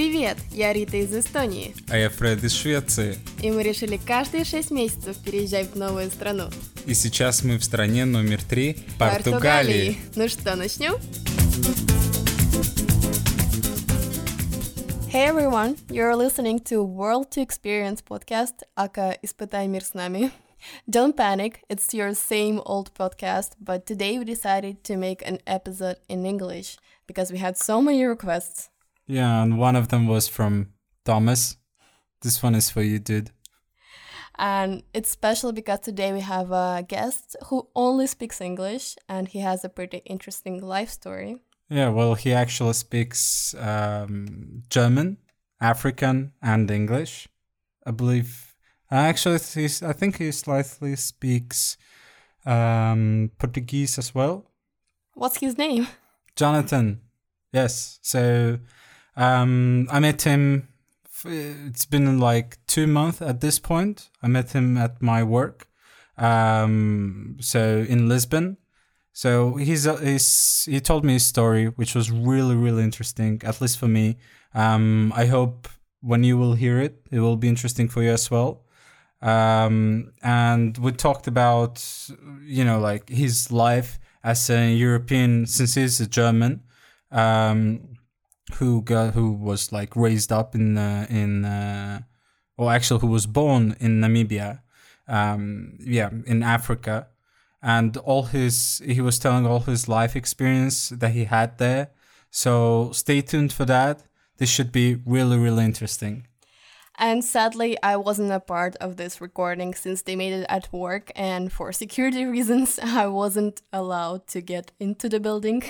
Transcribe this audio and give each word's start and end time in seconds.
Привет, 0.00 0.38
я 0.50 0.72
Рита 0.72 0.96
из 0.96 1.14
Эстонии. 1.14 1.74
А 1.90 1.98
я 1.98 2.08
Фред 2.08 2.42
из 2.42 2.54
Швеции. 2.54 3.18
И 3.42 3.50
мы 3.50 3.62
решили 3.62 3.98
каждые 3.98 4.44
шесть 4.44 4.70
месяцев 4.70 5.18
переезжать 5.18 5.72
в 5.72 5.76
новую 5.76 6.10
страну. 6.10 6.48
И 6.86 6.94
сейчас 6.94 7.44
мы 7.44 7.58
в 7.58 7.64
стране 7.64 8.06
номер 8.06 8.42
три– 8.42 8.78
Португалии. 8.98 9.98
Ну 10.16 10.26
что, 10.26 10.56
начнем? 10.56 10.94
Hey 15.12 15.28
everyone, 15.28 15.76
you're 15.90 16.16
listening 16.16 16.60
to 16.60 16.82
World 16.82 17.28
to 17.32 17.42
Experience 17.42 18.02
podcast, 18.02 18.62
aka 18.74 19.18
Испытай 19.20 19.68
мир 19.68 19.84
с 19.84 19.92
нами. 19.92 20.30
Don't 20.90 21.14
panic, 21.14 21.56
it's 21.68 21.92
your 21.92 22.14
same 22.14 22.62
old 22.64 22.90
podcast, 22.94 23.50
but 23.60 23.84
today 23.84 24.18
we 24.18 24.24
decided 24.24 24.82
to 24.84 24.96
make 24.96 25.20
an 25.28 25.40
episode 25.46 25.98
in 26.08 26.24
English 26.24 26.78
because 27.06 27.30
we 27.30 27.36
had 27.36 27.58
so 27.58 27.82
many 27.82 28.02
requests. 28.06 28.70
Yeah, 29.10 29.42
and 29.42 29.58
one 29.58 29.74
of 29.74 29.88
them 29.88 30.06
was 30.06 30.28
from 30.28 30.68
Thomas. 31.04 31.56
This 32.22 32.44
one 32.44 32.54
is 32.54 32.70
for 32.70 32.80
you, 32.80 33.00
dude. 33.00 33.32
And 34.38 34.84
it's 34.94 35.10
special 35.10 35.50
because 35.50 35.80
today 35.80 36.12
we 36.12 36.20
have 36.20 36.52
a 36.52 36.84
guest 36.86 37.34
who 37.46 37.68
only 37.74 38.06
speaks 38.06 38.40
English 38.40 38.94
and 39.08 39.26
he 39.26 39.40
has 39.40 39.64
a 39.64 39.68
pretty 39.68 39.98
interesting 40.06 40.62
life 40.62 40.90
story. 40.90 41.42
Yeah, 41.68 41.88
well, 41.88 42.14
he 42.14 42.32
actually 42.32 42.74
speaks 42.74 43.52
um, 43.58 44.62
German, 44.70 45.16
Afrikaans, 45.60 46.30
and 46.40 46.70
English. 46.70 47.26
I 47.84 47.90
believe. 47.90 48.54
Actually, 48.92 49.38
he's, 49.38 49.82
I 49.82 49.92
think 49.92 50.18
he 50.18 50.30
slightly 50.30 50.94
speaks 50.94 51.76
um, 52.46 53.32
Portuguese 53.38 53.98
as 53.98 54.14
well. 54.14 54.46
What's 55.14 55.40
his 55.40 55.58
name? 55.58 55.88
Jonathan. 56.36 57.00
Yes. 57.52 57.98
So 58.02 58.60
um, 59.20 59.86
I 59.90 60.00
met 60.00 60.22
him. 60.22 60.68
It's 61.26 61.84
been 61.84 62.18
like 62.18 62.58
two 62.66 62.86
months 62.86 63.20
at 63.20 63.40
this 63.42 63.58
point. 63.58 64.08
I 64.22 64.28
met 64.28 64.52
him 64.52 64.78
at 64.78 65.02
my 65.02 65.22
work. 65.22 65.68
Um, 66.16 67.36
so 67.40 67.84
in 67.86 68.08
Lisbon. 68.08 68.56
So 69.12 69.56
he's, 69.56 69.86
uh, 69.86 69.96
he's 69.96 70.64
he 70.70 70.80
told 70.80 71.04
me 71.04 71.14
his 71.14 71.26
story, 71.26 71.66
which 71.66 71.94
was 71.94 72.10
really 72.10 72.54
really 72.54 72.82
interesting, 72.82 73.42
at 73.44 73.60
least 73.60 73.78
for 73.78 73.88
me. 73.88 74.16
Um, 74.54 75.12
I 75.14 75.26
hope 75.26 75.68
when 76.00 76.24
you 76.24 76.38
will 76.38 76.54
hear 76.54 76.80
it, 76.80 77.02
it 77.10 77.20
will 77.20 77.36
be 77.36 77.48
interesting 77.48 77.88
for 77.88 78.02
you 78.02 78.10
as 78.10 78.30
well. 78.30 78.64
Um, 79.20 80.12
and 80.22 80.78
we 80.78 80.92
talked 80.92 81.26
about 81.26 81.84
you 82.42 82.64
know 82.64 82.80
like 82.80 83.10
his 83.10 83.52
life 83.52 83.98
as 84.24 84.48
a 84.48 84.72
European 84.72 85.46
since 85.46 85.74
he's 85.74 86.00
a 86.00 86.06
German. 86.06 86.62
Um, 87.10 87.98
who 88.54 88.82
got 88.82 89.14
who 89.14 89.32
was 89.32 89.72
like 89.72 89.96
raised 89.96 90.32
up 90.32 90.54
in 90.54 90.76
uh, 90.76 91.06
in 91.08 91.44
uh, 91.44 92.00
or 92.56 92.72
actually 92.72 93.00
who 93.00 93.06
was 93.06 93.26
born 93.26 93.76
in 93.80 94.00
Namibia, 94.00 94.60
um, 95.08 95.78
yeah, 95.80 96.10
in 96.26 96.42
Africa, 96.42 97.08
and 97.62 97.96
all 97.98 98.24
his 98.24 98.82
he 98.84 99.00
was 99.00 99.18
telling 99.18 99.46
all 99.46 99.60
his 99.60 99.88
life 99.88 100.16
experience 100.16 100.90
that 100.90 101.12
he 101.12 101.24
had 101.24 101.58
there. 101.58 101.90
So 102.30 102.90
stay 102.92 103.20
tuned 103.20 103.52
for 103.52 103.64
that. 103.64 104.02
This 104.38 104.50
should 104.50 104.72
be 104.72 105.00
really 105.04 105.38
really 105.38 105.64
interesting. 105.64 106.26
And 106.98 107.24
sadly, 107.24 107.78
I 107.82 107.96
wasn't 107.96 108.30
a 108.30 108.40
part 108.40 108.76
of 108.76 108.98
this 108.98 109.22
recording 109.22 109.74
since 109.74 110.02
they 110.02 110.16
made 110.16 110.34
it 110.34 110.46
at 110.50 110.70
work, 110.70 111.10
and 111.16 111.50
for 111.50 111.72
security 111.72 112.24
reasons, 112.36 112.78
I 112.78 113.06
wasn't 113.06 113.62
allowed 113.72 114.26
to 114.28 114.42
get 114.42 114.72
into 114.78 115.08
the 115.08 115.18
building. 115.18 115.62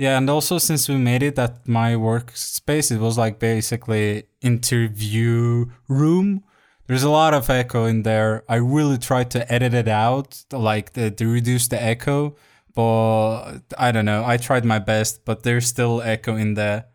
Yeah, 0.00 0.16
and 0.16 0.30
also 0.30 0.56
since 0.56 0.88
we 0.88 0.96
made 0.96 1.22
it 1.22 1.38
at 1.38 1.68
my 1.68 1.92
workspace, 1.92 2.90
it 2.90 3.00
was 3.00 3.18
like 3.18 3.38
basically 3.38 4.24
interview 4.40 5.66
room. 5.88 6.42
There's 6.86 7.02
a 7.02 7.10
lot 7.10 7.34
of 7.34 7.50
echo 7.50 7.84
in 7.84 8.02
there. 8.02 8.42
I 8.48 8.54
really 8.54 8.96
tried 8.96 9.30
to 9.32 9.52
edit 9.52 9.74
it 9.74 9.88
out, 9.88 10.42
like 10.52 10.94
the, 10.94 11.10
to 11.10 11.30
reduce 11.30 11.68
the 11.68 11.82
echo, 11.82 12.34
but 12.74 13.60
I 13.76 13.92
don't 13.92 14.06
know. 14.06 14.24
I 14.24 14.38
tried 14.38 14.64
my 14.64 14.78
best, 14.78 15.26
but 15.26 15.42
there's 15.42 15.66
still 15.66 16.00
echo 16.00 16.34
in 16.34 16.54
there. 16.54 16.86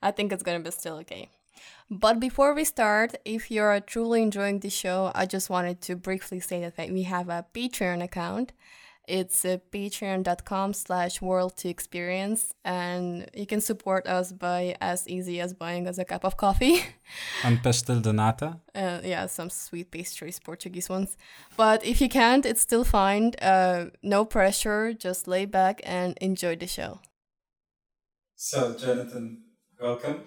I 0.00 0.12
think 0.12 0.32
it's 0.32 0.44
gonna 0.44 0.60
be 0.60 0.70
still 0.70 0.98
okay. 0.98 1.30
But 1.90 2.20
before 2.20 2.54
we 2.54 2.62
start, 2.62 3.16
if 3.24 3.50
you're 3.50 3.80
truly 3.80 4.22
enjoying 4.22 4.60
the 4.60 4.70
show, 4.70 5.10
I 5.16 5.26
just 5.26 5.50
wanted 5.50 5.80
to 5.80 5.96
briefly 5.96 6.38
say 6.38 6.60
that 6.60 6.92
we 6.92 7.02
have 7.02 7.28
a 7.28 7.44
Patreon 7.52 8.04
account. 8.04 8.52
It's 9.08 9.42
uh, 9.46 9.56
patreon.com 9.72 10.74
slash 10.74 11.22
world 11.22 11.56
to 11.58 11.68
experience 11.70 12.52
and 12.62 13.26
you 13.32 13.46
can 13.46 13.62
support 13.62 14.06
us 14.06 14.32
by 14.32 14.76
as 14.82 15.08
easy 15.08 15.40
as 15.40 15.54
buying 15.54 15.88
us 15.88 15.96
a 15.96 16.04
cup 16.04 16.24
of 16.24 16.36
coffee. 16.36 16.82
and 17.42 17.62
pastel 17.62 18.00
de 18.00 18.12
nata. 18.12 18.60
Uh, 18.74 19.00
yeah, 19.02 19.24
some 19.26 19.48
sweet 19.48 19.90
pastries, 19.90 20.38
Portuguese 20.38 20.90
ones. 20.90 21.16
But 21.56 21.86
if 21.86 22.02
you 22.02 22.10
can't, 22.10 22.44
it's 22.44 22.60
still 22.60 22.84
fine. 22.84 23.32
Uh, 23.40 23.86
no 24.02 24.26
pressure, 24.26 24.92
just 24.92 25.26
lay 25.26 25.46
back 25.46 25.80
and 25.84 26.16
enjoy 26.20 26.56
the 26.56 26.66
show. 26.66 27.00
So, 28.36 28.74
Jonathan, 28.74 29.42
welcome. 29.80 30.20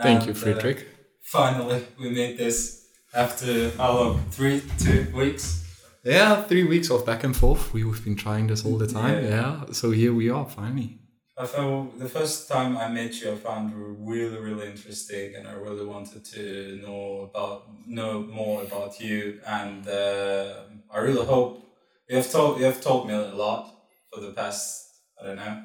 Thank 0.00 0.20
and, 0.20 0.28
you, 0.28 0.34
Fredrik. 0.34 0.78
Uh, 0.78 0.84
finally, 1.22 1.84
we 2.00 2.08
made 2.08 2.38
this 2.38 2.86
after 3.14 3.70
how 3.76 3.92
long? 3.92 4.24
Three, 4.30 4.62
two 4.78 5.12
weeks? 5.14 5.62
Yeah, 6.04 6.42
three 6.42 6.64
weeks 6.64 6.90
of 6.90 7.06
back 7.06 7.22
and 7.22 7.36
forth. 7.36 7.72
We've 7.72 8.04
been 8.04 8.16
trying 8.16 8.48
this 8.48 8.64
all 8.64 8.76
the 8.76 8.88
time. 8.88 9.22
Yeah. 9.24 9.30
yeah. 9.30 9.72
So 9.72 9.92
here 9.92 10.12
we 10.12 10.30
are 10.30 10.48
finally. 10.48 10.98
I 11.38 11.46
felt 11.46 11.98
the 11.98 12.08
first 12.08 12.48
time 12.48 12.76
I 12.76 12.88
met 12.88 13.20
you, 13.20 13.32
I 13.32 13.36
found 13.36 13.70
you 13.70 13.96
really, 14.00 14.38
really 14.38 14.68
interesting, 14.70 15.36
and 15.36 15.46
I 15.46 15.52
really 15.52 15.86
wanted 15.86 16.24
to 16.24 16.80
know 16.82 17.30
about 17.32 17.68
know 17.86 18.22
more 18.22 18.62
about 18.62 19.00
you. 19.00 19.40
And 19.46 19.86
uh, 19.88 20.54
I 20.92 20.98
really 20.98 21.24
hope 21.24 21.64
you 22.08 22.16
have 22.16 22.30
told 22.30 22.58
you 22.58 22.64
have 22.64 22.80
told 22.80 23.06
me 23.06 23.14
a 23.14 23.34
lot 23.34 23.72
for 24.12 24.20
the 24.20 24.32
past 24.32 24.88
I 25.20 25.26
don't 25.26 25.36
know 25.36 25.62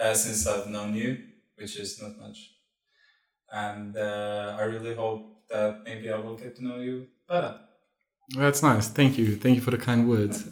uh, 0.00 0.14
since 0.14 0.46
I've 0.46 0.68
known 0.68 0.94
you, 0.94 1.18
which 1.56 1.78
is 1.78 2.00
not 2.02 2.18
much. 2.18 2.38
And 3.50 3.96
uh, 3.96 4.56
I 4.58 4.62
really 4.62 4.94
hope 4.94 5.48
that 5.48 5.82
maybe 5.84 6.10
I 6.10 6.18
will 6.18 6.36
get 6.36 6.56
to 6.56 6.64
know 6.64 6.80
you 6.80 7.06
better. 7.28 7.58
That's 8.36 8.62
nice. 8.62 8.88
Thank 8.88 9.18
you. 9.18 9.36
Thank 9.36 9.56
you 9.56 9.62
for 9.62 9.70
the 9.70 9.78
kind 9.78 10.08
words. 10.08 10.44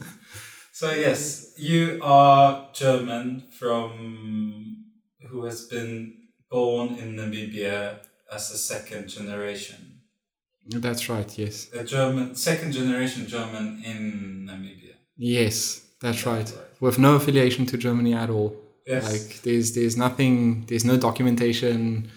so 0.72 0.90
yes, 0.92 1.54
you 1.58 2.00
are 2.02 2.68
German 2.72 3.44
from 3.58 4.84
who 5.28 5.44
has 5.44 5.66
been 5.66 6.14
born 6.50 6.96
in 6.96 7.16
Namibia 7.16 7.98
as 8.32 8.50
a 8.50 8.58
second 8.58 9.08
generation. 9.08 10.00
That's 10.66 11.08
right. 11.08 11.38
Yes. 11.38 11.68
A 11.72 11.84
German 11.84 12.34
second 12.34 12.72
generation 12.72 13.26
German 13.26 13.82
in 13.84 14.46
Namibia. 14.48 14.94
Yes, 15.16 15.82
that's 16.00 16.26
right. 16.26 16.44
right. 16.44 16.80
With 16.80 16.98
no 16.98 17.14
affiliation 17.16 17.66
to 17.66 17.78
Germany 17.78 18.14
at 18.14 18.30
all. 18.30 18.56
Yes. 18.86 19.04
Like 19.10 19.42
there's 19.42 19.74
there's 19.74 19.96
nothing 19.96 20.64
there's 20.66 20.84
no 20.84 20.96
documentation, 20.96 22.10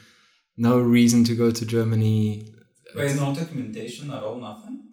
no 0.58 0.80
reason 0.80 1.24
to 1.26 1.36
go 1.36 1.52
to 1.52 1.66
Germany. 1.66 2.48
Wait, 2.96 3.16
no 3.16 3.34
documentation 3.34 4.12
at 4.12 4.24
all, 4.24 4.36
nothing? 4.36 4.91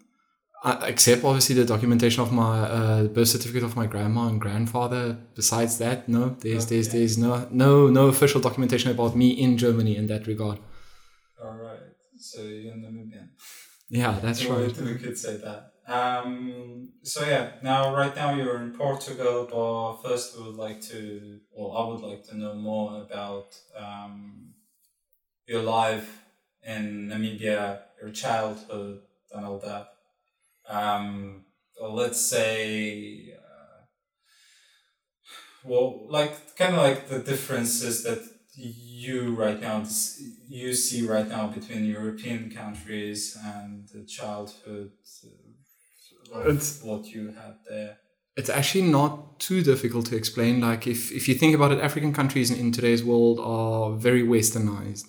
Uh, 0.65 0.81
except 0.87 1.25
obviously 1.25 1.55
the 1.55 1.65
documentation 1.65 2.23
of 2.23 2.33
my 2.33 2.61
uh, 2.61 3.05
birth 3.05 3.29
certificate 3.29 3.63
of 3.63 3.77
my 3.77 3.87
grandma 3.87 4.27
and 4.27 4.41
grandfather. 4.41 5.17
Besides 5.35 5.79
that, 5.79 6.09
no, 6.09 6.37
there's 6.41 6.67
okay. 6.67 6.77
there's 6.77 6.89
there's 6.89 7.19
no 7.19 7.47
no 7.51 7.89
no 7.89 8.09
official 8.09 8.41
documentation 8.41 8.91
about 8.91 9.17
me 9.17 9.29
in 9.31 9.57
Germany 9.57 9.97
in 9.97 10.07
that 10.09 10.27
regard. 10.27 10.59
All 11.43 11.57
right, 11.57 11.81
so 12.19 12.43
you're 12.43 12.75
Namibian. 12.75 13.29
Yeah, 13.89 14.19
that's 14.21 14.45
right. 14.45 14.77
We 14.77 14.97
could 14.97 15.17
say 15.17 15.37
that. 15.37 15.73
Um, 15.87 16.91
so 17.03 17.25
yeah, 17.25 17.53
now 17.63 17.95
right 17.95 18.15
now 18.15 18.35
you're 18.35 18.61
in 18.61 18.73
Portugal, 18.73 19.49
but 19.51 20.07
first 20.07 20.37
we 20.37 20.45
would 20.45 20.57
like 20.57 20.83
to, 20.83 21.39
well, 21.51 21.73
I 21.79 21.89
would 21.89 22.03
like 22.07 22.25
to 22.25 22.37
know 22.37 22.55
more 22.55 23.01
about 23.01 23.57
um, 23.75 24.53
your 25.47 25.63
life 25.63 26.25
in 26.63 27.09
Namibia, 27.09 27.81
your 28.03 28.11
childhood, 28.11 29.01
and 29.33 29.47
all 29.47 29.59
that 29.61 29.89
um, 30.69 31.45
let's 31.81 32.21
say, 32.21 33.35
uh, 33.35 33.85
well, 35.65 36.07
like 36.09 36.57
kind 36.57 36.75
of 36.75 36.83
like 36.83 37.09
the 37.09 37.19
differences 37.21 38.05
that 38.05 38.21
you 38.57 39.35
right 39.35 39.61
now 39.61 39.85
you 40.49 40.75
see 40.75 41.07
right 41.07 41.29
now 41.29 41.47
between 41.47 41.85
European 41.85 42.51
countries 42.51 43.37
and 43.45 43.89
the 43.95 44.05
childhood 44.05 44.91
uh, 46.35 46.39
of 46.39 46.57
it's, 46.57 46.83
what 46.83 47.07
you 47.07 47.29
had 47.29 47.55
there. 47.69 47.99
It's 48.37 48.51
actually 48.51 48.83
not 48.83 49.39
too 49.39 49.63
difficult 49.63 50.07
to 50.07 50.17
explain. 50.17 50.61
Like 50.61 50.87
if, 50.87 51.13
if 51.13 51.29
you 51.29 51.35
think 51.35 51.55
about 51.55 51.73
it, 51.73 51.81
African 51.81 52.13
countries 52.13 52.51
in, 52.51 52.59
in 52.59 52.73
today's 52.73 53.05
world 53.05 53.39
are 53.41 53.93
very 53.97 54.23
westernized. 54.23 55.07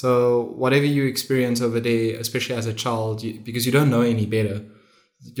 So 0.00 0.52
whatever 0.62 0.84
you 0.84 1.06
experience 1.06 1.62
over 1.62 1.80
there, 1.80 2.20
especially 2.20 2.54
as 2.54 2.66
a 2.66 2.74
child, 2.74 3.22
you, 3.22 3.40
because 3.40 3.64
you 3.64 3.72
don't 3.72 3.88
know 3.88 4.02
any 4.02 4.26
better, 4.26 4.58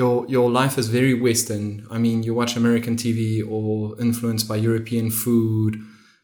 your 0.00 0.26
your 0.28 0.48
life 0.50 0.78
is 0.78 0.88
very 0.88 1.12
Western. 1.12 1.86
I 1.90 1.98
mean, 1.98 2.22
you 2.22 2.32
watch 2.32 2.56
American 2.56 2.96
TV 2.96 3.20
or 3.46 4.00
influenced 4.00 4.48
by 4.48 4.56
European 4.56 5.10
food, 5.10 5.72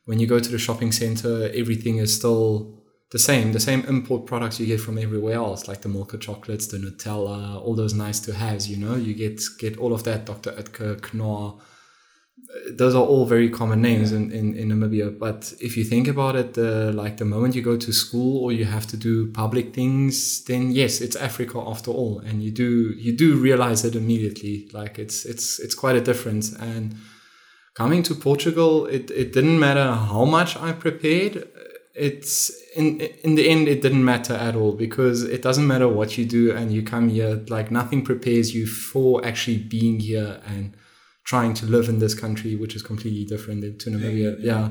when 0.07 0.19
you 0.19 0.27
go 0.27 0.41
to 0.41 0.51
the 0.51 0.59
shopping 0.67 0.93
center, 0.93 1.51
everything 1.55 1.99
is 1.99 2.15
still 2.15 2.83
the 3.11 3.19
same. 3.19 3.53
The 3.53 3.61
same 3.61 3.83
import 3.95 4.25
products 4.25 4.59
you 4.59 4.67
get 4.67 4.81
from 4.81 4.97
everywhere 4.97 5.35
else, 5.35 5.69
like 5.69 5.83
the 5.83 5.91
Milka 5.91 6.17
chocolates, 6.17 6.67
the 6.69 6.79
Nutella, 6.79 7.63
all 7.63 7.75
those 7.75 7.93
nice 7.93 8.19
to 8.21 8.33
haves. 8.33 8.67
You 8.67 8.79
know, 8.79 8.97
you 8.97 9.13
get 9.13 9.43
get 9.59 9.77
all 9.77 9.93
of 9.93 10.05
that. 10.05 10.25
Dr. 10.25 10.53
Oetker, 10.53 10.95
Knorr. 11.13 11.61
Those 12.71 12.95
are 12.95 13.03
all 13.03 13.25
very 13.25 13.49
common 13.49 13.81
names 13.81 14.13
in, 14.13 14.31
in, 14.31 14.55
in 14.55 14.69
Namibia. 14.69 15.19
But 15.19 15.55
if 15.61 15.77
you 15.77 15.85
think 15.85 16.07
about 16.07 16.37
it, 16.37 16.55
the, 16.55 16.93
like 16.93 17.17
the 17.17 17.25
moment 17.25 17.55
you 17.55 17.63
go 17.63 17.79
to 17.79 17.93
school 17.93 18.45
or 18.45 18.53
you 18.53 18.67
have 18.67 18.87
to 18.89 18.97
do 18.97 19.31
public 19.33 19.75
things, 19.75 20.45
then 20.45 20.71
yes, 20.71 21.01
it's 21.01 21.17
Africa 21.17 21.59
after 21.59 21.91
all, 21.91 22.21
and 22.21 22.43
you 22.43 22.51
do 22.51 22.93
you 22.97 23.17
do 23.17 23.37
realize 23.37 23.85
it 23.85 23.97
immediately. 23.97 24.69
Like 24.73 24.99
it's 24.99 25.25
it's 25.25 25.59
it's 25.61 25.75
quite 25.75 25.97
a 25.97 26.01
difference. 26.01 26.53
And 26.53 26.97
coming 27.75 28.03
to 28.05 28.15
Portugal, 28.15 28.87
it, 28.87 29.11
it 29.11 29.33
didn't 29.33 29.59
matter 29.59 29.93
how 29.93 30.25
much 30.25 30.57
I 30.57 30.73
prepared. 30.73 31.49
It's 31.95 32.51
in 32.77 33.01
in 33.01 33.35
the 33.35 33.49
end, 33.49 33.67
it 33.67 33.81
didn't 33.81 34.05
matter 34.05 34.35
at 34.35 34.55
all 34.57 34.73
because 34.73 35.23
it 35.23 35.41
doesn't 35.41 35.67
matter 35.67 35.89
what 35.89 36.19
you 36.19 36.27
do 36.27 36.53
and 36.55 36.71
you 36.71 36.83
come 36.83 37.09
here. 37.09 37.43
Like 37.49 37.71
nothing 37.71 38.05
prepares 38.05 38.55
you 38.55 38.67
for 38.67 39.25
actually 39.25 39.59
being 39.59 40.01
here 40.01 40.41
and 40.47 40.77
trying 41.25 41.55
to 41.55 41.67
live 41.67 41.89
in 41.89 41.99
this 41.99 42.15
country, 42.15 42.57
which 42.57 42.75
is 42.75 42.83
completely 42.83 43.25
different 43.25 43.81
to 43.81 43.91
Namibia. 43.91 44.37
Yeah. 44.39 44.61
yeah. 44.61 44.69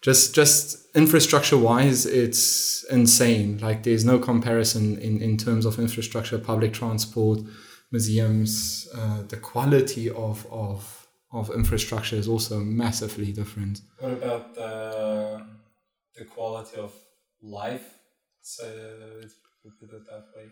Just 0.00 0.34
just 0.34 0.94
infrastructure 0.94 1.58
wise, 1.58 2.06
it's 2.06 2.84
insane. 2.84 3.58
Like 3.58 3.82
there's 3.82 4.04
no 4.04 4.18
comparison 4.18 4.96
in, 4.98 5.20
in 5.20 5.36
terms 5.36 5.64
of 5.66 5.78
infrastructure, 5.78 6.38
public 6.38 6.72
transport, 6.72 7.40
museums, 7.90 8.88
uh, 8.94 9.22
the 9.22 9.36
quality 9.36 10.08
of, 10.10 10.46
of 10.52 11.06
of 11.32 11.50
infrastructure 11.50 12.16
is 12.16 12.28
also 12.28 12.60
massively 12.60 13.32
different. 13.32 13.80
What 13.98 14.12
about 14.12 14.54
the 14.54 15.44
the 16.16 16.24
quality 16.24 16.76
of 16.76 16.92
life? 17.42 17.94
So 18.40 18.64
put 19.80 19.92
it 19.92 20.06
that 20.06 20.26
way. 20.36 20.48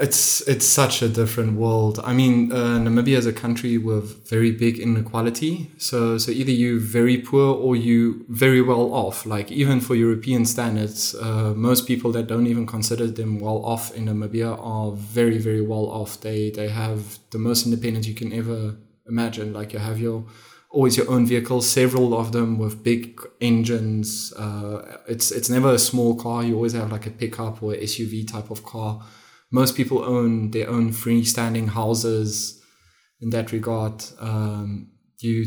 It's 0.00 0.40
it's 0.48 0.66
such 0.66 1.02
a 1.02 1.08
different 1.08 1.56
world. 1.56 2.00
I 2.02 2.12
mean, 2.14 2.50
uh, 2.50 2.78
Namibia 2.80 3.16
is 3.16 3.26
a 3.26 3.32
country 3.32 3.78
with 3.78 4.28
very 4.28 4.50
big 4.50 4.80
inequality. 4.80 5.70
So 5.78 6.18
so 6.18 6.32
either 6.32 6.50
you 6.50 6.80
very 6.80 7.18
poor 7.18 7.54
or 7.54 7.76
you 7.76 8.24
very 8.28 8.60
well 8.60 8.92
off. 8.92 9.24
Like 9.24 9.52
even 9.52 9.80
for 9.80 9.94
European 9.94 10.46
standards, 10.46 11.14
uh, 11.14 11.54
most 11.54 11.86
people 11.86 12.10
that 12.10 12.26
don't 12.26 12.48
even 12.48 12.66
consider 12.66 13.06
them 13.06 13.38
well 13.38 13.64
off 13.64 13.94
in 13.94 14.06
Namibia 14.06 14.58
are 14.60 14.90
very 14.96 15.38
very 15.38 15.60
well 15.62 15.86
off. 15.86 16.20
They 16.20 16.50
they 16.50 16.70
have 16.70 17.18
the 17.30 17.38
most 17.38 17.64
independence 17.64 18.08
you 18.08 18.14
can 18.14 18.32
ever 18.32 18.74
imagine. 19.06 19.52
Like 19.52 19.72
you 19.72 19.78
have 19.78 20.00
your 20.00 20.24
always 20.70 20.96
your 20.96 21.08
own 21.08 21.24
vehicle, 21.24 21.62
several 21.62 22.18
of 22.18 22.32
them 22.32 22.58
with 22.58 22.82
big 22.82 23.20
engines. 23.40 24.32
Uh, 24.32 24.98
it's 25.06 25.30
it's 25.30 25.48
never 25.48 25.72
a 25.72 25.78
small 25.78 26.16
car. 26.16 26.42
You 26.42 26.56
always 26.56 26.72
have 26.72 26.90
like 26.90 27.06
a 27.06 27.10
pickup 27.12 27.62
or 27.62 27.74
SUV 27.74 28.26
type 28.26 28.50
of 28.50 28.64
car. 28.64 29.00
Most 29.60 29.76
people 29.76 30.00
own 30.16 30.50
their 30.50 30.68
own 30.68 30.86
freestanding 30.90 31.68
houses. 31.68 32.60
In 33.20 33.30
that 33.30 33.52
regard, 33.52 34.04
um, 34.18 34.88
you 35.20 35.42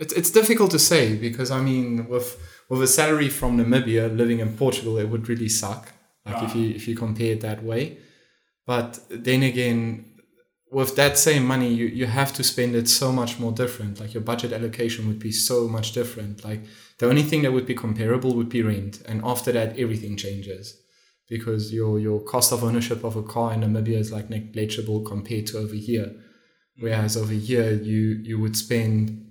it's, 0.00 0.12
it's 0.12 0.30
difficult 0.30 0.70
to 0.72 0.78
say 0.78 1.16
because 1.16 1.50
I 1.50 1.60
mean 1.60 2.06
with 2.12 2.28
with 2.68 2.82
a 2.82 2.86
salary 2.86 3.30
from 3.30 3.56
Namibia 3.56 4.04
living 4.14 4.40
in 4.40 4.50
Portugal, 4.56 4.98
it 4.98 5.08
would 5.08 5.28
really 5.30 5.48
suck. 5.48 5.82
Like 6.26 6.42
if 6.46 6.54
you 6.54 6.66
if 6.78 6.86
you 6.86 6.94
compare 6.94 7.32
it 7.32 7.40
that 7.40 7.64
way. 7.64 7.82
But 8.66 9.00
then 9.08 9.42
again, 9.42 9.82
with 10.70 10.94
that 10.96 11.16
same 11.16 11.44
money 11.46 11.72
you, 11.72 11.86
you 11.86 12.06
have 12.06 12.32
to 12.34 12.44
spend 12.44 12.76
it 12.76 12.88
so 12.88 13.10
much 13.10 13.38
more 13.38 13.52
different 13.52 13.98
like 14.00 14.12
your 14.12 14.22
budget 14.22 14.52
allocation 14.52 15.08
would 15.08 15.18
be 15.18 15.32
so 15.32 15.66
much 15.66 15.92
different 15.92 16.44
like 16.44 16.60
the 16.98 17.08
only 17.08 17.22
thing 17.22 17.40
that 17.42 17.52
would 17.54 17.64
be 17.64 17.74
comparable 17.74 18.34
would 18.34 18.50
be 18.50 18.62
rent 18.62 19.00
and 19.08 19.22
after 19.24 19.50
that 19.52 19.78
everything 19.78 20.14
changes 20.16 20.64
because 21.28 21.72
your 21.72 21.98
your 21.98 22.20
cost 22.20 22.52
of 22.52 22.64
ownership 22.64 23.04
of 23.04 23.16
a 23.16 23.22
car 23.22 23.52
in 23.52 23.60
namibia 23.60 23.98
is 23.98 24.12
like 24.12 24.30
negligible 24.30 25.00
compared 25.02 25.46
to 25.46 25.58
over 25.58 25.74
here 25.74 26.06
mm. 26.06 26.22
whereas 26.80 27.16
over 27.16 27.32
here 27.32 27.72
you 27.72 28.20
you 28.22 28.38
would 28.40 28.56
spend 28.56 29.24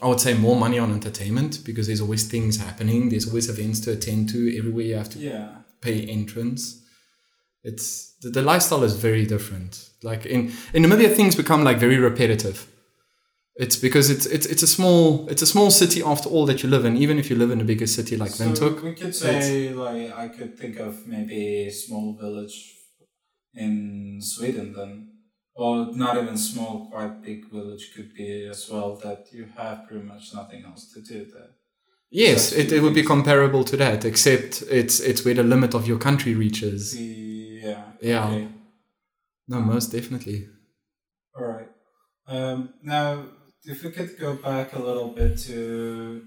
i 0.00 0.06
would 0.06 0.20
say 0.20 0.34
more 0.34 0.56
money 0.56 0.78
on 0.78 0.92
entertainment 0.92 1.64
because 1.64 1.86
there's 1.86 2.00
always 2.00 2.28
things 2.28 2.56
happening 2.58 3.08
there's 3.08 3.28
always 3.28 3.48
events 3.48 3.80
to 3.80 3.92
attend 3.92 4.28
to 4.28 4.56
everywhere 4.58 4.84
you 4.84 4.96
have 4.96 5.10
to 5.10 5.18
yeah. 5.18 5.48
pay 5.80 6.00
entrance 6.06 6.82
it's 7.64 8.14
the, 8.22 8.30
the 8.30 8.42
lifestyle 8.42 8.82
is 8.82 8.96
very 8.96 9.24
different. 9.24 9.90
Like 10.02 10.26
in 10.26 10.52
in 10.72 10.82
Namibia, 10.82 11.14
things 11.14 11.36
become 11.36 11.64
like 11.64 11.78
very 11.78 11.98
repetitive. 11.98 12.66
It's 13.56 13.76
because 13.76 14.08
it's 14.08 14.24
it's 14.26 14.46
it's 14.46 14.62
a 14.62 14.66
small 14.66 15.28
it's 15.28 15.42
a 15.42 15.46
small 15.46 15.70
city 15.70 16.02
after 16.02 16.28
all 16.28 16.46
that 16.46 16.62
you 16.62 16.70
live 16.70 16.84
in. 16.86 16.96
Even 16.96 17.18
if 17.18 17.28
you 17.28 17.36
live 17.36 17.50
in 17.50 17.60
a 17.60 17.64
bigger 17.64 17.86
city 17.86 18.16
like 18.16 18.30
so 18.30 18.44
Windhoek, 18.44 18.82
we 18.82 18.94
could 18.94 19.14
say 19.14 19.74
like 19.74 20.10
I 20.16 20.28
could 20.28 20.58
think 20.58 20.78
of 20.78 21.06
maybe 21.06 21.66
a 21.66 21.70
small 21.70 22.16
village 22.18 22.74
in 23.54 24.20
Sweden 24.22 24.72
then, 24.72 25.08
or 25.54 25.94
not 25.94 26.16
even 26.16 26.38
small, 26.38 26.88
quite 26.90 27.22
big 27.22 27.50
village 27.50 27.92
could 27.94 28.14
be 28.14 28.46
as 28.50 28.70
well. 28.70 28.96
That 28.96 29.26
you 29.32 29.46
have 29.58 29.86
pretty 29.86 30.06
much 30.06 30.32
nothing 30.32 30.64
else 30.64 30.90
to 30.94 31.02
do 31.02 31.26
there. 31.30 31.50
Yes, 32.10 32.52
it, 32.52 32.72
it 32.72 32.80
would 32.82 32.94
be 32.94 33.02
comparable 33.02 33.64
to 33.64 33.76
that, 33.76 34.04
except 34.06 34.62
it's 34.70 35.00
it's 35.00 35.24
where 35.24 35.34
the 35.34 35.42
limit 35.42 35.74
of 35.74 35.86
your 35.86 35.98
country 35.98 36.34
reaches. 36.34 36.98
Yeah. 36.98 37.84
Yeah. 38.00 38.28
Okay. 38.28 38.48
No, 39.48 39.60
most 39.60 39.92
definitely. 39.92 40.46
All 41.36 41.44
right. 41.44 41.68
Um, 42.26 42.74
now, 42.82 43.26
if 43.64 43.84
we 43.84 43.90
could 43.90 44.18
go 44.18 44.34
back 44.34 44.74
a 44.74 44.78
little 44.78 45.08
bit 45.08 45.38
to, 45.38 46.24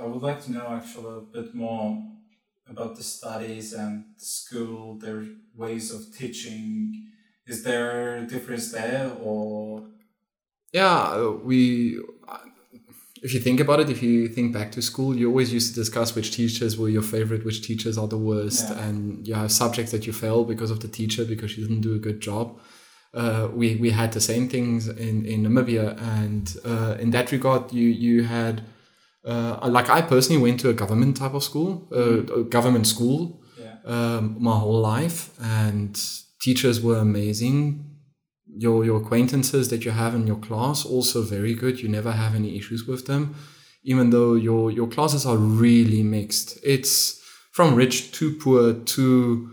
I 0.00 0.04
would 0.04 0.22
like 0.22 0.42
to 0.44 0.52
know 0.52 0.66
actually 0.68 1.18
a 1.18 1.20
bit 1.20 1.54
more 1.54 2.02
about 2.68 2.96
the 2.96 3.02
studies 3.02 3.72
and 3.72 4.04
school, 4.16 4.98
their 4.98 5.24
ways 5.54 5.92
of 5.92 6.16
teaching. 6.16 7.10
Is 7.46 7.62
there 7.62 8.16
a 8.16 8.26
difference 8.26 8.72
there, 8.72 9.12
or? 9.22 9.88
Yeah, 10.72 10.96
uh, 10.96 11.30
we 11.42 11.98
uh, 12.28 12.38
if 13.22 13.32
you 13.32 13.40
think 13.40 13.60
about 13.60 13.80
it, 13.80 13.88
if 13.88 14.02
you 14.02 14.28
think 14.28 14.52
back 14.52 14.72
to 14.72 14.82
school, 14.82 15.16
you 15.16 15.28
always 15.28 15.52
used 15.52 15.74
to 15.74 15.80
discuss 15.80 16.14
which 16.14 16.32
teachers 16.32 16.76
were 16.76 16.88
your 16.88 17.02
favorite, 17.02 17.44
which 17.44 17.66
teachers 17.66 17.96
are 17.96 18.08
the 18.08 18.18
worst, 18.18 18.68
yeah. 18.68 18.84
and 18.84 19.26
you 19.26 19.34
have 19.34 19.50
subjects 19.50 19.92
that 19.92 20.06
you 20.06 20.12
fail 20.12 20.44
because 20.44 20.70
of 20.70 20.80
the 20.80 20.88
teacher 20.88 21.24
because 21.24 21.52
she 21.52 21.62
didn't 21.62 21.80
do 21.80 21.94
a 21.94 21.98
good 21.98 22.20
job. 22.20 22.58
Uh, 23.16 23.48
we 23.60 23.76
we 23.76 23.90
had 23.90 24.12
the 24.12 24.20
same 24.20 24.48
things 24.48 24.88
in 24.88 25.24
in 25.24 25.42
Namibia, 25.42 25.86
and 26.18 26.44
uh, 26.64 26.96
in 27.00 27.10
that 27.10 27.32
regard, 27.32 27.72
you 27.72 27.88
you 27.88 28.24
had 28.24 28.62
uh, 29.24 29.68
like 29.76 29.88
I 29.88 30.02
personally 30.02 30.42
went 30.42 30.60
to 30.60 30.68
a 30.68 30.74
government 30.74 31.16
type 31.16 31.34
of 31.34 31.42
school, 31.42 31.88
uh, 31.90 32.40
a 32.40 32.44
government 32.44 32.86
school, 32.86 33.40
yeah. 33.58 33.76
um, 33.84 34.36
my 34.38 34.56
whole 34.58 34.80
life, 34.80 35.30
and 35.40 35.98
teachers 36.40 36.80
were 36.80 36.98
amazing 36.98 37.86
your 38.56 38.84
your 38.84 38.96
acquaintances 39.02 39.68
that 39.68 39.84
you 39.84 39.90
have 39.90 40.14
in 40.14 40.26
your 40.26 40.36
class 40.36 40.84
also 40.84 41.22
very 41.22 41.54
good. 41.54 41.80
You 41.80 41.88
never 41.88 42.12
have 42.12 42.34
any 42.34 42.56
issues 42.56 42.86
with 42.86 43.06
them, 43.06 43.34
even 43.84 44.10
though 44.10 44.34
your 44.34 44.70
your 44.70 44.88
classes 44.88 45.26
are 45.26 45.36
really 45.36 46.02
mixed. 46.02 46.58
It's 46.62 47.20
from 47.52 47.74
rich 47.74 48.12
to 48.12 48.34
poor 48.36 48.72
to 48.72 49.50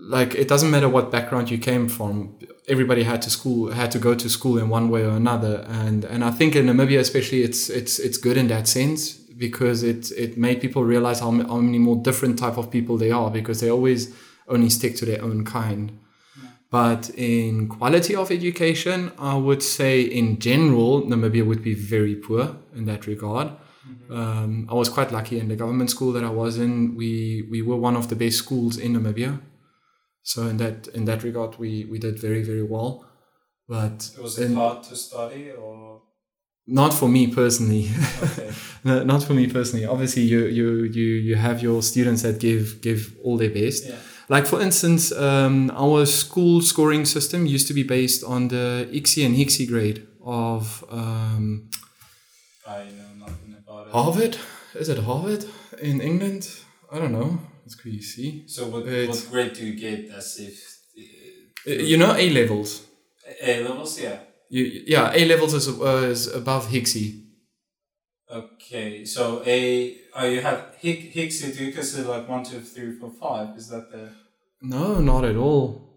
like 0.00 0.34
it 0.34 0.48
doesn't 0.48 0.70
matter 0.70 0.88
what 0.88 1.10
background 1.10 1.50
you 1.50 1.58
came 1.58 1.88
from. 1.88 2.38
Everybody 2.70 3.02
had 3.02 3.20
to 3.22 3.30
school 3.30 3.72
had 3.72 3.90
to 3.90 3.98
go 3.98 4.14
to 4.14 4.28
school 4.30 4.56
in 4.58 4.68
one 4.68 4.88
way 4.94 5.02
or 5.04 5.16
another, 5.24 5.54
and 5.68 6.04
and 6.04 6.24
I 6.24 6.30
think 6.30 6.54
in 6.54 6.66
Namibia 6.66 7.00
especially, 7.00 7.42
it's 7.42 7.68
it's 7.68 7.98
it's 7.98 8.18
good 8.26 8.36
in 8.36 8.48
that 8.48 8.68
sense 8.68 9.20
because 9.46 9.82
it 9.82 10.12
it 10.12 10.36
made 10.36 10.60
people 10.60 10.84
realize 10.84 11.20
how, 11.20 11.30
how 11.52 11.58
many 11.68 11.78
more 11.78 11.96
different 11.96 12.38
type 12.38 12.56
of 12.58 12.70
people 12.70 12.96
they 12.96 13.10
are 13.10 13.30
because 13.30 13.60
they 13.60 13.70
always 13.70 14.14
only 14.48 14.70
stick 14.70 14.96
to 14.96 15.04
their 15.04 15.22
own 15.22 15.44
kind. 15.44 15.92
But 16.70 17.10
in 17.16 17.68
quality 17.68 18.14
of 18.14 18.30
education, 18.30 19.10
I 19.18 19.34
would 19.34 19.62
say 19.62 20.02
in 20.02 20.38
general, 20.38 21.02
Namibia 21.02 21.44
would 21.44 21.64
be 21.64 21.74
very 21.74 22.14
poor 22.14 22.56
in 22.76 22.84
that 22.84 23.08
regard. 23.08 23.48
Mm-hmm. 23.48 24.12
Um, 24.12 24.68
I 24.70 24.74
was 24.74 24.88
quite 24.88 25.10
lucky 25.10 25.40
in 25.40 25.48
the 25.48 25.56
government 25.56 25.90
school 25.90 26.12
that 26.12 26.22
I 26.22 26.30
was 26.30 26.58
in. 26.58 26.94
We 26.94 27.46
we 27.50 27.60
were 27.62 27.76
one 27.76 27.96
of 27.96 28.08
the 28.08 28.16
best 28.16 28.36
schools 28.38 28.76
in 28.76 28.94
Namibia, 28.94 29.40
so 30.22 30.46
in 30.46 30.56
that 30.58 30.88
in 30.88 31.04
that 31.04 31.22
regard, 31.22 31.58
we 31.58 31.84
we 31.84 31.98
did 31.98 32.18
very 32.18 32.42
very 32.42 32.62
well. 32.62 33.06
But 33.68 34.10
was 34.20 34.38
it 34.38 34.54
hard 34.54 34.82
to 34.84 34.96
study 34.96 35.50
or? 35.50 36.02
Not 36.66 36.94
for 36.94 37.08
me 37.08 37.26
personally. 37.26 37.88
Okay. 38.22 38.52
no, 38.84 39.02
not 39.02 39.24
for 39.24 39.34
me 39.34 39.48
personally. 39.48 39.86
Obviously, 39.86 40.22
you 40.22 40.46
you 40.46 40.84
you 40.84 41.06
you 41.28 41.34
have 41.36 41.62
your 41.62 41.82
students 41.82 42.22
that 42.22 42.38
give 42.38 42.80
give 42.80 43.16
all 43.24 43.36
their 43.36 43.50
best. 43.50 43.86
Yeah 43.86 43.96
like 44.30 44.46
for 44.46 44.62
instance, 44.62 45.10
um, 45.10 45.72
our 45.74 46.06
school 46.06 46.62
scoring 46.62 47.04
system 47.04 47.46
used 47.46 47.66
to 47.66 47.74
be 47.74 47.82
based 47.82 48.22
on 48.22 48.46
the 48.46 48.88
ICSE 48.92 49.26
and 49.26 49.34
HICSE 49.34 49.66
grade 49.68 50.06
of. 50.24 50.84
Um, 50.88 51.68
I 52.64 52.84
know 52.84 53.26
nothing 53.26 53.56
about 53.58 53.88
it. 53.88 53.92
Harvard? 53.92 54.36
Is 54.74 54.88
it 54.88 54.98
Harvard 54.98 55.46
in 55.82 56.00
England? 56.00 56.48
I 56.92 57.00
don't 57.00 57.10
know. 57.10 57.40
So 58.46 58.66
what, 58.68 58.84
what 58.84 59.26
grade 59.30 59.54
do 59.54 59.64
you 59.66 59.78
get 59.78 60.10
as 60.10 60.38
if? 60.38 60.80
Uh, 61.66 61.82
you 61.82 61.96
know 61.96 62.14
A 62.14 62.30
levels. 62.30 62.86
A 63.42 63.62
levels, 63.62 64.00
yeah. 64.00 64.18
You, 64.48 64.64
yeah, 64.86 65.12
A 65.14 65.24
levels 65.26 65.54
is 65.54 65.68
uh, 65.68 66.08
is 66.10 66.26
above 66.26 66.68
HICSE. 66.68 67.30
Okay, 68.32 69.04
so 69.04 69.42
a 69.44 69.96
oh, 70.14 70.26
you 70.26 70.40
have 70.40 70.76
Hick 70.78 71.12
Hixie. 71.12 71.56
Do 71.56 71.64
you 71.64 71.72
consider 71.72 72.08
like 72.08 72.28
one, 72.28 72.44
two, 72.44 72.60
three, 72.60 72.92
four, 72.92 73.10
five? 73.10 73.56
Is 73.56 73.68
that 73.68 73.90
the 73.90 74.10
No, 74.62 75.00
not 75.00 75.24
at 75.24 75.36
all. 75.36 75.90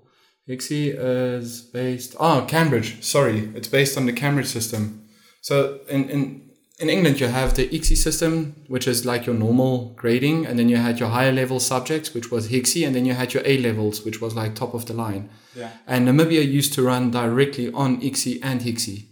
ICSI 0.50 0.96
is 1.38 1.62
based. 1.62 2.16
Oh, 2.20 2.46
Cambridge. 2.48 3.04
Sorry, 3.04 3.52
it's 3.56 3.68
based 3.68 3.98
on 3.98 4.08
the 4.08 4.14
Cambridge 4.14 4.48
system. 4.48 5.08
So 5.42 5.80
in 5.88 6.10
in 6.10 6.52
in 6.80 6.90
England, 6.90 7.20
you 7.20 7.28
have 7.28 7.56
the 7.56 7.68
ICSI 7.68 7.96
system, 7.98 8.56
which 8.68 8.88
is 8.88 9.06
like 9.06 9.26
your 9.26 9.36
normal 9.36 9.94
grading, 9.96 10.46
and 10.48 10.58
then 10.58 10.70
you 10.70 10.78
had 10.78 11.00
your 11.00 11.10
higher 11.10 11.32
level 11.32 11.60
subjects, 11.60 12.14
which 12.14 12.32
was 12.32 12.50
HIXI, 12.50 12.86
and 12.86 12.96
then 12.96 13.06
you 13.06 13.14
had 13.14 13.34
your 13.34 13.44
A 13.46 13.58
levels, 13.60 14.04
which 14.04 14.20
was 14.22 14.34
like 14.36 14.56
top 14.56 14.74
of 14.74 14.86
the 14.88 14.94
line. 14.94 15.30
yeah? 15.56 15.70
And 15.88 16.08
Namibia 16.08 16.44
used 16.46 16.74
to 16.74 16.82
run 16.84 17.12
directly 17.12 17.72
on 17.72 18.02
ICSI 18.02 18.40
and 18.42 18.62
HIXI, 18.62 19.06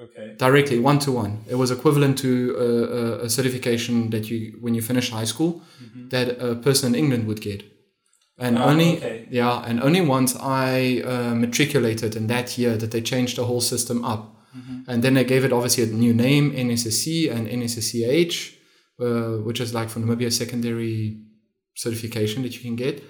Okay. 0.00 0.34
directly 0.38 0.78
one 0.78 0.98
to 1.00 1.10
one. 1.12 1.38
It 1.48 1.54
was 1.56 1.70
equivalent 1.70 2.18
to 2.18 2.30
a, 3.20 3.24
a, 3.26 3.30
certification 3.30 4.10
that 4.10 4.30
you, 4.30 4.56
when 4.60 4.74
you 4.74 4.82
finish 4.82 5.10
high 5.10 5.24
school, 5.26 5.62
that 6.10 6.40
a 6.40 6.54
person 6.56 6.94
in 6.94 6.98
England 7.02 7.26
would 7.26 7.40
get. 7.40 7.62
And 8.38 8.56
Ah, 8.58 8.70
only 8.70 8.96
okay. 8.98 9.26
yeah, 9.30 9.64
and 9.68 9.80
only 9.82 10.00
once 10.00 10.36
I 10.36 11.02
uh, 11.04 11.34
matriculated 11.34 12.14
in 12.14 12.28
that 12.28 12.56
year 12.58 12.76
that 12.76 12.90
they 12.92 13.00
changed 13.00 13.36
the 13.36 13.44
whole 13.44 13.60
system 13.60 14.04
up, 14.04 14.36
and 14.88 15.02
then 15.02 15.14
they 15.14 15.24
gave 15.24 15.44
it 15.44 15.52
obviously 15.52 15.84
a 15.84 15.86
new 15.86 16.14
name, 16.14 16.52
NSSC 16.52 17.30
and 17.30 17.46
NSSCH, 17.46 18.54
uh, 19.00 19.42
which 19.42 19.60
is 19.60 19.74
like 19.74 19.88
for 19.88 20.00
Namibia 20.00 20.32
secondary 20.32 21.20
certification 21.74 22.42
that 22.42 22.54
you 22.54 22.60
can 22.60 22.76
get, 22.76 23.02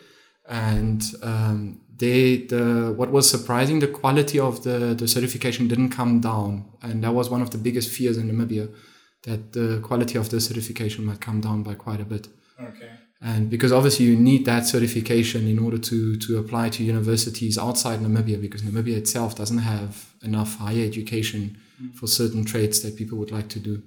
and 0.49 1.03
um, 1.23 1.81
they 1.97 2.39
the 2.47 2.93
what 2.97 3.11
was 3.11 3.29
surprising 3.29 3.81
the 3.81 3.89
quality 3.89 4.39
of 4.39 4.65
the 4.65 4.95
the 4.95 5.09
certification 5.09 5.69
didn't 5.69 5.91
come 5.91 6.21
down, 6.21 6.65
and 6.83 7.03
that 7.05 7.13
was 7.13 7.31
one 7.31 7.43
of 7.43 7.51
the 7.51 7.59
biggest 7.59 7.91
fears 7.91 8.17
in 8.19 8.31
Namibia, 8.31 8.73
that 9.25 9.53
the 9.53 9.81
quality 9.83 10.19
of 10.19 10.31
the 10.31 10.41
certification 10.41 11.05
might 11.05 11.21
come 11.21 11.41
down 11.41 11.63
by 11.63 11.75
quite 11.75 12.01
a 12.01 12.05
bit. 12.05 12.29
Okay. 12.61 12.91
And 13.21 13.51
because 13.51 13.73
obviously 13.73 14.07
you 14.07 14.17
need 14.17 14.45
that 14.47 14.65
certification 14.67 15.49
in 15.49 15.59
order 15.59 15.79
to 15.79 16.17
to 16.17 16.39
apply 16.39 16.69
to 16.71 16.85
universities 16.85 17.59
outside 17.59 18.01
Namibia 18.01 18.41
because 18.41 18.63
Namibia 18.63 18.97
itself 18.97 19.35
doesn't 19.35 19.59
have 19.59 20.13
enough 20.23 20.57
higher 20.59 20.85
education 20.85 21.59
for 21.95 22.07
certain 22.07 22.45
trades 22.45 22.83
that 22.83 22.97
people 22.97 23.19
would 23.19 23.31
like 23.31 23.49
to 23.49 23.61
do. 23.61 23.83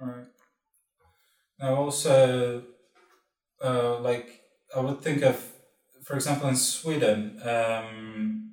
Right. 0.00 0.26
Now 1.58 1.76
also, 1.76 2.62
uh, 3.62 3.98
like 4.00 4.40
I 4.74 4.80
would 4.80 5.00
think 5.00 5.22
of, 5.22 5.42
for 6.02 6.14
example, 6.14 6.48
in 6.48 6.56
Sweden, 6.56 7.40
um, 7.44 8.52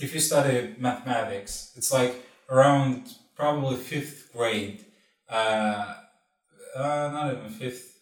if 0.00 0.12
you 0.12 0.20
study 0.20 0.74
mathematics, 0.78 1.72
it's 1.76 1.92
like 1.92 2.26
around 2.50 3.14
probably 3.36 3.76
fifth 3.76 4.30
grade. 4.32 4.84
Uh, 5.28 5.94
uh, 6.74 7.10
not 7.12 7.32
even 7.32 7.48
fifth. 7.48 7.95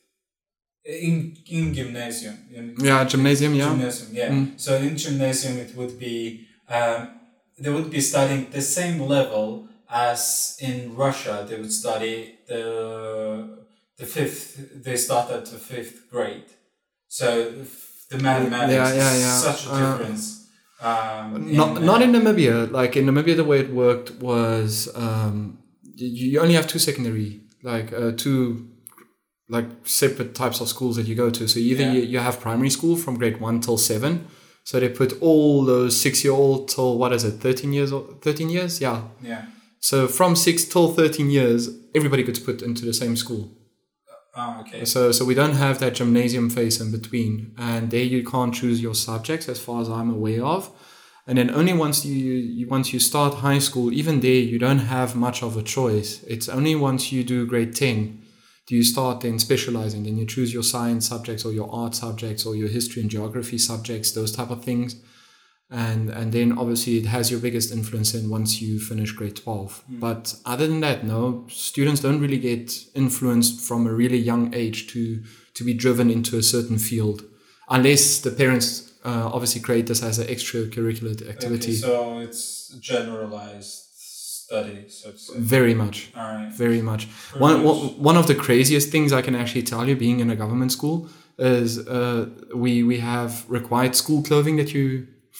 In 0.85 1.35
in 1.47 1.73
gymnasium. 1.73 2.37
In 2.53 2.75
Yeah, 2.79 3.05
gymnasium, 3.05 3.55
yeah. 3.55 3.71
Gymnasium, 3.71 4.11
yeah. 4.13 4.31
Mm. 4.31 4.61
So 4.61 4.77
in 4.77 4.97
gymnasium, 4.97 5.57
it 5.59 5.75
would 5.77 5.99
be 5.99 6.47
um, 6.69 7.09
they 7.59 7.71
would 7.71 7.91
be 7.91 8.01
studying 8.01 8.51
the 8.51 8.61
same 8.61 9.01
level 9.01 9.69
as 9.89 10.59
in 10.61 10.95
Russia. 10.95 11.47
They 11.49 11.57
would 11.57 11.73
study 11.73 12.39
the 12.47 12.65
the 13.97 14.05
fifth. 14.07 14.83
They 14.85 14.97
start 14.97 15.31
at 15.31 15.47
the 15.47 15.57
fifth 15.59 16.11
grade. 16.11 16.51
So 17.09 17.27
the 18.11 18.19
mathematics 18.19 18.75
Yeah, 18.75 18.93
yeah, 18.95 19.15
is 19.15 19.21
yeah. 19.23 19.39
such 19.39 19.67
a 19.67 19.71
Uh, 19.73 19.81
difference. 19.99 20.25
Um, 20.83 21.49
Not 21.57 21.79
in, 21.79 21.87
not 21.87 22.01
uh, 22.01 22.05
in 22.05 22.11
Namibia. 22.13 22.71
Like 22.71 22.95
in 22.99 23.07
Namibia, 23.07 23.37
the 23.37 23.45
way 23.45 23.61
it 23.61 23.71
worked 23.73 24.11
was 24.21 24.91
um, 24.95 25.59
you, 25.97 26.09
you 26.33 26.41
only 26.41 26.55
have 26.55 26.67
two 26.67 26.79
secondary, 26.79 27.41
like 27.63 27.91
uh, 27.93 28.13
two 28.13 28.69
like 29.49 29.67
separate 29.85 30.35
types 30.35 30.61
of 30.61 30.69
schools 30.69 30.97
that 30.97 31.07
you 31.07 31.15
go 31.15 31.31
to. 31.31 31.47
So 31.49 31.59
either 31.59 31.85
Yeah. 31.85 31.93
you, 31.93 32.03
you 32.03 32.19
have 32.19 32.41
primary 32.41 32.71
school 32.71 32.97
from 32.97 33.17
grade 33.17 33.41
one 33.41 33.61
till 33.61 33.79
seven. 33.79 34.27
So 34.65 34.81
they 34.81 34.89
put 34.89 35.21
all 35.21 35.65
those 35.65 35.95
six 35.97 36.25
year 36.25 36.33
old 36.33 36.69
till 36.69 36.97
what 36.97 37.13
is 37.13 37.25
it, 37.25 37.33
thirteen 37.41 37.73
years 37.73 37.93
old, 37.93 38.23
thirteen 38.23 38.49
years? 38.49 38.81
Yeah. 38.81 39.03
yeah. 39.23 39.45
So 39.81 40.09
from 40.09 40.35
six 40.37 40.65
till 40.65 40.89
thirteen 40.95 41.31
years, 41.31 41.69
everybody 41.95 42.23
gets 42.23 42.39
put 42.39 42.63
into 42.63 42.87
the 42.87 42.95
same 42.95 43.17
school. 43.17 43.51
Oh, 44.37 44.63
okay. 44.63 44.85
So 44.87 45.13
so 45.13 45.25
we 45.27 45.35
don't 45.35 45.55
have 45.57 45.79
that 45.81 45.95
gymnasium 45.95 46.49
phase 46.49 46.81
in 46.81 46.91
between, 46.91 47.55
and 47.59 47.91
there 47.91 48.03
you 48.03 48.25
can't 48.25 48.55
choose 48.55 48.81
your 48.81 48.95
subjects 48.95 49.49
as 49.49 49.61
far 49.61 49.83
as 49.83 49.89
I'm 49.89 50.11
aware 50.11 50.43
of. 50.45 50.71
And 51.27 51.39
then 51.39 51.51
only 51.51 51.73
once 51.73 52.05
you, 52.05 52.15
you 52.15 52.67
once 52.69 52.93
you 52.95 53.01
start 53.01 53.35
high 53.35 53.59
school, 53.61 53.93
even 53.93 54.21
there 54.21 54.33
you 54.53 54.59
don't 54.59 54.81
have 54.81 55.15
much 55.15 55.43
of 55.43 55.57
a 55.57 55.63
choice. 55.63 56.23
It's 56.25 56.49
only 56.49 56.75
once 56.75 57.13
you 57.13 57.23
do 57.23 57.47
grade 57.47 57.77
ten 57.77 58.23
do 58.67 58.75
you 58.75 58.83
start 58.83 59.21
then 59.21 59.39
specializing. 59.39 60.05
Then 60.05 60.17
you 60.17 60.27
choose 60.27 60.53
your 60.53 60.63
science 60.63 61.09
subjects 61.09 61.45
or 61.45 61.53
your 61.53 61.73
art 61.73 61.95
subjects 61.95 62.47
or 62.47 62.57
your 62.57 62.69
history 62.69 63.03
and 63.03 63.11
geography 63.11 63.59
subjects, 63.59 64.13
those 64.13 64.33
type 64.33 64.51
of 64.51 64.65
things. 64.65 64.97
And 65.71 66.11
and 66.11 66.33
then 66.33 66.57
obviously 66.57 66.99
it 66.99 67.07
has 67.07 67.31
your 67.31 67.41
biggest 67.41 67.73
influence 67.73 68.15
in 68.15 68.31
once 68.31 68.63
you 68.63 68.79
finish 68.79 69.13
grade 69.13 69.37
twelve. 69.37 69.83
But 69.89 70.35
other 70.45 70.67
than 70.67 70.81
that, 70.81 71.05
no, 71.05 71.47
students 71.49 72.01
don't 72.01 72.21
really 72.21 72.39
get 72.39 72.73
influenced 72.95 73.61
from 73.61 73.87
a 73.87 73.93
really 73.93 74.19
young 74.19 74.55
age 74.55 74.87
to 74.93 75.23
to 75.55 75.65
be 75.65 75.75
driven 75.75 76.11
into 76.11 76.37
a 76.37 76.43
certain 76.43 76.79
field, 76.79 77.25
unless 77.69 78.21
the 78.21 78.31
parents 78.31 78.93
uh, 79.05 79.31
obviously 79.33 79.61
create 79.61 79.87
this 79.87 80.03
as 80.03 80.19
an 80.19 80.27
extracurricular 80.29 81.29
activity. 81.29 81.73
Okay, 81.73 81.81
so 81.81 82.19
it's 82.19 82.77
generalized 82.81 83.84
study, 84.47 84.77
so 84.89 85.07
to 85.13 85.19
say. 85.19 85.35
Very 85.57 85.75
much. 85.83 85.97
All 86.17 86.31
right. 86.37 86.53
very 86.65 86.83
much. 86.91 87.03
Very 87.07 87.41
One, 87.47 87.57
much. 87.57 87.65
one 87.67 87.79
one 88.11 88.17
of 88.23 88.27
the 88.31 88.35
craziest 88.47 88.87
things 88.95 89.09
I 89.21 89.23
can 89.27 89.35
actually 89.43 89.65
tell 89.73 89.85
you, 89.89 89.95
being 90.07 90.19
in 90.25 90.29
a 90.31 90.37
government 90.43 90.71
school, 90.79 90.99
is 91.39 91.71
uh, 91.99 92.21
we 92.65 92.73
we 92.91 92.97
have 93.13 93.31
required 93.59 93.93
school 94.03 94.21
clothing 94.29 94.57
that 94.61 94.71
you 94.77 94.87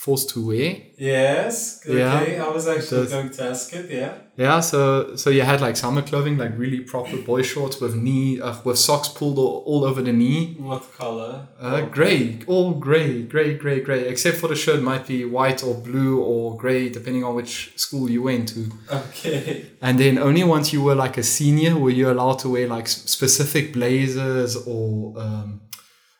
forced 0.05 0.29
to 0.33 0.39
wear. 0.49 0.69
Yes. 0.97 1.81
Okay. 1.85 1.97
Yeah. 1.99 2.45
I 2.45 2.49
was 2.57 2.65
actually 2.67 3.07
So- 3.07 3.13
going 3.15 3.29
to 3.37 3.43
ask 3.51 3.73
it. 3.79 3.85
Yeah. 3.99 4.13
Yeah, 4.37 4.59
so 4.59 5.15
so 5.15 5.29
you 5.29 5.43
had 5.51 5.61
like 5.61 5.77
summer 5.77 6.01
clothing, 6.01 6.35
like 6.43 6.51
really 6.63 6.81
proper 6.81 7.17
boy 7.31 7.41
shorts 7.51 7.79
with 7.81 7.93
knee 8.05 8.41
uh, 8.41 8.53
with 8.65 8.77
socks 8.77 9.07
pulled 9.17 9.37
all, 9.43 9.63
all 9.65 9.81
over 9.89 10.01
the 10.01 10.11
knee. 10.21 10.41
What 10.59 10.83
color? 10.97 11.33
Uh, 11.57 11.81
gray, 11.97 12.39
all 12.45 12.71
gray, 12.87 13.23
gray, 13.33 13.53
gray, 13.63 13.79
gray. 13.87 14.01
Except 14.13 14.35
for 14.41 14.49
the 14.49 14.55
shirt 14.63 14.81
might 14.91 15.07
be 15.07 15.23
white 15.37 15.63
or 15.67 15.73
blue 15.89 16.13
or 16.31 16.57
gray, 16.63 16.89
depending 16.89 17.23
on 17.23 17.33
which 17.39 17.53
school 17.77 18.09
you 18.15 18.21
went 18.23 18.49
to. 18.55 18.61
Okay. 19.01 19.67
And 19.81 19.97
then 20.03 20.17
only 20.17 20.43
once 20.43 20.73
you 20.73 20.81
were 20.87 20.95
like 21.05 21.15
a 21.17 21.23
senior 21.23 21.73
were 21.83 21.95
you 21.99 22.11
allowed 22.11 22.39
to 22.39 22.49
wear 22.49 22.67
like 22.67 22.87
specific 22.89 23.71
blazers 23.71 24.51
or 24.67 25.13
um, 25.17 25.61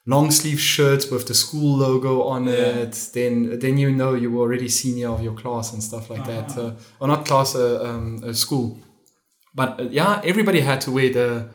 long 0.07 0.31
sleeve 0.31 0.59
shirts 0.59 1.09
with 1.11 1.25
the 1.27 1.33
school 1.33 1.77
logo 1.77 2.23
on 2.23 2.45
Yeah. 2.45 2.83
it. 2.83 3.09
Then 3.13 3.59
then 3.59 3.77
you 3.77 3.91
know 3.91 4.13
you 4.15 4.31
were 4.31 4.41
already 4.41 4.69
senior 4.69 5.09
of 5.09 5.21
your 5.23 5.33
class 5.35 5.73
and 5.73 5.81
stuff 5.83 6.09
like 6.09 6.25
that. 6.25 6.49
Uh-huh. 6.51 6.67
Uh, 6.67 6.73
or 6.99 7.07
not 7.07 7.25
class, 7.25 7.55
uh, 7.55 7.81
um, 7.89 8.21
uh, 8.23 8.33
school. 8.33 8.77
But 9.55 9.79
uh, 9.79 9.83
yeah, 9.91 10.21
everybody 10.23 10.59
had 10.61 10.81
to 10.81 10.91
wear 10.91 11.09
the 11.13 11.45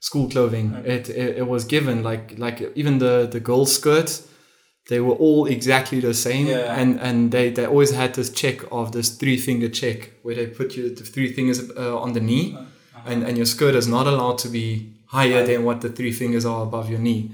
school 0.00 0.28
clothing. 0.28 0.74
Okay. 0.76 0.94
It, 0.96 1.08
it 1.08 1.36
it 1.38 1.46
was 1.46 1.64
given 1.64 2.02
like 2.02 2.34
like 2.38 2.72
even 2.74 2.98
the 2.98 3.28
the 3.30 3.40
girls' 3.40 3.72
skirts. 3.74 4.26
They 4.88 4.98
were 5.00 5.14
all 5.26 5.46
exactly 5.46 6.00
the 6.00 6.14
same, 6.14 6.46
Yeah. 6.48 6.80
and 6.80 6.98
and 7.00 7.30
they, 7.30 7.50
they 7.52 7.66
always 7.66 7.90
had 7.92 8.14
this 8.14 8.30
check 8.32 8.60
of 8.72 8.90
this 8.90 9.10
three 9.16 9.36
finger 9.36 9.68
check 9.68 10.10
where 10.24 10.34
they 10.34 10.46
put 10.46 10.76
you 10.76 10.94
the 10.94 11.04
three 11.04 11.32
fingers 11.32 11.60
uh, 11.76 11.96
on 12.04 12.12
the 12.12 12.20
knee, 12.20 12.54
Uh-huh. 12.56 13.10
and 13.12 13.22
and 13.22 13.36
your 13.36 13.46
skirt 13.46 13.74
is 13.74 13.86
not 13.86 14.06
allowed 14.06 14.38
to 14.38 14.48
be 14.48 14.66
higher 15.06 15.46
than 15.46 15.64
what 15.64 15.80
the 15.80 15.88
three 15.90 16.12
fingers 16.12 16.44
are 16.44 16.62
above 16.62 16.90
your 16.90 16.98
knee, 17.00 17.30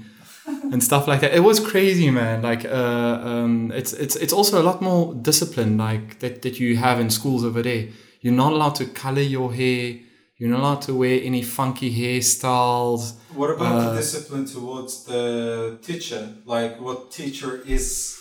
and 0.71 0.83
stuff 0.83 1.07
like 1.07 1.21
that. 1.21 1.33
It 1.33 1.43
was 1.43 1.59
crazy, 1.59 2.09
man. 2.11 2.41
Like 2.41 2.65
uh, 2.65 3.19
um, 3.31 3.71
it's 3.71 3.93
it's 3.93 4.15
it's 4.15 4.33
also 4.33 4.61
a 4.61 4.65
lot 4.69 4.81
more 4.81 5.13
discipline 5.13 5.77
like 5.77 6.19
that 6.19 6.41
that 6.43 6.59
you 6.59 6.77
have 6.77 6.99
in 6.99 7.09
schools 7.09 7.43
over 7.43 7.61
there. 7.61 7.87
You're 8.21 8.33
not 8.33 8.51
allowed 8.53 8.75
to 8.75 8.85
color 8.85 9.21
your 9.21 9.53
hair. 9.53 9.99
You're 10.39 10.49
not 10.51 10.59
allowed 10.59 10.81
to 10.83 10.93
wear 10.93 11.19
any 11.23 11.41
funky 11.41 11.89
hairstyles. 11.99 13.15
What 13.33 13.49
about 13.51 13.75
Uh, 13.75 13.89
the 13.89 13.95
discipline 14.01 14.45
towards 14.45 15.03
the 15.05 15.79
teacher? 15.81 16.21
Like 16.45 16.79
what 16.79 17.11
teacher 17.11 17.61
is 17.65 18.15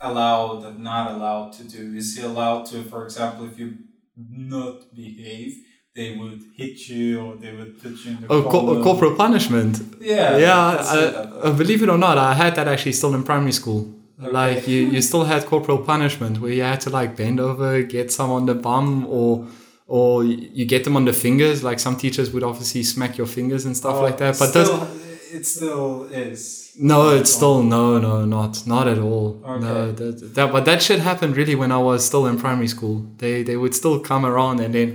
allowed 0.00 0.64
and 0.64 0.78
not 0.80 1.12
allowed 1.12 1.52
to 1.54 1.64
do? 1.64 1.94
Is 1.96 2.16
he 2.16 2.22
allowed 2.24 2.66
to, 2.66 2.82
for 2.84 3.04
example, 3.04 3.46
if 3.46 3.58
you 3.58 3.74
not 4.16 4.94
behave, 4.94 5.54
they 5.96 6.10
would 6.20 6.40
hit 6.60 6.76
you 6.90 7.20
or 7.24 7.30
they 7.42 7.52
would 7.58 7.72
put 7.82 7.94
you 8.04 8.10
in 8.12 8.16
the 8.20 8.26
Oh, 8.34 8.42
co- 8.52 8.82
corporal 8.86 9.14
punishment. 9.24 9.74
Yeah, 10.00 10.36
yeah. 10.46 10.74
it. 10.74 11.14
uh, 11.14 11.48
uh, 11.48 11.52
believe 11.62 11.82
it 11.84 11.88
or 11.94 11.98
not, 12.06 12.16
I 12.18 12.34
had 12.34 12.52
that 12.58 12.68
actually 12.72 12.92
still 13.00 13.14
in 13.14 13.22
primary 13.24 13.52
school. 13.60 13.80
Okay. 14.22 14.32
Like 14.40 14.60
you, 14.68 14.80
you 14.94 15.00
still 15.10 15.24
had 15.24 15.40
corporal 15.46 15.78
punishment 15.92 16.40
where 16.40 16.52
you 16.58 16.62
had 16.72 16.80
to 16.86 16.90
like 16.90 17.10
bend 17.16 17.38
over, 17.48 17.82
get 17.96 18.06
some 18.12 18.30
on 18.30 18.46
the 18.46 18.54
bum, 18.54 19.06
or 19.18 19.46
or 19.86 20.24
you 20.24 20.64
get 20.74 20.84
them 20.84 20.96
on 20.96 21.04
the 21.04 21.12
fingers. 21.12 21.62
Like 21.68 21.78
some 21.86 21.96
teachers 22.04 22.30
would 22.32 22.42
obviously 22.50 22.82
smack 22.82 23.12
your 23.20 23.26
fingers 23.38 23.64
and 23.66 23.74
stuff 23.76 23.96
Oh, 23.96 24.02
like 24.06 24.18
that. 24.18 24.38
But 24.38 24.52
those, 24.54 24.66
still, 24.68 24.88
it 25.38 25.44
still 25.46 26.04
is. 26.26 26.72
no, 26.78 27.10
it's 27.18 27.32
still 27.38 27.62
no, 27.62 27.98
no, 27.98 28.24
not 28.24 28.66
not 28.66 28.86
at 28.88 28.98
all. 28.98 29.26
No, 29.44 29.52
Okay. 29.54 29.92
that, 30.04 30.34
that 30.36 30.52
but 30.52 30.64
that 30.64 30.80
shit 30.86 31.00
happened 31.00 31.36
really 31.36 31.54
when 31.62 31.70
I 31.70 31.78
was 31.90 31.98
still 32.10 32.24
in 32.30 32.38
primary 32.38 32.68
school. 32.76 32.96
They 33.18 33.42
they 33.48 33.56
would 33.62 33.74
still 33.74 34.00
come 34.00 34.24
around 34.30 34.60
and 34.64 34.72
then 34.74 34.88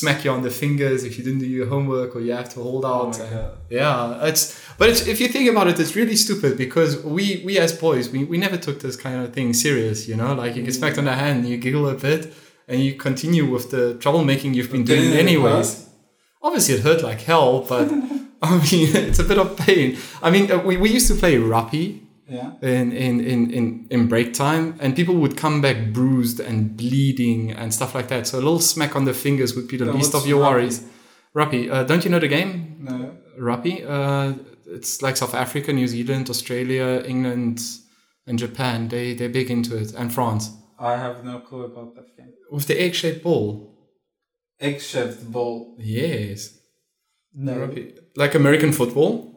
smack 0.00 0.24
you 0.24 0.30
on 0.36 0.42
the 0.42 0.50
fingers 0.50 1.04
if 1.04 1.12
you 1.18 1.22
didn't 1.26 1.40
do 1.46 1.50
your 1.58 1.66
homework 1.74 2.10
or 2.16 2.20
you 2.26 2.32
have 2.32 2.48
to 2.54 2.60
hold 2.60 2.84
Oh 2.84 2.94
out. 2.94 3.20
and- 3.20 3.50
yeah, 3.68 4.24
it's 4.28 4.42
but 4.78 4.88
it's, 4.90 5.02
if 5.06 5.20
you 5.20 5.28
think 5.28 5.46
about 5.50 5.66
it, 5.68 5.78
it's 5.82 5.94
really 6.00 6.16
stupid 6.16 6.56
because 6.56 6.92
we 7.16 7.24
we 7.46 7.58
as 7.58 7.72
boys 7.86 8.04
we, 8.14 8.24
we 8.32 8.38
never 8.38 8.56
took 8.66 8.80
this 8.80 8.96
kind 8.96 9.18
of 9.22 9.28
thing 9.36 9.52
serious. 9.52 10.08
You 10.08 10.16
know, 10.16 10.30
like 10.34 10.56
you 10.56 10.62
get 10.62 10.74
smacked 10.74 10.98
on 10.98 11.04
the 11.04 11.14
hand, 11.24 11.46
you 11.48 11.56
giggle 11.58 11.86
a 11.88 11.94
bit, 11.94 12.22
and 12.68 12.76
you 12.84 12.94
continue 13.08 13.44
with 13.54 13.70
the 13.70 13.84
troublemaking 14.02 14.54
you've 14.54 14.72
been 14.72 14.84
doing 14.84 15.12
anyways. 15.24 15.88
Obviously, 16.42 16.74
it 16.76 16.82
hurt 16.82 17.02
like 17.02 17.20
hell, 17.20 17.60
but 17.68 17.86
I 18.42 18.50
mean, 18.72 18.88
it's 19.08 19.20
a 19.20 19.24
bit 19.24 19.38
of 19.38 19.56
pain. 19.56 19.96
I 20.22 20.30
mean, 20.30 20.50
uh, 20.50 20.58
we, 20.58 20.76
we 20.76 20.88
used 20.90 21.06
to 21.12 21.14
play 21.14 21.36
rappy 21.36 22.00
Yeah. 22.32 22.52
in, 22.62 22.92
in, 22.92 23.20
in, 23.20 23.50
in, 23.50 23.86
in 23.90 24.08
break 24.08 24.32
time, 24.32 24.74
and 24.80 24.96
people 24.96 25.16
would 25.16 25.36
come 25.36 25.60
back 25.60 25.92
bruised 25.92 26.40
and 26.40 26.76
bleeding 26.76 27.52
and 27.52 27.74
stuff 27.74 27.94
like 27.94 28.08
that. 28.08 28.26
So 28.26 28.38
a 28.38 28.44
little 28.48 28.60
smack 28.60 28.96
on 28.96 29.04
the 29.04 29.12
fingers 29.12 29.54
would 29.54 29.68
be 29.68 29.76
the 29.76 29.92
least 29.92 30.14
of 30.14 30.26
your 30.26 30.40
worries. 30.40 30.82
Rappy, 31.36 31.70
uh, 31.70 31.84
don't 31.84 32.04
you 32.04 32.10
know 32.10 32.18
the 32.18 32.28
game? 32.28 32.78
No. 32.80 33.16
Rappy? 33.38 33.84
Uh, 33.86 34.38
it's 34.66 35.02
like 35.02 35.16
South 35.18 35.34
Africa, 35.34 35.72
New 35.72 35.86
Zealand, 35.86 36.30
Australia, 36.30 37.02
England, 37.06 37.60
and 38.26 38.38
Japan. 38.38 38.88
They, 38.88 39.14
they're 39.14 39.28
big 39.28 39.50
into 39.50 39.76
it, 39.76 39.92
and 39.92 40.12
France. 40.12 40.50
I 40.78 40.96
have 40.96 41.24
no 41.24 41.40
clue 41.40 41.64
about 41.64 41.94
that 41.96 42.16
game. 42.16 42.32
With 42.50 42.66
the 42.66 42.80
egg 42.80 42.94
shaped 42.94 43.22
ball. 43.22 43.78
Egg 44.58 44.80
shaped 44.80 45.30
ball. 45.30 45.76
Yes. 45.78 46.58
No. 47.34 47.54
Rappy. 47.54 47.98
Like 48.16 48.34
American 48.34 48.72
football. 48.72 49.31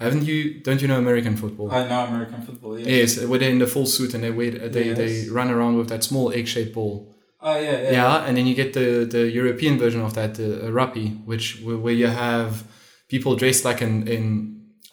Haven't 0.00 0.24
you? 0.24 0.60
Don't 0.66 0.80
you 0.82 0.88
know 0.88 0.98
American 0.98 1.36
football? 1.36 1.70
I 1.70 1.86
know 1.88 2.00
American 2.06 2.40
football. 2.42 2.78
Yeah. 2.78 2.86
Yes, 2.88 3.10
where 3.24 3.38
they're 3.38 3.50
in 3.50 3.58
the 3.58 3.66
full 3.66 3.86
suit 3.86 4.14
and 4.14 4.22
they 4.24 4.30
wait, 4.30 4.72
they, 4.72 4.86
Yes. 4.86 4.96
they 4.98 5.28
run 5.30 5.50
around 5.50 5.76
with 5.78 5.88
that 5.88 6.02
small 6.02 6.32
egg-shaped 6.32 6.72
ball. 6.74 7.14
Oh 7.42 7.56
yeah, 7.58 7.82
yeah. 7.82 7.90
Yeah, 7.92 8.24
and 8.26 8.36
then 8.36 8.46
you 8.46 8.54
get 8.54 8.72
the, 8.72 9.04
the 9.16 9.30
European 9.30 9.78
version 9.78 10.00
of 10.00 10.12
that, 10.14 10.34
the 10.34 10.48
uh, 10.66 10.70
rappy, 10.70 11.24
which 11.24 11.60
where 11.62 11.94
you 12.02 12.06
have 12.06 12.64
people 13.08 13.34
dressed 13.36 13.64
like 13.64 13.80
in, 13.82 14.06
in 14.08 14.24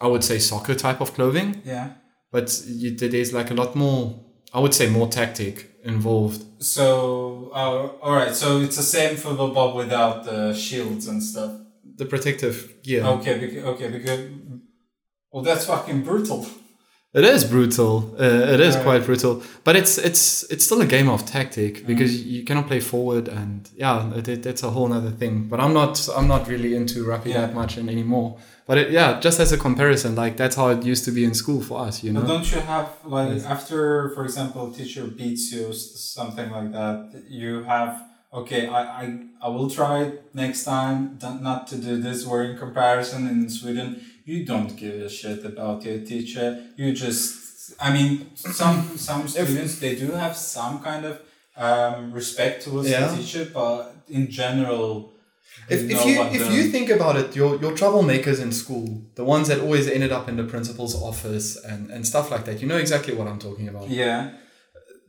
I 0.00 0.06
would 0.06 0.24
say 0.24 0.38
soccer 0.38 0.74
type 0.74 1.00
of 1.00 1.12
clothing, 1.14 1.60
Yeah. 1.64 1.90
but 2.30 2.46
you, 2.66 2.96
there's 2.96 3.32
like 3.32 3.50
a 3.50 3.54
lot 3.54 3.74
more, 3.74 4.00
I 4.54 4.60
would 4.60 4.74
say 4.74 4.88
more 4.88 5.08
tactic 5.08 5.54
involved. 5.84 6.42
So, 6.62 7.50
uh, 7.54 8.04
all 8.04 8.14
right. 8.14 8.34
So 8.34 8.60
it's 8.60 8.76
the 8.76 8.82
same 8.82 9.16
football, 9.16 9.50
but 9.54 9.74
without 9.76 10.24
the 10.24 10.54
shields 10.54 11.06
and 11.06 11.22
stuff. 11.22 11.52
The 11.96 12.04
protective 12.06 12.56
gear. 12.82 13.04
Okay. 13.04 13.38
Because, 13.38 13.64
okay. 13.64 13.88
Because. 13.90 14.20
Well, 15.38 15.44
that's 15.54 15.66
fucking 15.66 16.02
brutal. 16.02 16.46
It 17.14 17.24
is 17.24 17.44
brutal. 17.44 18.14
Uh, 18.20 18.24
it 18.54 18.60
is 18.60 18.74
Right. 18.74 18.84
quite 18.84 19.02
brutal, 19.06 19.42
but 19.64 19.74
it's 19.76 19.96
it's 20.08 20.22
it's 20.52 20.64
still 20.68 20.80
a 20.82 20.86
game 20.96 21.08
of 21.08 21.20
tactic 21.24 21.72
Mm. 21.82 21.86
because 21.86 22.12
you 22.34 22.44
cannot 22.48 22.66
play 22.66 22.80
forward, 22.80 23.28
and 23.28 23.66
yeah, 23.84 24.12
it, 24.18 24.26
it, 24.28 24.42
that's 24.42 24.62
a 24.62 24.70
whole 24.70 24.92
other 24.92 25.10
thing. 25.20 25.34
But 25.50 25.58
I'm 25.64 25.72
not 25.72 25.92
I'm 26.16 26.28
not 26.34 26.42
really 26.52 26.74
into 26.80 26.96
rugby 27.10 27.30
Yeah. 27.30 27.40
that 27.46 27.54
much 27.54 27.78
anymore. 27.78 28.36
But 28.68 28.76
it, 28.78 28.90
yeah, 28.90 29.20
just 29.26 29.40
as 29.40 29.50
a 29.52 29.56
comparison, 29.56 30.14
like 30.22 30.36
that's 30.36 30.56
how 30.56 30.68
it 30.74 30.84
used 30.92 31.04
to 31.06 31.12
be 31.18 31.22
in 31.24 31.34
school 31.42 31.60
for 31.68 31.76
us, 31.86 31.94
you 32.04 32.12
know. 32.12 32.20
But 32.22 32.28
don't 32.34 32.48
you 32.54 32.60
have 32.74 32.88
like 33.16 33.30
Yes. 33.32 33.44
after, 33.56 34.10
for 34.14 34.22
example, 34.28 34.60
a 34.70 34.72
teacher 34.78 35.04
beats 35.18 35.44
you, 35.54 35.72
something 36.18 36.50
like 36.50 36.70
that? 36.72 36.98
You 37.40 37.62
have 37.72 37.92
okay. 38.40 38.62
I 38.78 38.80
I, 39.02 39.04
I 39.46 39.48
will 39.54 39.70
try 39.78 39.96
next 40.42 40.60
time 40.72 40.98
not 41.48 41.60
to 41.70 41.76
do 41.88 41.92
this. 42.06 42.18
Where 42.28 42.42
in 42.50 42.54
comparison 42.64 43.20
in 43.32 43.38
Sweden, 43.58 43.88
you 44.30 44.38
don't 44.52 44.72
give 44.82 44.94
a 45.08 45.10
shit 45.18 45.40
about 45.52 45.78
your 45.86 45.98
teacher. 46.12 46.46
You 46.80 46.88
just 47.04 47.28
I 47.86 47.88
mean 47.96 48.10
some 48.58 48.78
some 49.08 49.22
students 49.34 49.72
they 49.84 49.94
do 50.04 50.08
have 50.24 50.34
some 50.56 50.74
kind 50.88 51.02
of 51.10 51.14
um, 51.66 52.12
respect 52.20 52.56
towards 52.64 52.88
Yeah. 52.88 53.06
the 53.08 53.16
teacher, 53.16 53.44
but 53.60 53.78
in 54.18 54.24
general. 54.40 54.90
If, 55.74 55.80
if 55.94 55.98
you 56.08 56.14
if 56.38 56.44
you 56.54 56.62
think 56.74 56.88
about 56.98 57.14
it, 57.22 57.28
your 57.40 57.50
your 57.64 57.72
troublemakers 57.80 58.38
in 58.46 58.50
school, 58.62 58.88
the 59.20 59.24
ones 59.34 59.44
that 59.50 59.58
always 59.66 59.86
ended 59.96 60.12
up 60.18 60.24
in 60.30 60.34
the 60.40 60.46
principal's 60.54 60.94
office 61.10 61.48
and, 61.70 61.80
and 61.94 62.00
stuff 62.12 62.26
like 62.34 62.44
that, 62.46 62.56
you 62.62 62.66
know 62.72 62.80
exactly 62.86 63.12
what 63.18 63.26
I'm 63.30 63.40
talking 63.48 63.66
about. 63.72 63.86
yeah. 64.02 64.18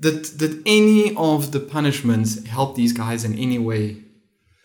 Did 0.05 0.19
did 0.41 0.53
any 0.79 1.13
of 1.29 1.39
the 1.55 1.59
punishments 1.75 2.31
help 2.55 2.69
these 2.81 2.93
guys 3.03 3.19
in 3.27 3.33
any 3.47 3.59
way? 3.69 3.83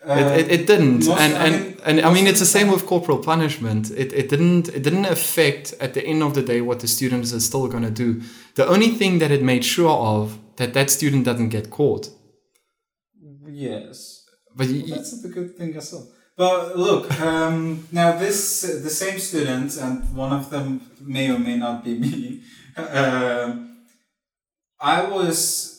Uh, 0.07 0.13
it, 0.13 0.27
it, 0.39 0.51
it 0.55 0.67
didn't 0.67 1.05
most- 1.05 1.19
and 1.23 1.33
I 1.35 1.45
and, 1.45 1.53
mean, 1.55 1.77
and 1.87 1.95
I 2.07 2.13
mean 2.13 2.27
it's 2.27 2.39
the 2.39 2.45
the 2.45 2.51
same 2.57 2.67
with 2.73 2.85
corporal 2.85 3.19
punishment 3.33 3.83
it, 4.03 4.13
it 4.13 4.27
didn't 4.29 4.65
it 4.77 4.83
didn't 4.87 5.05
affect 5.17 5.73
at 5.85 5.91
the 5.95 6.03
end 6.11 6.21
of 6.21 6.31
the 6.37 6.43
day 6.51 6.59
what 6.61 6.79
the 6.83 6.87
students 6.87 7.33
are 7.33 7.39
still 7.39 7.67
going 7.67 7.83
to 7.91 7.95
do 8.05 8.21
the 8.59 8.67
only 8.73 8.89
thing 8.99 9.19
that 9.21 9.31
it 9.31 9.41
made 9.41 9.63
sure 9.75 9.97
of 10.15 10.37
that 10.57 10.73
that 10.77 10.87
student 10.97 11.25
doesn't 11.25 11.49
get 11.49 11.65
caught 11.71 12.05
yes. 13.55 14.25
but 14.55 14.67
Well, 14.67 14.83
that's 14.87 15.23
a 15.23 15.27
good 15.29 15.57
thing 15.57 15.75
as 15.75 15.91
well. 15.91 16.07
But 16.37 16.77
look, 16.77 17.19
um, 17.21 17.87
now 17.91 18.17
this 18.17 18.61
the 18.61 18.89
same 18.89 19.19
students, 19.19 19.77
and 19.77 20.13
one 20.15 20.33
of 20.33 20.49
them 20.49 20.81
may 20.99 21.31
or 21.31 21.39
may 21.39 21.57
not 21.57 21.83
be 21.83 21.97
me. 21.97 22.41
Um 22.77 23.77
I 24.81 25.05
was 25.09 25.74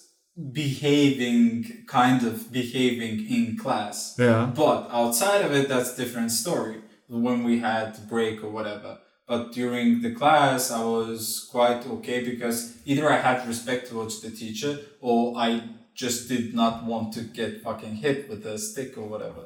behaving, 0.52 1.84
kind 1.86 2.26
of 2.26 2.52
behaving 2.52 3.26
in 3.36 3.56
class, 3.56 4.14
yeah 4.18 4.52
but 4.54 4.88
outside 4.90 5.42
of 5.44 5.52
it, 5.52 5.68
that's 5.68 5.96
different 5.96 6.30
story. 6.30 6.78
When 7.08 7.44
we 7.44 7.60
had 7.60 8.08
break 8.08 8.42
or 8.42 8.50
whatever. 8.50 8.98
But 9.28 9.52
during 9.52 10.02
the 10.02 10.12
class, 10.20 10.70
I 10.70 10.82
was 10.84 11.48
quite 11.50 11.86
okay 11.86 12.18
because 12.30 12.76
either 12.84 13.06
I 13.10 13.18
had 13.18 13.46
respect 13.46 13.88
towards 13.90 14.20
the 14.22 14.30
teacher 14.30 14.78
or 15.00 15.34
I 15.36 15.62
just 15.94 16.28
did 16.28 16.54
not 16.54 16.84
want 16.84 17.12
to 17.14 17.20
get 17.22 17.62
fucking 17.62 17.96
hit 17.96 18.28
with 18.28 18.44
a 18.46 18.58
stick 18.58 18.98
or 18.98 19.06
whatever. 19.12 19.42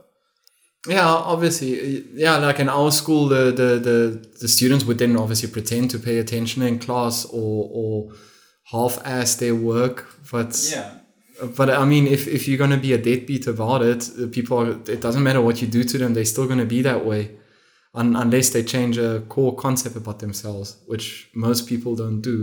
yeah 0.88 1.06
obviously 1.32 1.70
yeah 2.24 2.36
like 2.46 2.58
in 2.58 2.68
our 2.78 2.90
school 2.90 3.28
the 3.28 3.42
the 3.60 3.70
the, 3.88 3.98
the 4.40 4.48
students 4.48 4.84
would 4.86 4.98
then 4.98 5.14
obviously 5.24 5.48
pretend 5.58 5.90
to 5.90 5.98
pay 5.98 6.16
attention 6.18 6.62
in 6.62 6.78
class 6.78 7.16
or 7.40 7.68
or 7.80 7.92
half-ass 8.72 9.34
their 9.36 9.54
work 9.54 9.96
but 10.32 10.50
Yeah. 10.72 10.90
but 11.58 11.68
I 11.70 11.84
mean, 11.92 12.06
if, 12.06 12.22
if 12.28 12.46
you're 12.46 12.58
gonna 12.64 12.76
be 12.88 12.92
a 12.92 12.98
deadbeat 12.98 13.46
about 13.46 13.80
it, 13.82 14.02
uh, 14.10 14.26
people 14.36 14.56
are, 14.62 14.70
it 14.94 15.00
doesn't 15.00 15.22
matter 15.22 15.40
what 15.40 15.56
you 15.62 15.68
do 15.78 15.82
to 15.84 15.96
them; 15.98 16.12
they're 16.14 16.32
still 16.34 16.46
gonna 16.46 16.66
be 16.76 16.82
that 16.82 17.00
way, 17.10 17.22
un- 17.94 18.14
unless 18.24 18.50
they 18.50 18.62
change 18.62 18.98
a 18.98 19.10
core 19.34 19.54
concept 19.56 19.96
about 19.96 20.18
themselves, 20.18 20.76
which 20.86 21.06
most 21.34 21.66
people 21.66 21.92
don't 22.02 22.20
do. 22.20 22.38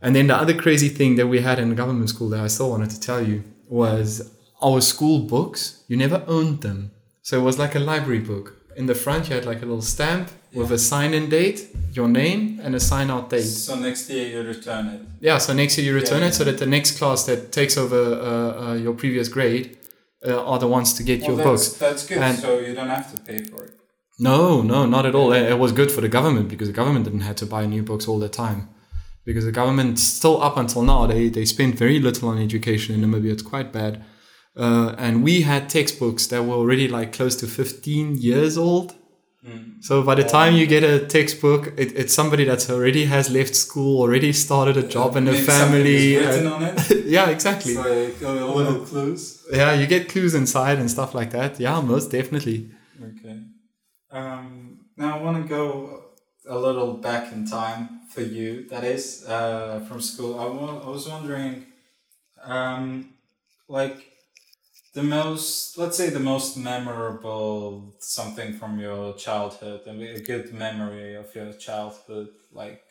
And 0.00 0.14
then 0.14 0.26
the 0.28 0.36
other 0.36 0.54
crazy 0.54 0.88
thing 0.88 1.16
that 1.16 1.26
we 1.26 1.40
had 1.40 1.58
in 1.58 1.74
government 1.74 2.08
school 2.10 2.28
that 2.30 2.40
I 2.40 2.48
still 2.48 2.70
wanted 2.70 2.90
to 2.90 3.00
tell 3.00 3.22
you 3.26 3.42
was 3.68 4.30
our 4.62 4.80
school 4.80 5.20
books. 5.20 5.82
You 5.88 5.96
never 5.96 6.22
owned 6.26 6.60
them, 6.62 6.90
so 7.22 7.38
it 7.40 7.42
was 7.42 7.58
like 7.58 7.74
a 7.74 7.78
library 7.80 8.20
book. 8.20 8.46
In 8.76 8.86
the 8.86 8.94
front, 8.94 9.28
you 9.28 9.34
had 9.34 9.46
like 9.46 9.62
a 9.62 9.66
little 9.66 9.82
stamp 9.82 10.30
with 10.56 10.70
a 10.72 10.78
sign-in 10.78 11.28
date, 11.28 11.68
your 11.92 12.08
name, 12.08 12.60
and 12.62 12.74
a 12.74 12.80
sign-out 12.80 13.30
date. 13.30 13.42
So 13.68 13.74
next 13.78 14.10
year 14.10 14.26
you 14.28 14.42
return 14.48 14.86
it. 14.94 15.00
Yeah, 15.20 15.38
so 15.38 15.52
next 15.52 15.76
year 15.78 15.86
you 15.86 15.94
return 15.94 16.20
Yeah, 16.22 16.28
it 16.28 16.34
so 16.34 16.44
that 16.44 16.58
the 16.58 16.66
next 16.66 16.98
class 16.98 17.24
that 17.26 17.52
takes 17.52 17.76
over 17.76 17.96
uh, 17.96 18.70
uh, 18.70 18.74
your 18.74 18.94
previous 18.94 19.28
grade 19.28 19.78
uh, 20.26 20.42
are 20.50 20.58
the 20.58 20.68
ones 20.68 20.94
to 20.94 21.02
get 21.02 21.20
Well, 21.20 21.28
your 21.28 21.36
that's, 21.38 21.68
books. 21.68 21.78
that's 21.78 22.06
good. 22.06 22.18
And- 22.18 22.38
so 22.38 22.58
you 22.58 22.74
don't 22.74 22.88
have 22.98 23.08
to 23.14 23.18
pay 23.22 23.38
for 23.50 23.64
it. 23.64 23.72
No, 24.18 24.62
no, 24.62 24.86
not 24.86 25.04
at 25.04 25.14
all. 25.14 25.30
It 25.38 25.42
it 25.54 25.58
was 25.58 25.72
good 25.72 25.90
for 25.92 26.00
the 26.00 26.08
government 26.08 26.48
because 26.48 26.68
the 26.68 26.78
government 26.82 27.04
didn't 27.04 27.20
have 27.30 27.36
to 27.42 27.46
buy 27.46 27.66
new 27.66 27.82
books 27.82 28.08
all 28.08 28.18
the 28.18 28.30
time. 28.30 28.60
Because 29.26 29.44
the 29.44 29.52
government, 29.52 29.98
still 29.98 30.40
up 30.48 30.56
until 30.56 30.82
now, 30.82 31.06
they, 31.06 31.28
they 31.28 31.44
spend 31.44 31.74
very 31.74 31.98
little 32.00 32.28
on 32.30 32.38
education 32.38 32.94
in 32.94 33.00
Namibia. 33.02 33.32
It's 33.32 33.42
quite 33.42 33.72
bad. 33.72 34.04
Uh, 34.56 34.94
and 34.96 35.22
we 35.22 35.42
had 35.42 35.68
textbooks 35.68 36.28
that 36.28 36.44
were 36.46 36.54
already 36.54 36.88
like 36.88 37.12
close 37.12 37.34
to 37.36 37.46
15 37.46 38.16
years 38.16 38.56
old. 38.56 38.94
So 39.80 40.02
by 40.02 40.14
the 40.16 40.24
time 40.24 40.54
you 40.56 40.66
get 40.66 40.82
a 40.82 41.06
textbook, 41.06 41.68
it, 41.76 41.92
it's 41.96 42.12
somebody 42.14 42.44
that's 42.44 42.68
already 42.70 43.04
has 43.04 43.30
left 43.30 43.54
school, 43.54 44.00
already 44.00 44.32
started 44.32 44.76
a 44.76 44.82
job 44.82 45.16
and 45.16 45.28
a 45.28 45.34
family. 45.34 46.16
written 46.16 46.46
and- 46.46 46.48
on 46.48 46.62
it. 46.64 47.06
yeah, 47.16 47.28
exactly. 47.30 47.74
It's 47.74 48.20
like 48.20 48.22
a 48.28 48.32
little 48.58 48.80
clues. 48.86 49.44
Yeah, 49.52 49.72
you 49.74 49.86
get 49.86 50.08
clues 50.08 50.34
inside 50.34 50.78
and 50.78 50.90
stuff 50.90 51.14
like 51.14 51.30
that. 51.30 51.60
Yeah, 51.60 51.80
most 51.80 52.10
definitely. 52.10 52.70
Okay. 53.10 53.38
Um, 54.10 54.80
now 54.96 55.18
I 55.18 55.22
want 55.22 55.42
to 55.42 55.48
go 55.48 56.04
a 56.48 56.58
little 56.58 56.94
back 56.94 57.32
in 57.32 57.46
time 57.46 58.00
for 58.12 58.22
you. 58.22 58.66
That 58.68 58.82
is 58.84 59.24
uh, 59.28 59.80
from 59.88 60.00
school. 60.00 60.38
I 60.40 60.46
wa- 60.46 60.80
I 60.86 60.88
was 60.90 61.08
wondering, 61.08 61.66
um, 62.42 63.10
like 63.68 63.98
the 64.96 65.02
most, 65.02 65.76
let's 65.78 65.96
say 65.98 66.08
the 66.10 66.18
most 66.32 66.56
memorable 66.56 67.94
something 68.00 68.54
from 68.54 68.80
your 68.80 69.14
childhood, 69.14 69.82
and 69.86 70.02
a 70.02 70.20
good 70.20 70.54
memory 70.54 71.14
of 71.14 71.34
your 71.34 71.52
childhood. 71.52 72.30
Like 72.52 72.82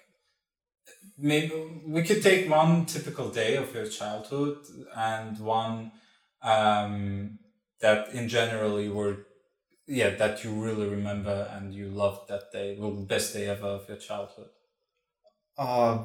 maybe 1.17 1.53
we 1.85 2.03
could 2.03 2.21
take 2.21 2.49
one 2.49 2.85
typical 2.85 3.29
day 3.29 3.55
of 3.57 3.73
your 3.73 3.85
childhood 3.87 4.57
and 4.95 5.39
one 5.39 5.91
um, 6.41 7.39
that 7.81 8.09
in 8.13 8.27
general 8.29 8.79
you 8.79 8.93
were 8.93 9.17
yeah 9.87 10.11
that 10.15 10.43
you 10.43 10.51
really 10.51 10.87
remember 10.87 11.49
and 11.53 11.73
you 11.73 11.89
loved 11.89 12.27
that 12.29 12.51
day 12.51 12.75
well 12.79 12.91
best 12.91 13.33
day 13.33 13.47
ever 13.47 13.67
of 13.79 13.87
your 13.89 13.97
childhood 13.97 14.49
Uh, 15.57 16.03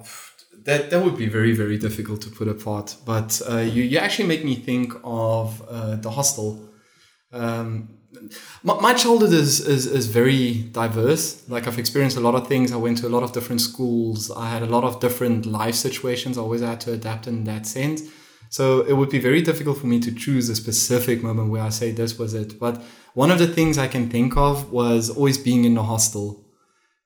that 0.64 0.90
that 0.90 1.04
would 1.04 1.16
be 1.16 1.26
very 1.26 1.52
very 1.52 1.78
difficult 1.78 2.20
to 2.22 2.30
put 2.30 2.48
apart. 2.48 2.96
But 3.04 3.40
uh, 3.48 3.58
you 3.58 3.82
you 3.82 3.98
actually 3.98 4.28
make 4.28 4.44
me 4.44 4.54
think 4.54 4.92
of 5.04 5.62
uh, 5.68 5.96
the 5.96 6.10
hostel. 6.10 6.68
Um, 7.32 7.88
my, 8.62 8.74
my 8.80 8.94
childhood 8.94 9.32
is, 9.32 9.60
is 9.60 9.86
is 9.86 10.06
very 10.08 10.64
diverse. 10.72 11.48
Like 11.48 11.66
I've 11.66 11.78
experienced 11.78 12.16
a 12.16 12.20
lot 12.20 12.34
of 12.34 12.48
things. 12.48 12.72
I 12.72 12.76
went 12.76 12.98
to 12.98 13.06
a 13.06 13.12
lot 13.16 13.22
of 13.22 13.32
different 13.32 13.60
schools. 13.60 14.30
I 14.30 14.48
had 14.48 14.62
a 14.62 14.66
lot 14.66 14.84
of 14.84 15.00
different 15.00 15.46
life 15.46 15.74
situations. 15.74 16.36
I 16.36 16.40
always 16.40 16.60
had 16.60 16.80
to 16.82 16.92
adapt 16.92 17.26
in 17.26 17.44
that 17.44 17.66
sense. 17.66 18.02
So 18.50 18.80
it 18.80 18.94
would 18.94 19.10
be 19.10 19.20
very 19.20 19.42
difficult 19.42 19.78
for 19.78 19.86
me 19.86 20.00
to 20.00 20.12
choose 20.12 20.48
a 20.48 20.56
specific 20.56 21.22
moment 21.22 21.50
where 21.50 21.62
I 21.62 21.68
say 21.68 21.92
this 21.92 22.18
was 22.18 22.34
it. 22.34 22.58
But 22.58 22.82
one 23.14 23.30
of 23.30 23.38
the 23.38 23.46
things 23.46 23.78
I 23.78 23.86
can 23.86 24.10
think 24.10 24.36
of 24.36 24.72
was 24.72 25.08
always 25.08 25.38
being 25.38 25.64
in 25.64 25.74
the 25.74 25.84
hostel 25.84 26.44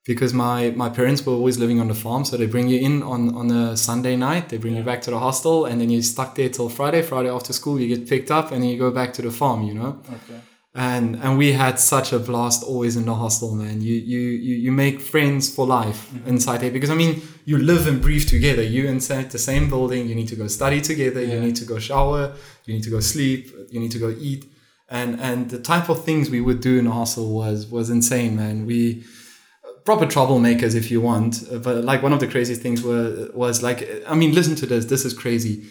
because 0.05 0.33
my, 0.33 0.71
my 0.71 0.89
parents 0.89 1.25
were 1.25 1.33
always 1.33 1.57
living 1.57 1.79
on 1.79 1.87
the 1.87 1.95
farm. 1.95 2.25
So 2.25 2.37
they 2.37 2.45
bring 2.45 2.67
you 2.69 2.79
in 2.79 3.03
on, 3.03 3.35
on 3.35 3.51
a 3.51 3.75
Sunday 3.75 4.15
night, 4.15 4.49
they 4.49 4.57
bring 4.57 4.73
yeah. 4.73 4.79
you 4.79 4.85
back 4.85 5.01
to 5.03 5.11
the 5.11 5.19
hostel, 5.19 5.65
and 5.65 5.81
then 5.81 5.89
you're 5.89 6.03
stuck 6.03 6.35
there 6.35 6.49
till 6.49 6.69
Friday. 6.69 7.01
Friday 7.01 7.29
after 7.29 7.53
school, 7.53 7.79
you 7.79 7.95
get 7.95 8.07
picked 8.07 8.31
up 8.31 8.51
and 8.51 8.61
then 8.61 8.69
you 8.69 8.77
go 8.77 8.91
back 8.91 9.13
to 9.13 9.21
the 9.21 9.31
farm, 9.31 9.63
you 9.63 9.73
know? 9.73 9.99
Okay 10.07 10.39
and 10.75 11.15
and 11.23 11.37
we 11.37 11.53
had 11.53 11.79
such 11.79 12.11
a 12.11 12.19
blast 12.19 12.61
always 12.61 12.97
in 12.97 13.05
the 13.05 13.15
hostel 13.15 13.55
man 13.55 13.81
you 13.81 13.95
you 13.95 14.19
you, 14.19 14.55
you 14.55 14.71
make 14.73 14.99
friends 14.99 15.53
for 15.53 15.65
life 15.65 16.09
mm-hmm. 16.11 16.27
inside 16.27 16.59
there 16.59 16.69
because 16.69 16.89
i 16.89 16.93
mean 16.93 17.21
you 17.45 17.57
live 17.57 17.87
and 17.87 18.01
breathe 18.01 18.27
together 18.27 18.61
you 18.61 18.85
inside 18.85 19.31
the 19.31 19.39
same 19.39 19.69
building 19.69 20.05
you 20.05 20.13
need 20.13 20.27
to 20.27 20.35
go 20.35 20.47
study 20.47 20.81
together 20.81 21.21
yeah. 21.21 21.35
you 21.35 21.39
need 21.39 21.55
to 21.55 21.63
go 21.63 21.79
shower 21.79 22.33
you 22.65 22.73
need 22.73 22.83
to 22.83 22.89
go 22.89 22.99
sleep 22.99 23.49
you 23.69 23.79
need 23.79 23.91
to 23.91 23.99
go 23.99 24.13
eat 24.19 24.45
and 24.89 25.19
and 25.21 25.49
the 25.49 25.59
type 25.59 25.87
of 25.87 26.03
things 26.03 26.29
we 26.29 26.41
would 26.41 26.59
do 26.59 26.77
in 26.77 26.85
the 26.85 26.91
hostel 26.91 27.33
was 27.33 27.67
was 27.67 27.89
insane 27.89 28.35
man 28.35 28.65
we 28.65 29.01
proper 29.85 30.05
troublemakers 30.05 30.75
if 30.75 30.91
you 30.91 30.99
want. 30.99 31.43
Uh, 31.51 31.59
but 31.59 31.85
like 31.85 32.03
one 32.03 32.11
of 32.11 32.19
the 32.19 32.27
craziest 32.27 32.61
things 32.61 32.81
were 32.81 33.29
was 33.33 33.63
like 33.63 33.87
i 34.07 34.15
mean 34.15 34.33
listen 34.33 34.55
to 34.55 34.65
this. 34.65 34.85
This 34.85 35.05
is 35.05 35.13
crazy. 35.13 35.65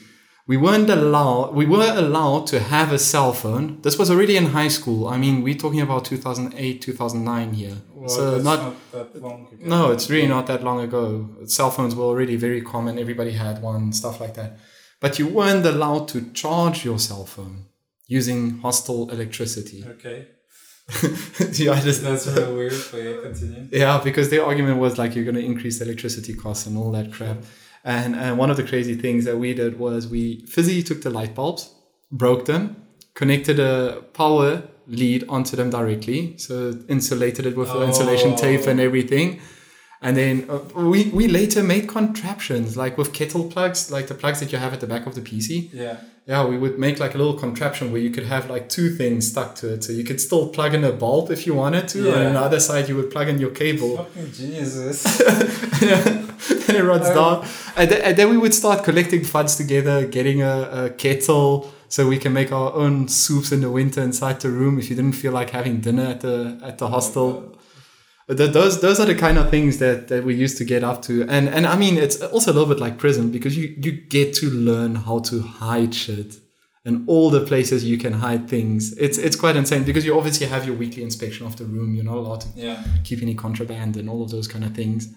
We 0.47 0.57
weren't 0.57 0.91
allowed 0.91 1.55
we 1.55 1.67
were 1.67 1.93
allowed 1.95 2.47
to 2.49 2.61
have 2.61 2.93
a 2.93 2.99
cell 2.99 3.33
phone. 3.33 3.81
This 3.83 3.99
was 3.99 4.11
already 4.11 4.37
in 4.37 4.47
high 4.47 4.69
school. 4.69 5.09
I 5.09 5.19
mean 5.19 5.43
we're 5.43 5.63
talking 5.65 5.81
about 5.81 6.05
2008 6.05 6.81
2009 6.81 7.53
here. 7.53 7.77
Well, 7.93 8.09
so 8.09 8.39
not, 8.39 8.59
not, 8.93 8.93
that 8.93 9.23
long 9.23 9.49
ago. 9.53 9.57
No 9.61 9.91
it's 9.91 10.09
really 10.09 10.29
not 10.29 10.47
that 10.47 10.63
long 10.63 10.81
ago. 10.81 11.29
Cell 11.47 11.71
phones 11.71 11.95
were 11.95 12.05
already 12.05 12.37
very 12.37 12.63
common. 12.63 12.99
Everybody 12.99 13.33
had 13.33 13.61
one 13.63 13.93
stuff 13.93 14.21
like 14.21 14.35
that. 14.35 14.59
But 15.01 15.19
you 15.19 15.27
weren't 15.27 15.67
allowed 15.67 16.09
to 16.09 16.33
charge 16.33 16.85
your 16.85 16.99
cell 16.99 17.27
phone 17.27 17.67
using 18.07 18.59
hostel 18.61 19.11
electricity. 19.11 19.85
Okay 19.87 20.29
yeah, 21.53 21.81
just, 21.81 22.03
that's 22.03 22.27
real 22.27 22.55
weird 22.55 22.75
but 22.91 23.03
yeah 23.03 23.21
continue 23.23 23.69
yeah 23.73 24.01
because 24.05 24.29
their 24.29 24.45
argument 24.45 24.79
was 24.79 24.99
like 24.99 25.15
you're 25.15 25.25
going 25.25 25.35
to 25.35 25.45
increase 25.45 25.81
electricity 25.81 26.35
costs 26.35 26.67
and 26.67 26.77
all 26.77 26.93
that 26.93 27.11
crap 27.11 27.39
and, 27.85 28.17
and 28.17 28.39
one 28.39 28.51
of 28.51 28.57
the 28.57 28.63
crazy 28.63 28.95
things 28.95 29.27
that 29.27 29.37
we 29.37 29.53
did 29.53 29.79
was 29.79 30.09
we 30.09 30.41
physically 30.47 30.83
took 30.83 31.03
the 31.03 31.11
light 31.11 31.35
bulbs, 31.35 31.73
broke 32.11 32.47
them, 32.47 32.83
connected 33.13 33.61
a 33.61 34.03
power 34.15 34.63
lead 34.87 35.25
onto 35.29 35.55
them 35.55 35.69
directly. 35.69 36.37
So 36.39 36.79
insulated 36.89 37.45
it 37.45 37.57
with 37.57 37.69
oh. 37.69 37.83
insulation 37.83 38.37
tape 38.37 38.67
and 38.67 38.81
oh. 38.81 38.85
everything. 38.85 39.41
And 40.05 40.17
then 40.17 40.47
uh, 40.49 40.59
we, 40.75 41.09
we 41.11 41.29
later 41.29 41.63
made 41.63 41.89
contraptions 41.89 42.77
like 42.77 42.97
with 42.99 43.13
kettle 43.13 43.45
plugs, 43.51 43.91
like 43.91 44.07
the 44.07 44.15
plugs 44.15 44.39
that 44.41 44.53
you 44.53 44.59
have 44.59 44.73
at 44.73 44.81
the 44.81 44.87
back 44.87 45.07
of 45.07 45.15
the 45.15 45.23
PC. 45.23 45.71
Yeah 45.73 45.97
yeah, 46.27 46.47
we 46.47 46.57
would 46.57 46.79
make 46.79 46.99
like 47.01 47.15
a 47.15 47.19
little 47.19 47.35
contraption 47.35 47.93
where 47.93 48.01
you 48.01 48.11
could 48.11 48.25
have 48.25 48.49
like 48.49 48.71
two 48.71 48.89
things 48.89 49.31
stuck 49.31 49.55
to 49.57 49.75
it. 49.75 49.85
So 49.85 49.93
you 49.93 50.05
could 50.05 50.21
still 50.21 50.49
plug 50.49 50.73
in 50.73 50.83
a 50.83 50.93
bulb 50.93 51.31
if 51.31 51.47
you 51.47 51.53
wanted 51.53 51.87
to, 51.89 52.05
yeah. 52.05 52.15
and 52.15 52.29
on 52.29 52.33
the 52.33 52.41
other 52.41 52.61
side 52.61 52.89
you 52.89 52.97
would 52.97 53.11
plug 53.11 53.29
in 53.29 53.39
your 53.39 53.51
cable. 53.51 53.99
Fucking 53.99 54.33
Jesus. 54.33 55.21
and 56.69 56.77
it 56.77 56.83
runs 56.83 57.09
um, 57.09 57.15
down. 57.15 57.49
And, 57.77 57.91
th- 57.91 58.03
and, 58.03 58.17
then 58.17 58.31
we 58.31 58.39
would 58.39 58.55
start 58.55 58.85
collecting 58.85 59.23
funds 59.23 59.57
together, 59.57 60.07
getting 60.07 60.41
a, 60.41 60.85
a, 60.85 60.91
kettle 60.91 61.71
so 61.89 62.09
we 62.09 62.17
can 62.17 62.33
make 62.33 62.51
our 62.51 62.73
own 62.73 63.07
soups 63.09 63.53
in 63.53 63.61
the 63.61 63.71
winter 63.71 64.01
inside 64.01 64.41
the 64.41 64.49
room 64.49 64.79
if 64.79 64.89
you 64.89 64.97
didn't 64.97 65.13
feel 65.13 65.33
like 65.33 65.51
having 65.51 65.81
dinner 65.81 66.07
at 66.07 66.23
the 66.23 66.59
at 66.63 66.79
the 66.79 66.89
hostel. 66.89 67.55
Those 68.27 68.81
those 68.81 69.01
are 69.01 69.07
the 69.07 69.15
kind 69.15 69.37
of 69.37 69.51
things 69.51 69.79
that, 69.79 70.09
that 70.09 70.25
we 70.25 70.35
used 70.35 70.57
to 70.59 70.65
get 70.65 70.83
up 70.83 71.03
to. 71.03 71.23
And 71.29 71.49
and 71.49 71.67
i 71.67 71.77
mean 71.77 71.99
it's 71.99 72.23
also 72.23 72.53
a 72.53 72.55
little 72.55 72.69
bit 72.69 72.81
like 72.81 72.97
prison 72.99 73.31
because 73.31 73.57
you 73.57 73.75
you 73.79 73.93
get 73.93 74.35
to 74.35 74.51
learn 74.51 74.95
how 74.95 75.19
to 75.21 75.43
hide 75.43 75.95
shit 75.95 76.37
and 76.87 77.09
all 77.09 77.31
the 77.31 77.41
places 77.41 77.85
you 77.85 77.99
can 77.99 78.15
hide 78.15 78.49
things. 78.49 78.93
It's 78.97 79.19
it's 79.19 79.37
quite 79.37 79.57
insane 79.57 79.85
because 79.85 80.07
you 80.07 80.17
obviously 80.17 80.47
have 80.47 80.65
your 80.67 80.77
weekly 80.77 81.03
inspection 81.03 81.47
of 81.47 81.57
the 81.57 81.65
room. 81.65 81.95
You're 81.95 82.05
not 82.05 82.17
allowed 82.17 82.41
to 82.43 82.49
yeah. 82.57 82.83
keep 83.05 83.23
any 83.23 83.35
contraband 83.35 83.97
and 83.97 84.09
all 84.09 84.23
of 84.23 84.31
those 84.31 84.49
kind 84.49 84.65
of 84.65 84.75
things. 84.75 85.15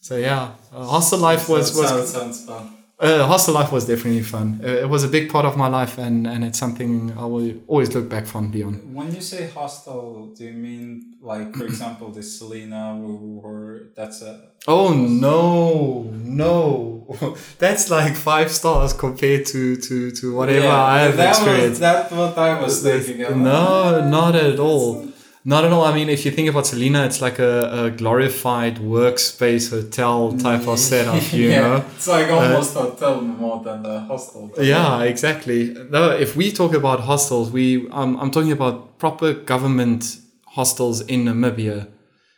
So 0.00 0.16
yeah 0.16 0.52
uh, 0.72 0.84
hostel 0.84 1.18
life 1.18 1.48
was 1.48 1.74
was 1.76 1.88
sounds, 1.88 2.12
sounds 2.12 2.44
fun 2.46 2.83
uh, 3.04 3.26
hostel 3.26 3.54
life 3.54 3.70
was 3.70 3.86
definitely 3.86 4.22
fun. 4.22 4.60
Uh, 4.64 4.68
it 4.68 4.88
was 4.88 5.04
a 5.04 5.08
big 5.08 5.30
part 5.30 5.44
of 5.44 5.56
my 5.56 5.68
life, 5.68 5.98
and, 5.98 6.26
and 6.26 6.44
it's 6.44 6.58
something 6.58 7.12
I 7.18 7.26
will 7.26 7.54
always 7.66 7.94
look 7.94 8.08
back 8.08 8.26
fondly 8.26 8.62
on. 8.62 8.74
When 8.94 9.14
you 9.14 9.20
say 9.20 9.48
hostel, 9.48 10.34
do 10.36 10.44
you 10.44 10.54
mean 10.54 11.16
like, 11.20 11.54
for 11.54 11.64
example, 11.72 12.10
the 12.10 12.22
Selina, 12.22 12.98
or 12.98 13.90
that's 13.94 14.22
a? 14.22 14.48
Oh 14.66 14.94
no, 14.94 16.04
no, 16.12 17.36
that's 17.58 17.90
like 17.90 18.16
five 18.16 18.50
stars 18.50 18.94
compared 18.94 19.44
to 19.46 19.76
to 19.76 20.10
to 20.10 20.34
whatever 20.34 20.66
yeah, 20.66 20.82
I 20.82 20.98
have 21.00 21.18
experienced. 21.18 21.80
that's 21.80 22.10
what 22.10 22.38
I 22.38 22.60
was 22.62 22.82
thinking. 22.82 23.42
No, 23.42 24.08
not 24.08 24.34
at 24.34 24.58
all. 24.58 25.13
Not 25.46 25.66
at 25.66 25.72
all. 25.72 25.84
I 25.84 25.94
mean, 25.94 26.08
if 26.08 26.24
you 26.24 26.30
think 26.30 26.48
about 26.48 26.66
Selina, 26.66 27.04
it's 27.04 27.20
like 27.20 27.38
a, 27.38 27.84
a 27.84 27.90
glorified 27.90 28.78
workspace 28.78 29.68
hotel 29.68 30.32
type 30.32 30.66
of 30.66 30.78
setup, 30.78 31.32
you 31.34 31.50
yeah, 31.50 31.60
know? 31.60 31.84
It's 31.94 32.08
like 32.08 32.30
almost 32.30 32.74
uh, 32.74 32.80
hotel 32.80 33.20
more 33.20 33.62
than 33.62 33.84
a 33.84 34.00
hostel. 34.00 34.50
Yeah, 34.58 35.02
exactly. 35.02 35.74
No, 35.90 36.10
if 36.10 36.34
we 36.34 36.50
talk 36.50 36.72
about 36.72 37.00
hostels, 37.00 37.50
we 37.50 37.90
um, 37.90 38.18
I'm 38.20 38.30
talking 38.30 38.52
about 38.52 38.98
proper 38.98 39.34
government 39.34 40.18
hostels 40.46 41.02
in 41.02 41.26
Namibia. 41.26 41.88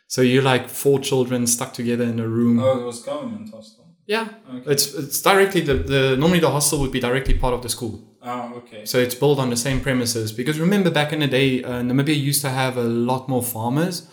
So 0.07 0.21
you're 0.21 0.43
like 0.43 0.67
four 0.67 0.99
children 0.99 1.47
stuck 1.47 1.73
together 1.73 2.03
in 2.03 2.19
a 2.19 2.27
room. 2.27 2.59
Oh, 2.59 2.81
it 2.81 2.83
was 2.83 3.01
government 3.03 3.51
hostel. 3.53 3.85
Yeah, 4.05 4.27
okay. 4.49 4.71
it's 4.71 4.93
it's 4.93 5.21
directly 5.21 5.61
the, 5.61 5.75
the 5.75 6.17
normally 6.17 6.39
the 6.39 6.49
hostel 6.49 6.79
would 6.79 6.91
be 6.91 6.99
directly 6.99 7.35
part 7.35 7.53
of 7.53 7.61
the 7.61 7.69
school. 7.69 8.06
Oh, 8.27 8.55
okay. 8.57 8.85
So 8.85 8.97
it's 8.99 9.15
built 9.15 9.39
on 9.39 9.49
the 9.49 9.55
same 9.55 9.79
premises 9.79 10.31
because 10.33 10.59
remember 10.59 10.91
back 10.91 11.13
in 11.13 11.19
the 11.19 11.27
day, 11.27 11.63
uh, 11.63 11.81
Namibia 11.81 12.19
used 12.29 12.41
to 12.41 12.49
have 12.49 12.75
a 12.77 12.83
lot 12.83 13.29
more 13.29 13.41
farmers, 13.41 14.07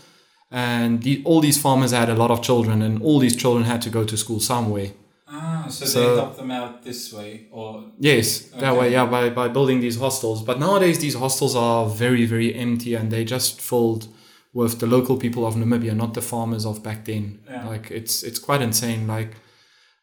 and 0.50 1.02
the, 1.02 1.22
all 1.24 1.40
these 1.40 1.60
farmers 1.60 1.90
had 1.90 2.08
a 2.08 2.14
lot 2.14 2.30
of 2.30 2.40
children, 2.40 2.80
and 2.80 3.02
all 3.02 3.18
these 3.18 3.34
children 3.34 3.64
had 3.64 3.82
to 3.82 3.90
go 3.90 4.04
to 4.04 4.16
school 4.16 4.38
some 4.38 4.70
way. 4.70 4.92
Ah, 5.26 5.66
so, 5.68 5.84
so 5.84 6.00
they 6.00 6.20
help 6.20 6.36
them 6.36 6.50
out 6.50 6.84
this 6.84 7.12
way, 7.12 7.48
or 7.50 7.90
yes, 7.98 8.52
okay. 8.52 8.60
that 8.60 8.76
way, 8.76 8.92
yeah, 8.92 9.04
by 9.04 9.30
by 9.30 9.48
building 9.48 9.80
these 9.80 9.98
hostels. 9.98 10.44
But 10.44 10.60
nowadays, 10.60 10.98
these 11.00 11.14
hostels 11.14 11.56
are 11.56 11.86
very 11.86 12.24
very 12.24 12.54
empty, 12.54 12.94
and 12.94 13.10
they 13.10 13.24
just 13.24 13.60
filled 13.60 14.06
with 14.52 14.78
the 14.78 14.86
local 14.86 15.16
people 15.16 15.44
of 15.44 15.56
Namibia, 15.56 15.94
not 15.96 16.14
the 16.14 16.22
farmers 16.22 16.64
of 16.64 16.84
back 16.84 17.04
then. 17.04 17.40
Yeah. 17.50 17.66
Like 17.66 17.90
it's 17.90 18.22
it's 18.22 18.38
quite 18.38 18.62
insane. 18.62 19.08
Like 19.08 19.32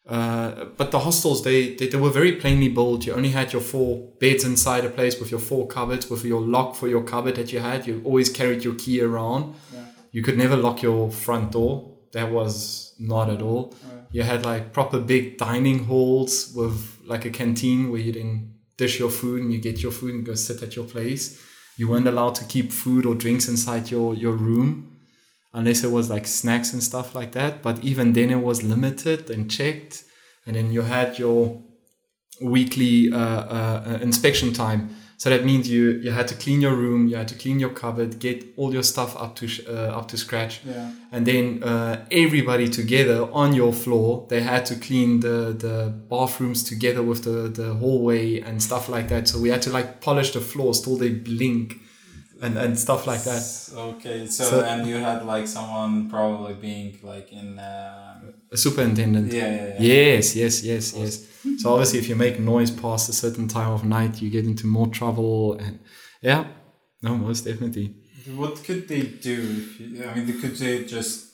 uh, 0.08 0.64
but 0.76 0.90
the 0.90 0.98
hostels, 0.98 1.44
they, 1.44 1.74
they, 1.74 1.86
they 1.86 1.98
were 1.98 2.10
very 2.10 2.32
plainly 2.32 2.68
built. 2.68 3.06
You 3.06 3.14
only 3.14 3.30
had 3.30 3.52
your 3.52 3.62
four 3.62 4.10
beds 4.18 4.44
inside 4.44 4.84
a 4.84 4.90
place 4.90 5.18
with 5.20 5.30
your 5.30 5.40
four 5.40 5.66
cupboards, 5.68 6.10
with 6.10 6.24
your 6.24 6.40
lock 6.40 6.74
for 6.74 6.88
your 6.88 7.02
cupboard 7.02 7.36
that 7.36 7.52
you 7.52 7.60
had. 7.60 7.86
You 7.86 8.02
always 8.04 8.28
carried 8.28 8.64
your 8.64 8.74
key 8.74 9.00
around. 9.00 9.54
Yeah. 9.72 9.84
You 10.10 10.22
could 10.22 10.36
never 10.36 10.56
lock 10.56 10.82
your 10.82 11.10
front 11.10 11.52
door. 11.52 11.96
That 12.12 12.30
was 12.32 12.94
not 12.98 13.30
at 13.30 13.40
all. 13.40 13.74
Yeah. 13.86 14.00
You 14.10 14.22
had 14.24 14.44
like 14.44 14.72
proper 14.72 14.98
big 14.98 15.38
dining 15.38 15.84
halls 15.84 16.52
with 16.54 16.98
like 17.04 17.24
a 17.24 17.30
canteen 17.30 17.90
where 17.90 18.00
you 18.00 18.12
then 18.12 18.54
dish 18.76 18.98
your 18.98 19.10
food 19.10 19.42
and 19.42 19.52
you 19.52 19.60
get 19.60 19.82
your 19.82 19.92
food 19.92 20.14
and 20.14 20.26
go 20.26 20.34
sit 20.34 20.62
at 20.62 20.74
your 20.74 20.84
place. 20.84 21.40
You 21.76 21.88
weren't 21.88 22.08
allowed 22.08 22.34
to 22.36 22.44
keep 22.44 22.72
food 22.72 23.06
or 23.06 23.14
drinks 23.14 23.48
inside 23.48 23.90
your, 23.90 24.14
your 24.14 24.32
room 24.32 24.91
unless 25.52 25.84
it 25.84 25.90
was 25.90 26.08
like 26.10 26.26
snacks 26.26 26.72
and 26.72 26.82
stuff 26.82 27.14
like 27.14 27.32
that. 27.32 27.62
But 27.62 27.82
even 27.84 28.12
then, 28.12 28.30
it 28.30 28.40
was 28.40 28.62
limited 28.62 29.30
and 29.30 29.50
checked. 29.50 30.04
And 30.46 30.56
then 30.56 30.72
you 30.72 30.82
had 30.82 31.18
your 31.18 31.62
weekly 32.40 33.12
uh, 33.12 33.18
uh, 33.18 33.84
uh, 33.86 33.98
inspection 34.02 34.52
time. 34.52 34.96
So 35.18 35.30
that 35.30 35.44
means 35.44 35.70
you 35.70 36.00
you 36.02 36.10
had 36.10 36.26
to 36.28 36.34
clean 36.34 36.60
your 36.60 36.74
room, 36.74 37.06
you 37.06 37.14
had 37.14 37.28
to 37.28 37.36
clean 37.36 37.60
your 37.60 37.70
cupboard, 37.70 38.18
get 38.18 38.44
all 38.56 38.72
your 38.72 38.82
stuff 38.82 39.16
up 39.16 39.36
to 39.36 39.46
uh, 39.68 39.96
up 39.96 40.08
to 40.08 40.16
scratch, 40.16 40.60
yeah. 40.64 40.90
and 41.12 41.24
then 41.24 41.62
uh, 41.62 42.04
everybody 42.10 42.68
together 42.68 43.28
on 43.30 43.54
your 43.54 43.72
floor. 43.72 44.26
They 44.28 44.40
had 44.40 44.66
to 44.66 44.74
clean 44.74 45.20
the 45.20 45.54
the 45.56 45.94
bathrooms 46.10 46.64
together 46.64 47.04
with 47.04 47.22
the 47.22 47.48
the 47.48 47.74
hallway 47.74 48.40
and 48.40 48.60
stuff 48.60 48.88
like 48.88 49.06
that. 49.10 49.28
So 49.28 49.38
we 49.38 49.50
had 49.50 49.62
to 49.62 49.70
like 49.70 50.00
polish 50.00 50.32
the 50.32 50.40
floors 50.40 50.80
till 50.80 50.96
they 50.96 51.10
blink 51.10 51.76
and, 52.42 52.58
and 52.58 52.78
stuff 52.78 53.06
like 53.06 53.22
that. 53.22 53.42
Okay, 53.74 54.26
so, 54.26 54.44
so 54.44 54.64
and 54.64 54.86
you 54.86 54.96
had 54.96 55.24
like 55.24 55.46
someone 55.46 56.10
probably 56.10 56.54
being 56.54 56.98
like 57.02 57.32
in 57.32 57.58
uh... 57.58 58.20
a 58.50 58.56
superintendent. 58.56 59.32
Yeah, 59.32 59.50
yeah, 59.50 59.66
yeah. 59.66 59.76
Yes, 59.78 60.36
yes, 60.36 60.62
yes, 60.62 60.94
yes. 60.94 61.26
so 61.58 61.72
obviously, 61.72 62.00
if 62.00 62.08
you 62.08 62.16
make 62.16 62.38
noise 62.40 62.70
past 62.70 63.08
a 63.08 63.12
certain 63.12 63.48
time 63.48 63.70
of 63.70 63.84
night, 63.84 64.20
you 64.20 64.28
get 64.28 64.44
into 64.44 64.66
more 64.66 64.88
trouble, 64.88 65.54
and 65.54 65.78
yeah, 66.20 66.44
no, 67.02 67.16
most 67.16 67.44
definitely. 67.44 67.94
What 68.34 68.62
could 68.64 68.88
they 68.88 69.02
do? 69.02 69.40
You, 69.78 70.04
I 70.08 70.14
mean, 70.14 70.40
could 70.40 70.56
they 70.56 70.84
just 70.84 71.32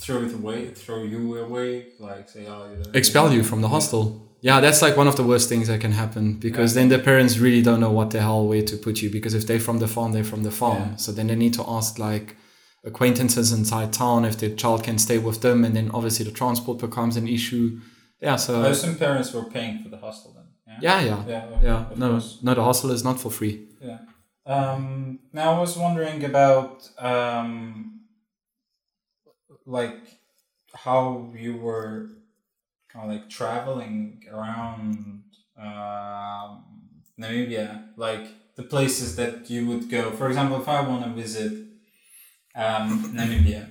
throw 0.00 0.22
it 0.22 0.32
away, 0.34 0.68
throw 0.70 1.02
you 1.02 1.38
away, 1.38 1.88
like 1.98 2.28
say, 2.28 2.46
oh, 2.46 2.82
expel 2.94 3.32
you 3.32 3.42
from 3.42 3.60
the 3.60 3.68
hostel. 3.68 4.27
Yeah, 4.40 4.60
that's 4.60 4.82
like 4.82 4.96
one 4.96 5.08
of 5.08 5.16
the 5.16 5.24
worst 5.24 5.48
things 5.48 5.66
that 5.68 5.80
can 5.80 5.92
happen 5.92 6.34
because 6.34 6.74
then 6.74 6.88
the 6.88 6.98
parents 6.98 7.38
really 7.38 7.62
don't 7.62 7.80
know 7.80 7.90
what 7.90 8.10
the 8.10 8.20
hell 8.20 8.46
where 8.46 8.62
to 8.62 8.76
put 8.76 9.02
you 9.02 9.10
because 9.10 9.34
if 9.34 9.46
they're 9.46 9.58
from 9.60 9.78
the 9.78 9.88
farm, 9.88 10.12
they're 10.12 10.22
from 10.24 10.42
the 10.44 10.50
farm. 10.52 10.78
Yeah. 10.90 10.96
So 10.96 11.12
then 11.12 11.26
they 11.26 11.34
need 11.34 11.54
to 11.54 11.64
ask 11.68 11.98
like 11.98 12.36
acquaintances 12.84 13.52
inside 13.52 13.92
town 13.92 14.24
if 14.24 14.38
their 14.38 14.54
child 14.54 14.84
can 14.84 14.98
stay 14.98 15.18
with 15.18 15.40
them, 15.42 15.64
and 15.64 15.74
then 15.74 15.90
obviously 15.92 16.24
the 16.24 16.30
transport 16.30 16.78
becomes 16.78 17.16
an 17.16 17.26
issue. 17.26 17.80
Yeah, 18.20 18.36
so 18.36 18.62
Oh, 18.64 18.72
some 18.72 18.96
parents 18.96 19.32
were 19.32 19.44
paying 19.44 19.82
for 19.82 19.88
the 19.88 19.98
hostel 19.98 20.32
then. 20.34 20.44
yeah, 20.80 21.00
yeah, 21.00 21.24
Yeah. 21.26 21.44
yeah. 21.62 21.90
of 21.90 21.98
No, 21.98 22.10
course. 22.10 22.38
no, 22.42 22.54
the 22.54 22.62
hostel 22.62 22.90
is 22.92 23.02
not 23.02 23.18
for 23.20 23.30
free. 23.30 23.66
Yeah. 23.82 23.98
Um, 24.46 25.18
now 25.32 25.54
I 25.56 25.58
was 25.60 25.76
wondering 25.76 26.24
about 26.24 26.88
um, 26.98 28.00
like 29.66 29.98
how 30.74 31.32
you 31.36 31.56
were 31.56 32.08
like 33.06 33.28
traveling 33.28 34.24
around 34.32 35.22
um, 35.58 36.64
Namibia, 37.18 37.88
like 37.96 38.26
the 38.56 38.62
places 38.62 39.16
that 39.16 39.48
you 39.50 39.66
would 39.66 39.88
go. 39.88 40.10
For 40.12 40.28
example, 40.28 40.60
if 40.60 40.68
I 40.68 40.80
want 40.80 41.04
to 41.04 41.10
visit 41.10 41.52
um, 42.54 43.12
Namibia, 43.14 43.70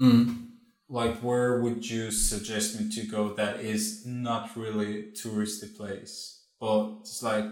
Mm. 0.00 0.48
like 0.88 1.16
where 1.18 1.60
would 1.62 1.88
you 1.88 2.10
suggest 2.10 2.80
me 2.80 2.90
to 2.90 3.06
go 3.06 3.32
that 3.34 3.60
is 3.60 4.04
not 4.04 4.56
really 4.56 5.12
touristy 5.12 5.74
place, 5.76 6.42
but 6.60 6.98
it's 7.00 7.22
like 7.22 7.46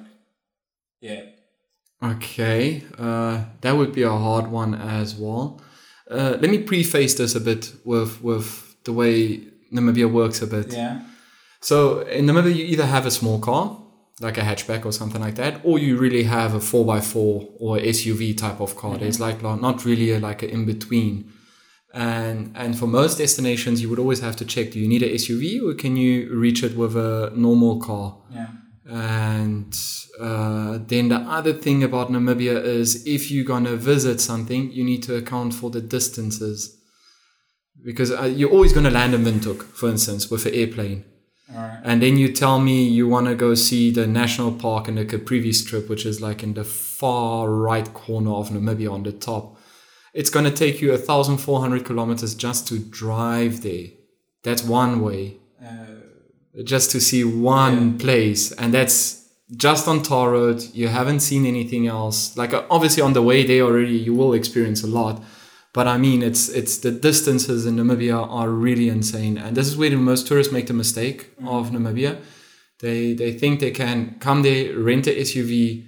yeah. 1.01 1.23
Okay, 2.03 2.83
uh, 2.99 3.45
that 3.61 3.77
would 3.77 3.93
be 3.93 4.03
a 4.03 4.11
hard 4.11 4.51
one 4.51 4.75
as 4.75 5.15
well. 5.15 5.61
Uh, 6.11 6.37
let 6.41 6.51
me 6.51 6.59
preface 6.59 7.15
this 7.15 7.37
a 7.37 7.41
bit 7.41 7.73
with 7.85 8.21
with 8.23 8.75
the 8.85 8.93
way 8.93 9.41
Namibia 9.72 10.11
works 10.11 10.42
a 10.42 10.46
bit. 10.46 10.72
Yeah. 10.72 11.00
So 11.61 12.00
in 12.00 12.26
Namibia, 12.26 12.54
you 12.54 12.64
either 12.64 12.87
have 12.87 13.06
a 13.06 13.11
small 13.11 13.38
car, 13.38 13.78
like 14.20 14.37
a 14.37 14.42
hatchback 14.42 14.85
or 14.85 14.92
something 14.92 15.20
like 15.20 15.37
that, 15.37 15.61
or 15.64 15.78
you 15.78 15.96
really 15.96 16.24
have 16.24 16.54
a 16.54 16.61
four 16.61 16.96
x 16.96 17.12
four 17.12 17.48
or 17.58 17.78
SUV 17.78 18.37
type 18.37 18.61
of 18.61 18.76
car. 18.76 18.98
There's 18.98 19.20
like 19.20 19.42
not 19.42 19.85
really 19.85 20.11
a, 20.11 20.18
like 20.18 20.42
an 20.42 20.50
in 20.50 20.64
between. 20.66 21.32
And 21.94 22.52
and 22.56 22.78
for 22.78 22.87
most 22.87 23.18
destinations, 23.18 23.82
you 23.82 23.88
would 23.90 23.98
always 23.98 24.20
have 24.20 24.37
to 24.37 24.44
check: 24.44 24.72
do 24.72 24.80
you 24.80 24.88
need 24.88 25.02
a 25.02 25.14
SUV 25.14 25.62
or 25.62 25.74
can 25.74 25.96
you 25.96 26.35
reach 26.35 26.62
it 26.62 26.76
with 26.76 26.96
a 26.96 27.32
normal 27.37 27.80
car? 27.80 28.18
Yeah. 28.30 28.48
And 28.85 29.78
uh, 30.20 30.78
then 30.87 31.08
the 31.08 31.16
other 31.16 31.52
thing 31.52 31.85
about 31.85 32.11
Namibia 32.11 32.62
is 32.62 33.06
if 33.06 33.30
you're 33.30 33.44
gonna 33.44 33.76
visit 33.76 34.20
something, 34.20 34.72
you 34.72 34.85
need 34.85 35.02
to 35.04 35.16
account 35.16 35.54
for 35.54 35.70
the 35.70 35.80
distances. 35.80 36.82
Because 37.85 38.12
uh, 38.12 38.25
you're 38.25 38.51
always 38.51 38.73
gonna 38.73 38.90
land 38.90 39.14
in 39.14 39.25
Windhoek, 39.25 39.62
for 39.62 39.88
instance, 39.88 40.31
with 40.31 40.47
an 40.47 40.55
airplane. 40.55 41.05
Right. 41.55 41.81
And 41.85 42.03
then 42.03 42.16
you 42.16 42.33
tell 42.33 42.59
me 42.59 42.85
you 42.85 43.09
want 43.09 43.27
to 43.27 43.35
go 43.35 43.55
see 43.55 43.90
the 43.90 44.07
national 44.07 44.53
park 44.53 44.88
in 44.88 44.95
the 44.95 45.05
Caprivi 45.05 45.55
Strip, 45.55 45.88
which 45.88 46.07
is 46.07 46.21
like 46.21 46.42
in 46.42 46.55
the 46.55 46.64
far 46.64 47.51
right 47.51 47.92
corner 47.92 48.33
of 48.33 48.51
Namibia 48.51 48.90
on 48.90 49.03
the 49.03 49.12
top. 49.12 49.59
It's 50.14 50.31
going 50.31 50.45
to 50.45 50.51
take 50.51 50.81
you 50.81 50.90
1,400 50.90 51.85
kilometers 51.85 52.35
just 52.35 52.68
to 52.68 52.79
drive 52.79 53.62
there. 53.62 53.88
That's 54.42 54.62
one 54.62 55.01
way, 55.01 55.38
Uh, 55.62 56.62
just 56.64 56.90
to 56.90 57.01
see 57.01 57.25
one 57.25 57.99
place. 57.99 58.53
And 58.53 58.75
that's 58.75 59.29
just 59.57 59.88
on 59.88 60.03
tar 60.03 60.33
road. 60.33 60.62
You 60.75 60.88
haven't 60.88 61.21
seen 61.21 61.47
anything 61.47 61.87
else. 61.87 62.37
Like 62.37 62.53
uh, 62.53 62.64
obviously 62.71 63.03
on 63.03 63.12
the 63.12 63.23
way 63.23 63.47
there 63.47 63.62
already, 63.62 63.97
you 63.97 64.14
will 64.14 64.33
experience 64.35 64.83
a 64.83 64.87
lot. 64.87 65.23
But 65.74 65.88
I 65.88 65.96
mean, 65.96 66.22
it's 66.22 66.48
it's 66.48 66.78
the 66.78 66.90
distances 66.90 67.64
in 67.64 67.76
Namibia 67.76 68.30
are 68.30 68.50
really 68.50 68.88
insane, 68.88 69.38
and 69.38 69.56
this 69.56 69.66
is 69.66 69.76
where 69.76 69.88
the 69.88 69.96
most 69.96 70.26
tourists 70.26 70.52
make 70.52 70.66
the 70.66 70.74
mistake 70.74 71.35
mm. 71.40 71.48
of 71.48 71.70
Namibia. 71.70 72.20
They 72.80 73.14
they 73.14 73.32
think 73.32 73.61
they 73.61 73.70
can 73.70 74.16
come 74.18 74.42
there, 74.42 74.78
rent 74.78 75.06
a 75.06 75.11
SUV, 75.11 75.87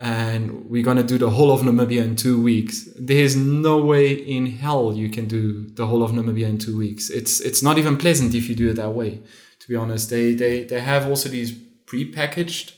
and 0.00 0.70
we're 0.70 0.84
gonna 0.84 1.02
do 1.02 1.18
the 1.18 1.30
whole 1.30 1.50
of 1.50 1.62
Namibia 1.62 2.04
in 2.04 2.14
two 2.14 2.40
weeks. 2.40 2.88
There's 2.96 3.34
no 3.34 3.84
way 3.84 4.12
in 4.12 4.46
hell 4.46 4.92
you 4.94 5.08
can 5.08 5.26
do 5.26 5.68
the 5.70 5.86
whole 5.86 6.04
of 6.04 6.12
Namibia 6.12 6.48
in 6.48 6.58
two 6.58 6.78
weeks. 6.78 7.10
It's 7.10 7.40
it's 7.40 7.62
not 7.62 7.76
even 7.76 7.96
pleasant 7.96 8.34
if 8.34 8.48
you 8.48 8.54
do 8.54 8.70
it 8.70 8.76
that 8.76 8.94
way. 8.94 9.20
To 9.60 9.68
be 9.68 9.74
honest, 9.74 10.10
they 10.10 10.34
they 10.34 10.62
they 10.62 10.80
have 10.80 11.08
also 11.08 11.28
these 11.28 11.50
pre-packaged 11.86 12.74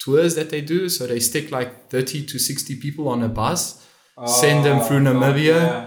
tours 0.00 0.34
that 0.34 0.50
they 0.50 0.60
do, 0.60 0.88
so 0.88 1.06
they 1.06 1.20
stick 1.20 1.52
like 1.52 1.88
thirty 1.88 2.26
to 2.26 2.38
sixty 2.38 2.74
people 2.74 3.08
on 3.08 3.22
a 3.22 3.28
bus, 3.28 3.86
send 4.26 4.64
them 4.64 4.78
ah, 4.78 4.84
through 4.84 5.06
Oh, 5.06 5.12
Namibia 5.12 5.46
yeah. 5.46 5.86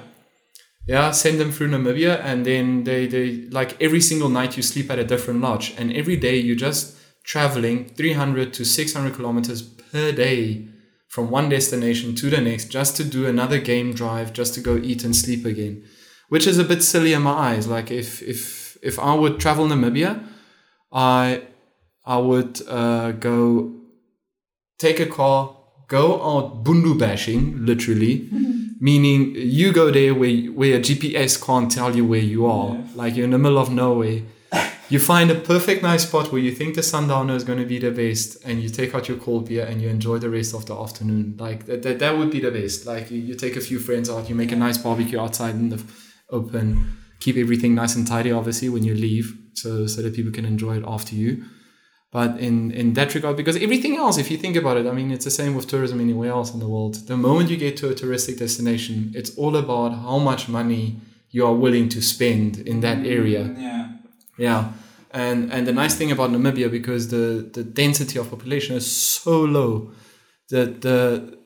Yeah 0.86 1.12
send 1.12 1.40
them 1.40 1.52
through 1.52 1.70
namibia 1.70 2.20
and 2.24 2.46
then 2.46 2.84
they 2.84 3.08
they 3.08 3.48
like 3.50 3.82
every 3.82 4.02
single 4.02 4.30
night 4.30 4.58
you 4.58 4.64
sleep 4.64 4.90
at 4.92 5.00
a 5.00 5.04
different 5.04 5.42
lodge 5.42 5.74
and 5.78 5.94
every 5.94 6.16
day 6.18 6.38
you're 6.38 6.56
just 6.56 6.98
traveling 7.24 7.86
300 7.86 8.54
to 8.54 8.66
600 8.66 9.14
kilometers 9.14 9.62
per 9.62 10.12
day 10.12 10.68
from 11.08 11.30
one 11.30 11.48
destination 11.48 12.16
to 12.16 12.30
the 12.30 12.42
next 12.42 12.66
just 12.66 12.98
to 12.98 13.04
do 13.04 13.26
another 13.26 13.60
game 13.60 13.94
drive 13.94 14.34
just 14.34 14.54
to 14.54 14.60
go 14.60 14.78
eat 14.78 15.04
and 15.04 15.16
sleep 15.16 15.46
again 15.46 15.84
which 16.34 16.48
is 16.48 16.58
a 16.58 16.64
bit 16.64 16.82
silly 16.82 17.14
in 17.14 17.22
my 17.22 17.32
eyes. 17.32 17.68
Like 17.68 17.92
if 17.92 18.22
if 18.24 18.78
if 18.82 19.00
i 19.00 19.14
would 19.14 19.40
travel 19.40 19.66
namibia 19.68 20.12
i 20.92 21.42
i 22.06 22.18
would 22.18 22.62
uh, 22.68 23.12
go 23.12 23.38
take 24.78 25.00
a 25.00 25.06
car 25.06 25.56
go 25.88 26.06
out 26.30 26.64
bundu 26.66 26.98
bashing 27.04 27.66
literally 27.70 28.16
meaning 28.84 29.34
you 29.34 29.72
go 29.72 29.90
there 29.92 30.14
where, 30.14 30.36
where 30.52 30.76
a 30.76 30.80
GPS 30.82 31.42
can't 31.42 31.72
tell 31.72 31.96
you 31.96 32.06
where 32.06 32.20
you 32.20 32.46
are. 32.46 32.78
Like 32.96 33.16
you're 33.16 33.24
in 33.24 33.32
the 33.32 33.40
middle 33.40 33.58
of 33.58 33.72
nowhere. 33.72 34.22
You 34.90 35.00
find 35.00 35.32
a 35.32 35.36
perfect 35.36 35.82
nice 35.82 36.06
spot 36.08 36.32
where 36.32 36.42
you 36.42 36.52
think 36.52 36.76
the 36.76 36.84
sundowner 36.84 37.36
is 37.36 37.44
going 37.44 37.58
to 37.58 37.66
be 37.66 37.80
the 37.80 37.90
best, 37.90 38.44
and 38.46 38.62
you 38.62 38.70
take 38.70 38.94
out 38.94 39.08
your 39.08 39.18
cold 39.18 39.48
beer 39.48 39.66
and 39.66 39.82
you 39.82 39.88
enjoy 39.88 40.20
the 40.20 40.30
rest 40.30 40.54
of 40.54 40.68
the 40.68 40.76
afternoon. 40.76 41.36
Like 41.40 41.66
that, 41.66 41.82
that, 41.84 41.98
that 42.00 42.16
would 42.18 42.30
be 42.30 42.42
the 42.42 42.52
best. 42.52 42.86
Like 42.86 43.10
you, 43.10 43.20
you 43.20 43.34
take 43.34 43.56
a 43.56 43.62
few 43.62 43.80
friends 43.80 44.08
out, 44.08 44.30
you 44.30 44.36
make 44.36 44.52
a 44.52 44.56
nice 44.56 44.78
barbecue 44.78 45.20
outside 45.20 45.56
in 45.56 45.70
the 45.70 45.82
open, 46.30 46.96
keep 47.22 47.38
everything 47.38 47.74
nice 47.74 47.96
and 47.96 48.06
tidy, 48.06 48.32
obviously, 48.32 48.70
when 48.70 48.84
you 48.84 48.94
leave, 48.94 49.36
so 49.54 49.88
so 49.88 50.02
that 50.04 50.14
people 50.14 50.34
can 50.34 50.46
enjoy 50.46 50.76
it 50.78 50.84
after 50.86 51.16
you. 51.16 51.44
But 52.14 52.40
in, 52.40 52.70
in 52.72 52.94
that 52.94 53.16
regard, 53.16 53.36
because 53.38 53.58
everything 53.58 53.98
else, 53.98 54.20
if 54.20 54.30
you 54.30 54.38
think 54.38 54.56
about 54.56 54.78
it, 54.78 54.86
I 54.86 54.92
mean, 54.92 55.10
it's 55.10 55.26
the 55.26 55.32
same 55.32 55.56
with 55.56 55.68
tourism 55.68 56.00
anywhere 56.00 56.30
else 56.30 56.54
in 56.54 56.60
the 56.60 56.68
world. 56.68 56.94
The 57.08 57.18
moment 57.18 57.50
you 57.50 57.58
get 57.58 57.76
to 57.78 57.90
a 57.90 57.96
touristic 57.96 58.38
destination, 58.38 59.12
it's 59.16 59.36
all 59.36 59.56
about 59.56 59.94
how 59.94 60.20
much 60.20 60.48
money 60.48 61.02
you 61.32 61.44
are 61.44 61.56
willing 61.56 61.90
to 61.90 62.02
spend 62.04 62.60
in 62.60 62.82
that 62.82 63.00
mm, 63.00 63.12
area. 63.18 63.56
Yeah. 63.58 63.90
Yeah. 64.38 64.72
And 65.10 65.52
and 65.52 65.66
the 65.66 65.74
nice 65.74 65.96
thing 65.96 66.12
about 66.12 66.30
Namibia, 66.30 66.70
because 66.70 67.10
the, 67.10 67.50
the 67.52 67.64
density 67.64 68.20
of 68.20 68.30
population 68.30 68.76
is 68.76 68.86
so 68.86 69.44
low, 69.44 69.92
that 70.50 70.82
the 70.82 71.40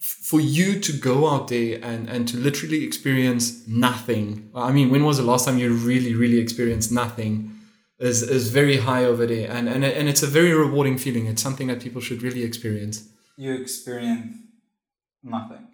for 0.00 0.40
you 0.40 0.80
to 0.80 0.92
go 0.92 1.28
out 1.28 1.48
there 1.48 1.80
and, 1.82 2.08
and 2.08 2.28
to 2.28 2.36
literally 2.36 2.84
experience 2.84 3.66
nothing. 3.66 4.50
I 4.54 4.70
mean, 4.70 4.90
when 4.90 5.04
was 5.04 5.16
the 5.16 5.24
last 5.24 5.46
time 5.46 5.58
you 5.58 5.72
really, 5.72 6.14
really 6.14 6.38
experienced 6.38 6.92
nothing? 6.92 7.59
Is, 8.00 8.22
is 8.22 8.48
very 8.50 8.78
high 8.78 9.04
over 9.04 9.26
there. 9.26 9.50
And, 9.50 9.68
and, 9.68 9.84
and 9.84 10.08
it's 10.08 10.22
a 10.22 10.26
very 10.26 10.54
rewarding 10.54 10.96
feeling. 10.96 11.26
It's 11.26 11.42
something 11.42 11.66
that 11.68 11.80
people 11.80 12.00
should 12.00 12.22
really 12.22 12.42
experience. 12.44 13.06
You 13.36 13.52
experience 13.54 14.36
nothing. 15.22 15.66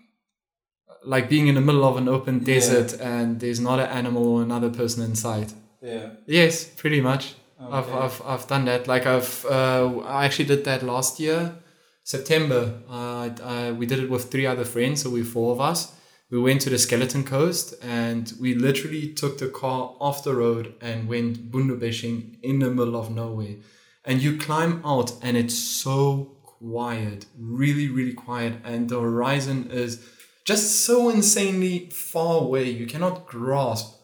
Like 1.04 1.28
being 1.28 1.46
in 1.46 1.54
the 1.54 1.60
middle 1.60 1.84
of 1.84 1.96
an 1.96 2.08
open 2.08 2.40
Yeah. 2.40 2.44
desert 2.54 3.00
and 3.00 3.38
there's 3.40 3.60
not 3.60 3.78
an 3.78 3.86
animal 4.00 4.26
or 4.26 4.42
another 4.42 4.70
person 4.70 5.04
in 5.04 5.14
sight. 5.14 5.54
Yeah. 5.80 6.10
Yes, 6.26 6.64
pretty 6.64 7.00
much. 7.00 7.34
I've, 7.60 7.90
I've, 7.94 8.22
I've 8.26 8.46
done 8.48 8.64
that. 8.66 8.86
Like 8.88 9.06
I've, 9.06 9.46
uh, 9.48 9.98
I 10.04 10.24
actually 10.26 10.46
did 10.46 10.64
that 10.64 10.82
last 10.82 11.20
year, 11.20 11.54
September. 12.02 12.80
Uh, 12.90 13.30
I, 13.44 13.72
we 13.72 13.86
did 13.86 14.00
it 14.00 14.10
with 14.10 14.30
three 14.32 14.46
other 14.46 14.64
friends, 14.64 15.02
so 15.02 15.10
we 15.10 15.22
four 15.22 15.52
of 15.52 15.60
us. 15.60 15.92
We 16.30 16.40
went 16.40 16.60
to 16.62 16.70
the 16.70 16.78
Skeleton 16.78 17.22
Coast 17.24 17.74
and 17.82 18.32
we 18.40 18.54
literally 18.54 19.12
took 19.12 19.38
the 19.38 19.48
car 19.48 19.94
off 20.00 20.24
the 20.24 20.34
road 20.34 20.74
and 20.80 21.08
went 21.08 21.50
bundu 21.52 21.78
bashing 21.78 22.38
in 22.42 22.58
the 22.58 22.70
middle 22.70 22.96
of 22.96 23.10
nowhere. 23.10 23.56
And 24.04 24.20
you 24.20 24.36
climb 24.36 24.82
out 24.84 25.12
and 25.22 25.36
it's 25.36 25.56
so 25.56 26.36
quiet, 26.42 27.26
really, 27.38 27.88
really 27.88 28.12
quiet. 28.12 28.54
And 28.64 28.88
the 28.88 29.00
horizon 29.00 29.70
is 29.70 30.04
just 30.44 30.84
so 30.84 31.10
insanely 31.10 31.90
far 31.90 32.40
away. 32.42 32.70
You 32.70 32.86
cannot 32.86 33.26
grasp 33.26 33.94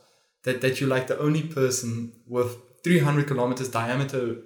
that, 0.45 0.61
that 0.61 0.81
you're 0.81 0.91
like 0.91 1.09
the 1.09 1.19
only 1.19 1.43
person 1.43 2.13
with 2.29 2.57
300 2.85 3.27
kilometers 3.27 3.69
diameter 3.69 4.37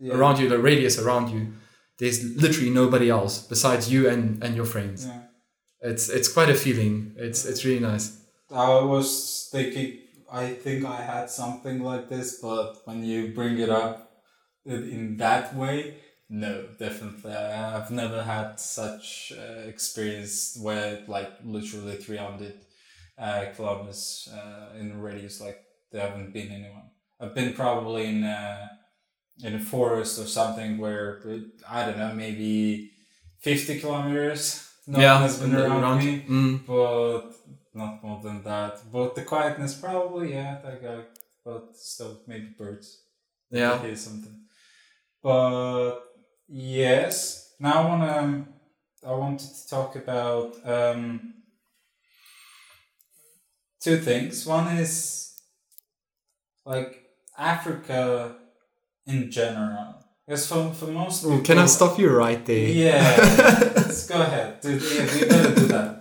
Yeah. 0.00 0.14
around 0.14 0.38
you, 0.40 0.48
the 0.48 0.58
radius 0.58 0.98
around 0.98 1.30
you. 1.30 1.52
There's 1.98 2.22
literally 2.36 2.70
nobody 2.70 3.08
else 3.08 3.46
besides 3.46 3.90
you 3.92 4.08
and, 4.08 4.42
and 4.44 4.56
your 4.56 4.66
friends. 4.66 5.06
Yeah. 5.06 5.20
It's 5.84 6.08
it's 6.08 6.32
quite 6.32 6.48
a 6.48 6.54
feeling. 6.54 7.14
It's 7.16 7.44
it's 7.44 7.64
really 7.64 7.80
nice. 7.80 8.18
I 8.50 8.80
was 8.80 9.48
thinking, 9.52 9.98
I 10.32 10.54
think 10.54 10.84
I 10.84 11.00
had 11.02 11.28
something 11.28 11.82
like 11.82 12.08
this, 12.08 12.40
but 12.40 12.76
when 12.86 13.04
you 13.04 13.34
bring 13.34 13.58
it 13.58 13.68
up 13.68 14.10
in 14.64 15.16
that 15.18 15.54
way, 15.54 15.96
no, 16.30 16.68
definitely. 16.78 17.32
I've 17.34 17.90
never 17.90 18.22
had 18.22 18.58
such 18.58 19.32
uh, 19.38 19.68
experience 19.68 20.58
where 20.60 21.04
like 21.06 21.32
literally 21.44 21.96
300 21.96 22.54
uh, 23.18 23.44
kilometers 23.54 24.28
uh, 24.32 24.78
in 24.78 25.00
radius. 25.00 25.40
Like 25.40 25.60
there 25.92 26.00
haven't 26.08 26.32
been 26.32 26.50
anyone. 26.50 26.90
I've 27.20 27.34
been 27.34 27.52
probably 27.52 28.06
in 28.06 28.24
uh, 28.24 28.68
in 29.42 29.54
a 29.54 29.60
forest 29.60 30.18
or 30.18 30.26
something 30.26 30.78
where 30.78 31.22
I 31.68 31.86
don't 31.86 31.98
know, 31.98 32.14
maybe 32.14 32.92
fifty 33.40 33.78
kilometers. 33.80 34.63
No 34.86 34.98
yeah, 35.00 35.14
one 35.14 35.22
has 35.22 35.38
been 35.40 35.54
around, 35.54 35.82
around- 35.82 35.98
me, 36.04 36.22
Mm. 36.28 36.66
but 36.66 37.32
not 37.72 38.02
more 38.02 38.20
than 38.22 38.42
that. 38.42 38.80
But 38.92 39.14
the 39.14 39.22
quietness, 39.24 39.74
probably, 39.74 40.32
yeah, 40.34 40.60
that 40.62 40.82
guy. 40.82 41.04
But 41.44 41.76
still, 41.76 42.20
maybe 42.26 42.48
birds. 42.58 43.02
Yeah. 43.50 43.80
hear 43.82 43.96
something. 43.96 44.40
But 45.22 46.00
yes, 46.48 47.54
now 47.58 47.82
I 47.82 47.86
wanna. 47.88 48.46
I 49.06 49.12
wanted 49.12 49.50
to 49.54 49.68
talk 49.68 49.96
about 49.96 50.54
um, 50.66 51.34
two 53.80 53.98
things. 53.98 54.46
One 54.46 54.68
is 54.78 55.34
like 56.64 57.04
Africa 57.38 58.36
in 59.06 59.30
general. 59.30 60.03
Because 60.26 60.46
for, 60.46 60.72
for 60.72 60.86
most 60.86 61.22
people, 61.22 61.40
Can 61.40 61.58
I 61.58 61.66
stop 61.66 61.98
you 61.98 62.08
right 62.10 62.44
there? 62.46 62.68
Yeah, 62.68 63.72
let's 63.76 64.06
go 64.12 64.22
ahead. 64.22 64.60
Do, 64.60 64.70
yeah, 64.70 65.14
you 65.14 65.26
better 65.26 65.54
do 65.54 65.66
that. 65.66 66.00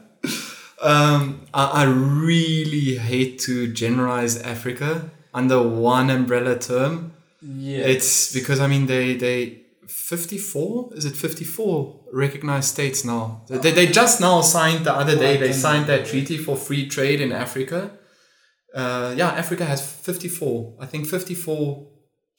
Um, 0.81 1.45
I, 1.53 1.65
I 1.65 1.83
really 1.83 2.95
hate 2.95 3.39
to 3.41 3.71
generalize 3.71 4.41
Africa 4.41 5.11
under 5.33 5.61
one 5.61 6.09
umbrella 6.09 6.57
term. 6.57 7.13
Yeah, 7.41 7.85
It's 7.85 8.33
because 8.33 8.59
I 8.61 8.67
mean 8.67 8.85
they 8.87 9.15
they 9.15 9.63
54 9.87 10.91
is 10.95 11.05
it 11.05 11.15
54 11.15 12.01
recognized 12.13 12.69
states 12.69 13.03
now. 13.03 13.41
They, 13.47 13.71
they 13.71 13.87
just 13.87 14.21
now 14.21 14.41
signed 14.41 14.85
the 14.85 14.93
other 14.93 15.17
day. 15.17 15.37
They 15.37 15.51
signed 15.51 15.87
that 15.87 16.05
treaty 16.05 16.37
for 16.37 16.55
free 16.55 16.87
trade 16.87 17.19
in 17.19 17.31
Africa. 17.31 17.91
Uh, 18.73 19.13
yeah, 19.17 19.29
Africa 19.31 19.65
has 19.65 19.81
54. 19.85 20.75
I 20.79 20.85
think 20.85 21.07
54 21.07 21.87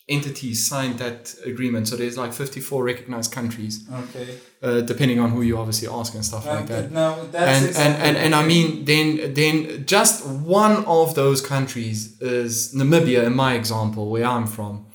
entities 0.08 0.66
signed 0.66 0.98
that 0.98 1.34
agreement. 1.46 1.88
So 1.88 1.96
there's 1.96 2.18
like 2.18 2.32
54 2.34 2.84
recognized 2.84 3.32
countries, 3.32 3.88
okay. 3.90 4.38
uh, 4.62 4.80
depending 4.82 5.18
on 5.18 5.30
who 5.30 5.40
you 5.40 5.56
obviously 5.56 5.88
ask 5.88 6.14
and 6.14 6.22
stuff 6.24 6.44
like 6.46 6.66
that 6.66 6.92
no, 6.92 7.26
that's 7.32 7.66
and, 7.66 7.76
and, 7.76 8.02
and, 8.02 8.16
and 8.18 8.34
I 8.34 8.46
mean 8.46 8.84
then 8.84 9.32
then 9.32 9.86
just 9.86 10.26
one 10.26 10.84
of 10.84 11.14
those 11.14 11.40
countries 11.40 12.20
is 12.20 12.74
Namibia 12.74 13.24
in 13.24 13.34
my 13.34 13.54
example 13.54 14.10
where 14.10 14.26
I'm 14.26 14.46
from. 14.46 14.86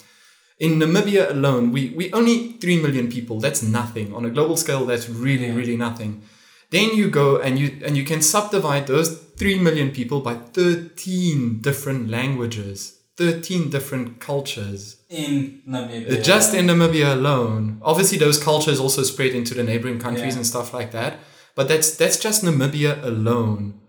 In 0.60 0.72
Namibia 0.78 1.32
alone, 1.32 1.72
we, 1.72 1.90
we 1.96 2.12
only 2.12 2.52
three 2.62 2.80
million 2.82 3.10
people. 3.10 3.40
That's 3.40 3.64
nothing. 3.64 4.14
On 4.14 4.26
a 4.26 4.30
global 4.30 4.58
scale, 4.58 4.86
that's 4.86 5.08
really, 5.10 5.48
Yeah. 5.48 5.56
really 5.56 5.78
nothing. 5.78 6.22
Then 6.70 6.94
you 6.96 7.10
go 7.10 7.38
and 7.38 7.58
you 7.58 7.80
and 7.86 7.98
you 7.98 8.04
can 8.04 8.22
subdivide 8.22 8.86
those 8.86 9.10
three 9.40 9.58
million 9.58 9.90
people 9.90 10.20
by 10.20 10.36
thirteen 10.36 11.62
different 11.62 12.10
languages, 12.10 13.00
thirteen 13.18 13.70
different 13.72 14.20
cultures. 14.20 14.98
In 15.10 15.62
Namibia. 15.68 16.24
Just 16.24 16.54
in 16.54 16.68
Namibia 16.68 17.14
alone, 17.14 17.80
obviously 17.82 18.18
those 18.18 18.42
cultures 18.42 18.80
also 18.80 19.04
spread 19.04 19.32
into 19.32 19.54
the 19.54 19.64
neighboring 19.64 20.00
countries 20.00 20.34
Yeah. 20.34 20.38
and 20.40 20.48
stuff 20.48 20.74
like 20.74 20.92
that. 20.92 21.18
But 21.56 21.68
that's 21.68 21.96
that's 21.98 22.18
just 22.20 22.44
Namibia 22.44 23.04
alone. 23.04 23.80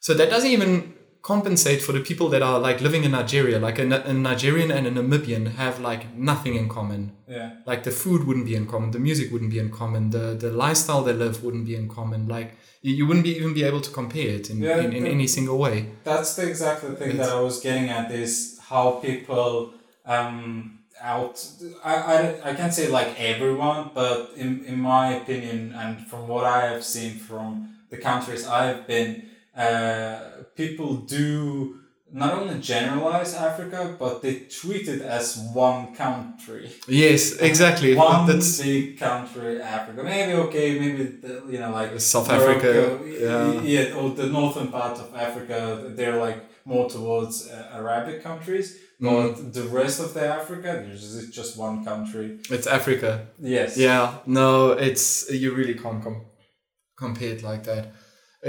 So 0.00 0.14
that 0.14 0.30
doesn't 0.30 0.50
even 0.50 0.94
compensate 1.22 1.80
for 1.80 1.92
the 1.92 2.00
people 2.00 2.28
that 2.30 2.42
are 2.42 2.58
like 2.58 2.80
living 2.80 3.04
in 3.04 3.12
Nigeria. 3.12 3.60
Like 3.60 3.78
a, 3.78 3.84
a 4.06 4.12
Nigerian 4.12 4.70
and 4.72 4.86
a 4.86 4.90
Namibian 4.90 5.54
have 5.54 5.78
like 5.78 6.12
nothing 6.16 6.54
in 6.56 6.68
common. 6.68 7.12
yeah. 7.28 7.50
Like 7.66 7.84
the 7.84 7.92
food 7.92 8.26
wouldn't 8.26 8.46
be 8.46 8.56
in 8.56 8.66
common, 8.66 8.90
the 8.90 8.98
music 8.98 9.30
wouldn't 9.30 9.52
be 9.52 9.58
in 9.60 9.70
common, 9.70 10.10
the 10.10 10.34
the 10.44 10.50
lifestyle 10.50 11.02
they 11.04 11.12
live 11.12 11.44
wouldn't 11.44 11.66
be 11.66 11.76
in 11.76 11.88
common. 11.88 12.26
Like 12.26 12.48
you, 12.80 13.06
wouldn't 13.06 13.24
be, 13.24 13.36
even 13.36 13.54
be 13.54 13.62
able 13.62 13.80
to 13.80 13.90
compare 13.92 14.26
it 14.38 14.50
in, 14.50 14.56
Yeah, 14.60 14.78
in, 14.80 14.92
in 14.92 15.04
the- 15.04 15.10
any 15.10 15.28
single 15.28 15.56
way. 15.58 15.76
That's 16.02 16.34
the 16.34 16.48
exact 16.48 16.80
thing 16.98 17.16
that 17.18 17.28
I 17.28 17.40
was 17.40 17.60
getting 17.60 17.88
at 17.90 18.10
is 18.10 18.58
how 18.70 18.84
people 19.08 19.72
um 20.06 20.78
out 21.00 21.44
I, 21.84 21.94
I, 21.94 22.50
I 22.50 22.54
can't 22.54 22.72
say 22.72 22.88
like 22.88 23.18
everyone 23.18 23.90
but 23.94 24.32
in, 24.36 24.64
in 24.64 24.78
my 24.78 25.14
opinion 25.14 25.72
and 25.74 26.06
from 26.06 26.28
what 26.28 26.44
I 26.44 26.66
have 26.66 26.84
seen 26.84 27.16
from 27.18 27.76
the 27.90 27.96
countries 27.96 28.46
I've 28.46 28.86
been 28.86 29.28
uh, 29.56 30.20
people 30.56 30.96
do 30.96 31.80
not 32.12 32.32
only 32.38 32.58
generalize 32.60 33.32
Africa 33.34 33.80
but 33.98 34.20
they 34.22 34.34
treat 34.58 34.86
it 34.88 35.00
as 35.18 35.24
one 35.54 35.94
country 35.94 36.70
Yes, 36.88 37.22
exactly. 37.50 37.94
one 37.94 38.26
That's 38.26 38.60
big 38.62 38.98
country 38.98 39.60
Africa 39.78 40.02
maybe 40.02 40.32
okay 40.44 40.78
maybe 40.82 41.04
the, 41.24 41.32
you 41.52 41.58
know 41.60 41.70
like 41.78 41.90
South 42.00 42.28
Morocco, 42.28 42.70
Africa. 42.70 42.82
yeah. 43.26 43.60
Yeah. 43.74 43.96
or 43.98 44.10
the 44.20 44.26
northern 44.26 44.68
part 44.68 44.98
of 45.04 45.08
Africa, 45.26 45.58
they're 45.96 46.18
like 46.26 46.38
more 46.64 46.88
towards 46.88 47.34
uh, 47.50 47.78
Arabic 47.80 48.22
countries, 48.22 48.68
Mm. 49.00 49.10
but 49.10 49.52
the 49.52 49.64
rest 49.80 49.98
of 50.04 50.14
the 50.14 50.24
Africa, 50.40 50.70
there's 50.84 51.02
just- 51.02 51.32
just 51.40 51.52
one 51.66 51.76
country. 51.90 52.26
It's 52.56 52.68
Africa. 52.78 53.10
Yes. 53.56 53.76
Yeah, 53.76 54.04
no, 54.26 54.50
it's 54.88 55.04
you 55.42 55.48
really 55.58 55.74
can't 55.74 56.00
com- 56.06 56.26
compare 56.96 57.32
it 57.36 57.42
like 57.42 57.64
that. 57.64 57.84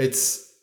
It's, 0.04 0.53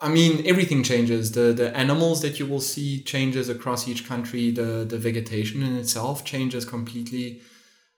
I 0.00 0.08
mean, 0.08 0.46
everything 0.46 0.82
changes. 0.82 1.32
The 1.32 1.52
the 1.52 1.74
animals 1.76 2.20
that 2.22 2.38
you 2.38 2.46
will 2.46 2.60
see 2.60 3.02
changes 3.02 3.48
across 3.48 3.88
each 3.88 4.06
country. 4.06 4.50
The 4.50 4.84
the 4.88 4.98
vegetation 4.98 5.62
in 5.62 5.76
itself 5.76 6.24
changes 6.24 6.64
completely. 6.64 7.40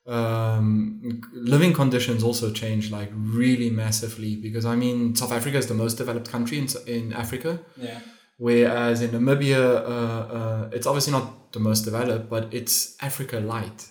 Um, 0.06 1.22
living 1.32 1.72
conditions 1.72 2.22
also 2.22 2.52
change 2.52 2.90
like 2.90 3.10
really 3.14 3.70
massively 3.70 4.36
because 4.36 4.66
I 4.66 4.76
mean 4.76 5.16
South 5.16 5.32
Africa 5.32 5.56
is 5.56 5.66
the 5.66 5.74
most 5.74 5.94
developed 5.94 6.30
country 6.30 6.58
in 6.58 6.68
in 6.86 7.12
Africa. 7.12 7.60
Yeah. 7.76 8.00
Whereas 8.36 9.00
in 9.00 9.10
Namibia, 9.10 9.62
uh, 9.62 10.34
uh, 10.38 10.70
it's 10.72 10.86
obviously 10.86 11.12
not 11.12 11.52
the 11.52 11.60
most 11.60 11.82
developed, 11.82 12.28
but 12.28 12.52
it's 12.52 12.96
Africa 13.00 13.38
light. 13.40 13.86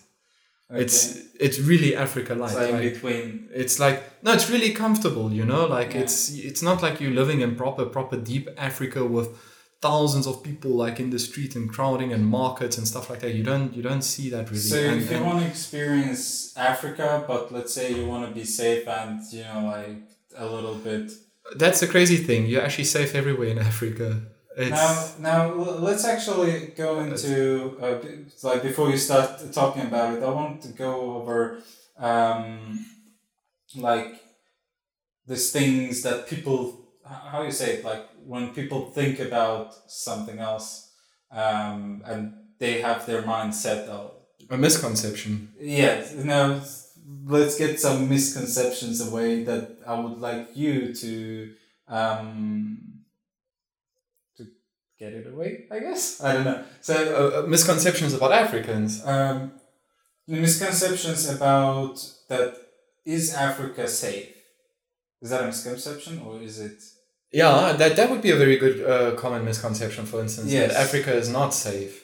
It's 0.82 1.18
it's 1.46 1.58
really 1.70 1.96
Africa 1.96 2.34
light. 2.34 2.52
It's 2.56 2.72
like 2.72 2.92
between. 2.92 3.48
it's 3.62 3.78
like 3.78 3.96
no 4.22 4.32
it's 4.32 4.48
really 4.54 4.72
comfortable 4.72 5.32
you 5.32 5.44
know 5.44 5.66
like 5.78 5.90
Yeah. 5.94 6.02
it's 6.02 6.16
it's 6.50 6.62
not 6.62 6.82
like 6.82 6.94
you're 7.00 7.16
living 7.22 7.40
in 7.40 7.50
proper 7.56 7.84
proper 7.86 8.16
deep 8.16 8.48
africa 8.56 9.00
with 9.16 9.28
thousands 9.82 10.26
of 10.26 10.42
people 10.42 10.70
like 10.84 10.96
in 11.04 11.10
the 11.10 11.18
street 11.18 11.52
and 11.56 11.64
crowding 11.74 12.10
and 12.14 12.22
markets 12.26 12.78
and 12.78 12.86
stuff 12.92 13.10
like 13.10 13.20
that 13.20 13.32
you 13.38 13.42
don't 13.50 13.74
you 13.76 13.82
don't 13.82 14.02
see 14.14 14.26
that 14.34 14.44
really 14.50 14.60
So 14.76 14.78
and, 14.78 15.02
if 15.02 15.10
you 15.10 15.22
want 15.22 15.40
to 15.42 15.46
experience 15.54 16.22
Africa, 16.56 17.24
but 17.30 17.52
let's 17.52 17.72
say 17.74 17.86
you 17.98 18.06
want 18.06 18.22
to 18.28 18.32
be 18.40 18.44
safe 18.44 18.86
and 18.88 19.20
you 19.32 19.44
know 19.48 19.60
like 19.76 19.98
a 20.44 20.46
little 20.54 20.76
bit. 20.88 21.06
that's 21.62 21.80
the 21.80 21.86
crazy 21.94 22.16
thing 22.26 22.40
you're 22.50 22.62
actually 22.66 22.84
safe 22.98 23.10
everywhere 23.20 23.48
in 23.54 23.58
africa 23.72 24.08
it's 24.56 24.70
Now, 24.70 25.48
now 25.48 25.52
let's 25.54 26.04
actually 26.04 26.72
go 26.76 27.00
into 27.00 27.76
uh, 27.80 27.98
like 28.42 28.62
before 28.62 28.90
you 28.90 28.96
start 28.96 29.52
talking 29.52 29.82
about 29.82 30.16
it. 30.16 30.22
I 30.22 30.30
want 30.30 30.62
to 30.62 30.68
go 30.68 31.16
over 31.16 31.60
um, 31.98 32.84
like 33.76 34.20
these 35.26 35.50
things 35.52 36.02
that 36.02 36.26
people 36.28 36.80
how 37.04 37.42
you 37.42 37.50
say 37.50 37.74
it 37.74 37.84
like 37.84 38.08
when 38.24 38.54
people 38.54 38.90
think 38.90 39.18
about 39.18 39.74
something 39.90 40.38
else 40.38 40.92
um, 41.30 42.02
and 42.06 42.32
they 42.58 42.80
have 42.80 43.04
their 43.06 43.22
mind 43.22 43.54
set 43.54 43.88
on 43.88 44.10
a 44.50 44.56
misconception 44.56 45.52
Yes, 45.60 46.14
now 46.14 46.60
let's 47.26 47.58
get 47.58 47.80
some 47.80 48.08
misconceptions 48.08 49.06
away 49.06 49.44
that 49.44 49.78
I 49.86 49.98
would 50.00 50.18
like 50.18 50.56
you 50.56 50.94
to 50.94 51.52
um 51.88 52.78
to 52.88 52.93
get 55.04 55.12
it 55.20 55.26
away, 55.34 55.50
I 55.76 55.78
guess. 55.86 56.02
I 56.26 56.28
don't 56.34 56.46
know. 56.50 56.58
So 56.88 56.94
uh, 56.94 57.40
uh, 57.42 57.46
misconceptions 57.54 58.12
about 58.18 58.32
africans 58.44 58.90
um 59.14 59.38
misconceptions 60.26 61.28
about 61.36 61.96
that 62.30 62.50
is 63.14 63.34
Africa 63.34 63.86
safe? 63.86 64.30
Is 65.22 65.28
that 65.30 65.42
a 65.42 65.46
misconception 65.46 66.14
or 66.26 66.32
is 66.48 66.56
it 66.68 66.78
yeah 67.32 67.72
that 67.80 67.96
that 67.96 68.06
would 68.10 68.22
be 68.28 68.30
a 68.36 68.36
very 68.44 68.56
good 68.64 68.76
uh, 68.92 69.10
common 69.22 69.42
misconception 69.44 70.02
for 70.06 70.18
instance 70.24 70.48
Yes. 70.52 70.72
that 70.72 70.80
africa 70.86 71.12
is 71.22 71.28
not 71.38 71.50
safe 71.68 71.94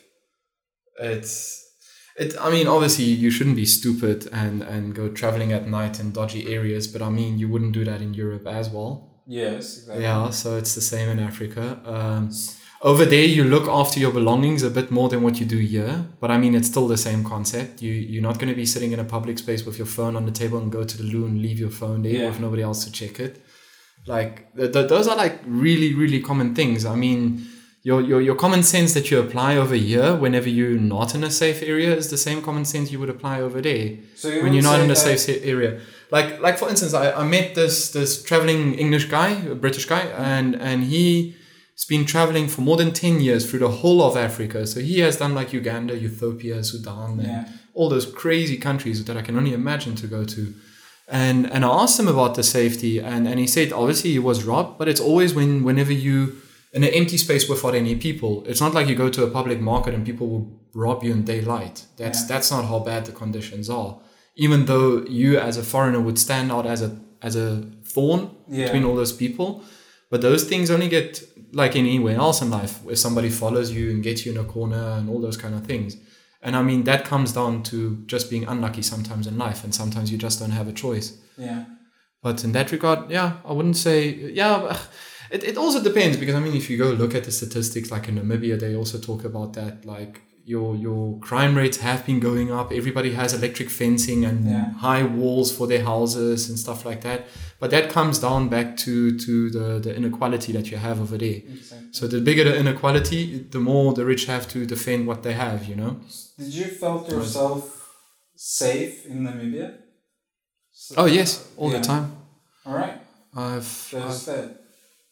it's 1.13 1.35
it 2.23 2.31
i 2.41 2.49
mean 2.55 2.67
obviously 2.67 3.05
you 3.25 3.31
shouldn't 3.31 3.57
be 3.65 3.69
stupid 3.79 4.19
and 4.43 4.57
and 4.63 4.85
go 5.01 5.05
traveling 5.21 5.53
at 5.59 5.65
night 5.79 5.95
in 6.01 6.07
dodgy 6.21 6.43
areas 6.59 6.85
but 6.93 7.01
i 7.09 7.11
mean 7.19 7.39
you 7.39 7.49
wouldn't 7.53 7.75
do 7.81 7.85
that 7.91 8.01
in 8.07 8.11
europe 8.25 8.47
as 8.61 8.67
well 8.75 8.93
Yes, 9.27 9.65
exactly. 9.79 10.03
yeah 10.07 10.31
so 10.31 10.57
it's 10.61 10.75
the 10.81 10.87
same 10.95 11.09
in 11.15 11.21
africa 11.31 11.65
um, 11.95 12.23
over 12.83 13.05
there 13.05 13.25
you 13.25 13.45
look 13.45 13.69
after 13.69 14.01
your 14.01 14.13
belongings 14.13 14.63
a 14.63 14.71
bit 14.71 14.91
more 14.91 15.09
than 15.09 15.23
what 15.23 15.39
you 15.41 15.47
do 15.47 15.59
here 15.59 16.07
but 16.21 16.31
i 16.31 16.39
mean 16.39 16.55
it's 16.55 16.69
still 16.69 16.89
the 16.89 16.97
same 16.97 17.23
concept 17.25 17.83
you 17.83 17.93
you're 17.93 18.23
not 18.23 18.39
going 18.39 18.49
to 18.49 18.55
be 18.55 18.65
sitting 18.65 18.93
in 18.93 18.99
a 19.01 19.05
public 19.05 19.39
space 19.39 19.65
with 19.67 19.77
your 19.79 19.87
phone 19.87 20.17
on 20.17 20.25
the 20.25 20.33
table 20.33 20.59
and 20.59 20.73
go 20.73 20.83
to 20.85 20.97
the 20.97 21.05
loo 21.05 21.27
and 21.27 21.43
leave 21.43 21.59
your 21.59 21.71
phone 21.71 22.03
there 22.03 22.13
Yeah. 22.13 22.29
with 22.29 22.41
nobody 22.41 22.63
else 22.63 22.85
to 22.87 22.91
check 22.93 23.21
it 23.21 23.45
like 24.07 24.33
th- 24.57 24.73
th- 24.73 24.89
those 24.89 25.07
are 25.09 25.17
like 25.17 25.41
really 25.47 25.95
really 25.95 26.21
common 26.21 26.55
things 26.55 26.85
i 26.87 26.95
mean 26.95 27.47
your, 27.83 28.01
your 28.03 28.21
your 28.21 28.35
common 28.35 28.63
sense 28.63 28.93
that 28.95 29.11
you 29.11 29.19
apply 29.21 29.57
over 29.57 29.75
here 29.75 30.15
whenever 30.15 30.49
you're 30.49 30.79
not 30.97 31.15
in 31.15 31.23
a 31.25 31.31
safe 31.31 31.63
area 31.63 31.95
is 31.97 32.09
the 32.11 32.17
same 32.19 32.43
common 32.43 32.65
sense 32.65 32.91
you 32.93 32.99
would 33.01 33.09
apply 33.17 33.41
over 33.41 33.61
there 33.63 33.97
So 34.17 34.29
you 34.29 34.43
when 34.43 34.53
you're 34.55 34.63
not 34.73 34.81
in 34.81 34.91
a 34.91 34.97
safe 34.97 35.23
area. 35.53 35.81
Like 36.11 36.41
like 36.47 36.57
for 36.59 36.69
instance, 36.69 36.93
I, 36.93 37.05
I 37.23 37.25
met 37.37 37.55
this 37.55 37.91
this 37.93 38.23
traveling 38.23 38.75
English 38.75 39.07
guy, 39.19 39.31
a 39.51 39.55
British 39.55 39.87
guy, 39.87 40.03
and 40.33 40.49
and 40.57 40.79
he 40.93 41.35
has 41.81 41.87
been 41.87 42.05
traveling 42.05 42.47
for 42.47 42.61
more 42.61 42.77
than 42.77 42.93
10 42.93 43.21
years 43.21 43.49
through 43.49 43.61
the 43.61 43.69
whole 43.71 44.03
of 44.03 44.17
Africa. 44.17 44.67
So 44.67 44.81
he 44.81 45.01
has 45.01 45.17
done 45.17 45.35
like 45.35 45.53
Uganda, 45.53 45.95
Ethiopia, 45.95 46.63
Sudan, 46.63 47.21
and 47.21 47.47
all 47.75 47.89
those 47.89 48.05
crazy 48.07 48.59
countries 48.59 49.03
that 49.05 49.17
I 49.17 49.23
can 49.23 49.37
only 49.37 49.55
imagine 49.55 49.95
to 49.97 50.07
go 50.07 50.25
to. 50.25 50.55
And 51.09 51.51
and 51.51 51.65
I 51.65 51.69
asked 51.83 51.99
him 51.99 52.07
about 52.09 52.35
the 52.35 52.43
safety, 52.43 52.99
and, 53.01 53.27
and 53.27 53.41
he 53.41 53.47
said 53.47 53.73
obviously 53.73 54.11
he 54.13 54.19
was 54.21 54.45
robbed, 54.45 54.79
but 54.79 54.87
it's 54.89 55.01
always 55.01 55.35
when 55.35 55.65
whenever 55.65 55.93
you 55.93 56.37
in 56.73 56.85
an 56.85 56.91
empty 57.01 57.17
space 57.17 57.49
without 57.49 57.75
any 57.75 57.97
people. 57.97 58.45
It's 58.47 58.61
not 58.61 58.75
like 58.75 58.87
you 58.87 58.95
go 58.95 59.09
to 59.11 59.25
a 59.25 59.31
public 59.31 59.61
market 59.61 59.93
and 59.95 60.07
people 60.07 60.29
will 60.29 60.47
rob 60.75 61.03
you 61.03 61.11
in 61.13 61.25
daylight. 61.25 61.77
That's 61.97 62.21
Yeah. 62.21 62.29
that's 62.33 62.51
not 62.55 62.65
how 62.67 62.79
bad 62.91 63.07
the 63.07 63.13
conditions 63.23 63.69
are. 63.69 63.93
Even 64.37 64.67
though 64.67 64.89
you 65.21 65.39
as 65.49 65.57
a 65.57 65.63
foreigner 65.73 66.01
would 66.07 66.19
stand 66.19 66.53
out 66.53 66.67
as 66.67 66.81
a 66.83 66.91
as 67.29 67.35
a 67.37 67.49
thorn 67.95 68.21
Yeah. 68.49 68.65
between 68.67 68.85
all 68.85 68.95
those 69.03 69.13
people, 69.25 69.49
but 70.11 70.21
those 70.21 70.45
things 70.45 70.71
only 70.71 70.89
get 70.89 71.23
like 71.53 71.77
in 71.77 71.87
anywhere 71.87 72.17
else 72.17 72.43
in 72.43 72.51
life, 72.51 72.83
where 72.83 72.97
somebody 72.97 73.31
follows 73.31 73.73
you 73.73 73.91
and 73.91 74.03
gets 74.03 74.25
you 74.25 74.33
in 74.33 74.39
a 74.39 74.45
corner 74.45 74.93
and 74.99 75.09
all 75.09 75.21
those 75.21 75.37
kind 75.37 75.55
of 75.55 75.67
things. 75.67 75.97
And 76.43 76.57
I 76.57 76.63
mean 76.63 76.85
that 76.85 77.05
comes 77.05 77.33
down 77.33 77.63
to 77.65 78.03
just 78.07 78.31
being 78.31 78.45
unlucky 78.45 78.83
sometimes 78.83 79.27
in 79.27 79.37
life, 79.37 79.65
and 79.65 79.75
sometimes 79.75 80.11
you 80.11 80.19
just 80.19 80.41
don't 80.41 80.51
have 80.51 80.69
a 80.69 80.73
choice. 80.73 81.19
Yeah. 81.37 81.65
But 82.23 82.45
in 82.45 82.53
that 82.53 82.71
regard, 82.71 83.11
yeah, 83.11 83.39
I 83.45 83.53
wouldn't 83.53 83.77
say, 83.77 84.11
yeah, 84.11 84.77
it, 85.31 85.45
it 85.45 85.57
also 85.57 85.83
depends 85.83 86.17
because 86.17 86.35
I 86.35 86.41
mean, 86.41 86.55
if 86.55 86.69
you 86.69 86.77
go 86.79 86.91
look 86.91 87.15
at 87.15 87.25
the 87.25 87.33
statistics, 87.33 87.91
like 87.91 88.09
in 88.09 88.17
Namibia, 88.17 88.59
they 88.59 88.75
also 88.75 88.99
talk 88.99 89.25
about 89.25 89.55
that, 89.55 89.85
like 89.85 90.23
your 90.45 90.75
your 90.77 91.19
crime 91.21 91.55
rates 91.57 91.79
have 91.79 92.05
been 92.07 92.21
going 92.21 92.51
up. 92.51 92.73
Everybody 92.73 93.13
has 93.13 93.33
electric 93.35 93.71
fencing 93.71 94.25
and 94.25 94.49
Yeah. 94.49 94.71
high 94.73 95.03
walls 95.05 95.51
for 95.57 95.67
their 95.67 95.85
houses 95.85 96.49
and 96.49 96.59
stuff 96.59 96.85
like 96.85 97.01
that. 97.03 97.27
But 97.61 97.71
that 97.71 97.91
comes 97.91 98.19
down 98.19 98.49
back 98.49 98.77
to 98.79 99.17
to 99.19 99.51
the, 99.51 99.79
the 99.81 99.95
inequality 99.95 100.53
that 100.53 100.71
you 100.71 100.79
have 100.79 101.01
over 101.01 101.19
there. 101.19 101.41
Exactly. 101.55 101.89
So 101.93 102.07
the 102.07 102.21
bigger 102.21 102.45
the 102.45 102.57
inequality, 102.57 103.47
the 103.51 103.61
more 103.61 103.93
the 103.95 104.05
rich 104.05 104.27
have 104.27 104.47
to 104.49 104.67
defend 104.67 105.07
what 105.07 105.23
they 105.23 105.33
have, 105.35 105.65
you 105.67 105.77
know? 105.77 106.01
Did 106.39 106.55
you 106.55 106.65
felt 106.67 107.09
yourself 107.11 107.63
safe 108.37 109.07
in 109.07 109.23
Namibia? 109.25 109.69
So- 110.73 110.95
Oh, 110.99 111.07
yes, 111.07 111.31
all 111.57 111.71
Yeah. 111.71 111.79
the 111.79 111.85
time. 111.85 112.07
All 112.67 112.75
right. 112.75 112.97
I've, 113.35 113.71
I've 113.95 114.25
that. 114.27 114.57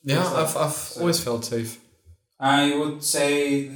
yeah, 0.02 0.24
I've, 0.40 0.56
I've 0.56 0.72
so- 0.72 1.00
always 1.00 1.20
felt 1.22 1.44
safe. 1.44 1.78
I 2.40 2.74
would 2.78 3.02
say 3.02 3.70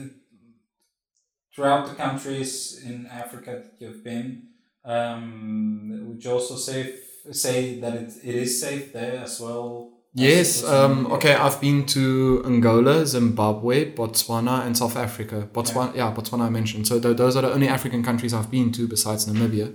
throughout 1.54 1.88
the 1.88 1.94
countries 1.94 2.82
in 2.84 3.06
Africa 3.06 3.62
that 3.62 3.74
you've 3.78 4.02
been, 4.02 4.48
um, 4.84 6.04
would 6.08 6.24
you 6.24 6.32
also 6.32 6.56
say 6.56 6.94
say 7.30 7.78
that 7.80 7.94
it, 7.94 8.12
it 8.24 8.34
is 8.34 8.60
safe 8.60 8.92
there 8.92 9.18
as 9.22 9.40
well? 9.40 9.90
Yes. 10.14 10.62
it 10.62 10.64
was 10.66 10.72
in 10.72 10.90
Um, 10.90 11.12
okay. 11.12 11.34
I've 11.34 11.60
been 11.60 11.86
to 11.86 12.42
Angola, 12.44 13.06
Zimbabwe, 13.06 13.92
Botswana, 13.94 14.66
and 14.66 14.76
South 14.76 14.96
Africa. 14.96 15.48
Botswana, 15.52 15.94
yeah, 15.94 16.12
Botswana 16.12 16.42
I 16.46 16.50
mentioned. 16.50 16.86
So 16.86 17.00
th- 17.00 17.16
those 17.16 17.36
are 17.36 17.42
the 17.42 17.52
only 17.52 17.68
African 17.68 18.02
countries 18.02 18.34
I've 18.34 18.50
been 18.50 18.72
to 18.72 18.86
besides 18.86 19.26
Namibia. 19.26 19.74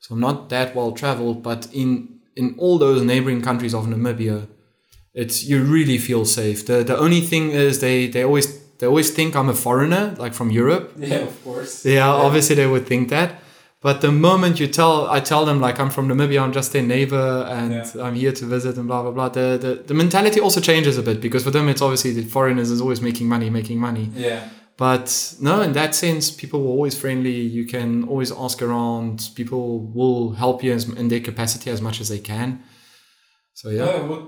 So 0.00 0.14
I'm 0.14 0.20
not 0.20 0.48
that 0.48 0.74
well 0.74 0.92
traveled, 0.92 1.42
but 1.42 1.68
in 1.72 2.20
in 2.36 2.54
all 2.58 2.78
those 2.78 3.02
neighboring 3.02 3.42
countries 3.42 3.74
of 3.74 3.86
Namibia, 3.86 4.48
it's 5.12 5.44
you 5.44 5.62
really 5.62 5.98
feel 5.98 6.24
safe. 6.24 6.66
The 6.66 6.82
the 6.84 6.96
only 6.96 7.20
thing 7.20 7.50
is 7.50 7.80
they 7.80 8.06
they 8.08 8.24
always 8.24 8.46
they 8.78 8.86
always 8.86 9.10
think 9.10 9.34
I'm 9.34 9.48
a 9.48 9.54
foreigner, 9.54 10.14
like 10.18 10.34
from 10.34 10.50
Europe. 10.50 10.92
Yeah, 10.98 11.26
of 11.30 11.44
course. 11.44 11.84
Yeah, 11.84 12.08
obviously 12.08 12.54
they 12.56 12.66
would 12.66 12.86
think 12.86 13.08
that. 13.10 13.30
But 13.80 14.00
the 14.00 14.10
moment 14.10 14.58
you 14.58 14.66
tell, 14.66 15.06
I 15.08 15.20
tell 15.20 15.44
them 15.44 15.60
like 15.60 15.78
I'm 15.78 15.90
from 15.90 16.08
Namibia, 16.08 16.42
I'm 16.42 16.52
just 16.52 16.72
their 16.72 16.82
neighbor, 16.82 17.46
and 17.48 17.72
Yeah. 17.72 18.02
I'm 18.04 18.14
here 18.14 18.32
to 18.32 18.44
visit, 18.44 18.76
and 18.76 18.86
blah 18.88 19.02
blah 19.02 19.12
blah. 19.12 19.28
The, 19.28 19.56
the 19.64 19.72
the 19.86 19.94
mentality 19.94 20.40
also 20.40 20.60
changes 20.60 20.98
a 20.98 21.02
bit 21.02 21.20
because 21.20 21.44
for 21.44 21.52
them 21.52 21.68
it's 21.68 21.80
obviously 21.82 22.10
the 22.12 22.24
foreigners 22.24 22.70
is 22.70 22.80
always 22.80 23.00
making 23.00 23.28
money, 23.28 23.50
making 23.50 23.78
money. 23.78 24.10
Yeah. 24.16 24.40
But 24.76 25.34
no, 25.40 25.60
in 25.60 25.72
that 25.72 25.94
sense, 25.94 26.30
people 26.30 26.58
were 26.62 26.70
always 26.76 26.94
friendly. 26.98 27.38
You 27.58 27.64
can 27.66 28.04
always 28.08 28.30
ask 28.32 28.62
around. 28.62 29.30
People 29.34 29.80
will 29.98 30.32
help 30.32 30.62
you 30.64 30.72
as, 30.72 30.88
in 30.88 31.08
their 31.08 31.20
capacity 31.20 31.70
as 31.70 31.80
much 31.80 32.00
as 32.00 32.08
they 32.08 32.20
can. 32.20 32.62
So 33.54 33.70
yeah. 33.70 33.86
Yeah, 33.86 34.20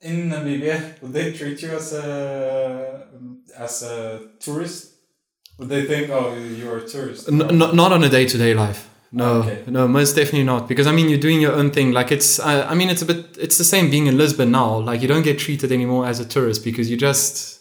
in 0.00 0.30
Namibia 0.30 1.00
would 1.02 1.12
they 1.12 1.32
treat 1.32 1.62
you 1.62 1.70
as 1.70 1.92
a 1.92 3.06
as 3.58 3.82
a 3.82 4.20
tourist? 4.40 4.92
Would 5.58 5.68
they 5.70 5.86
think, 5.86 6.10
oh, 6.10 6.34
you're 6.34 6.78
a 6.78 6.86
tourist? 6.86 7.28
N- 7.28 7.40
n- 7.42 7.58
not 7.76 7.90
on 7.92 8.04
a 8.04 8.08
day 8.10 8.26
to 8.26 8.36
day 8.38 8.52
life. 8.54 8.88
No, 9.12 9.34
Okay. 9.40 9.62
no, 9.66 9.88
most 9.88 10.14
definitely 10.16 10.44
not. 10.44 10.68
Because 10.68 10.86
I 10.86 10.92
mean, 10.92 11.08
you're 11.08 11.20
doing 11.20 11.40
your 11.40 11.52
own 11.52 11.70
thing. 11.70 11.92
Like 11.92 12.12
it's, 12.12 12.38
uh, 12.38 12.66
I 12.68 12.74
mean, 12.74 12.90
it's 12.90 13.00
a 13.02 13.06
bit, 13.06 13.38
it's 13.40 13.56
the 13.56 13.64
same 13.64 13.88
being 13.90 14.06
in 14.06 14.18
Lisbon 14.18 14.50
now. 14.50 14.78
Like 14.80 15.00
you 15.00 15.08
don't 15.08 15.22
get 15.22 15.38
treated 15.38 15.72
anymore 15.72 16.06
as 16.06 16.20
a 16.20 16.24
tourist 16.26 16.62
because 16.64 16.90
you 16.90 16.96
just, 16.98 17.55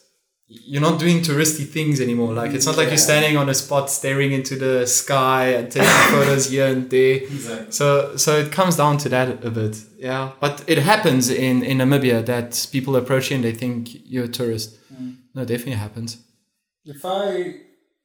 you're 0.47 0.81
not 0.81 0.99
doing 0.99 1.21
touristy 1.21 1.65
things 1.65 1.99
anymore. 1.99 2.33
Like 2.33 2.51
it's 2.51 2.65
not 2.65 2.77
like 2.77 2.89
you're 2.89 2.97
standing 2.97 3.35
on 3.35 3.49
a 3.49 3.53
spot 3.53 3.89
staring 3.89 4.31
into 4.31 4.55
the 4.55 4.85
sky 4.85 5.47
and 5.47 5.71
taking 5.71 5.89
photos 6.11 6.49
here 6.49 6.67
and 6.67 6.89
there. 6.89 7.15
Exactly. 7.15 7.71
So, 7.71 8.15
so 8.15 8.37
it 8.37 8.51
comes 8.51 8.77
down 8.77 8.97
to 8.99 9.09
that 9.09 9.43
a 9.43 9.49
bit. 9.49 9.77
Yeah, 9.97 10.33
but 10.39 10.63
it 10.67 10.77
happens 10.77 11.29
in 11.29 11.63
in 11.63 11.79
Namibia 11.79 12.23
that 12.25 12.67
people 12.71 12.95
approach 12.95 13.31
you 13.31 13.35
and 13.37 13.43
they 13.43 13.53
think 13.53 13.89
you're 14.05 14.25
a 14.25 14.27
tourist. 14.27 14.77
Mm. 14.93 15.17
No, 15.33 15.45
definitely 15.45 15.73
happens. 15.73 16.17
If 16.85 17.03
I 17.03 17.55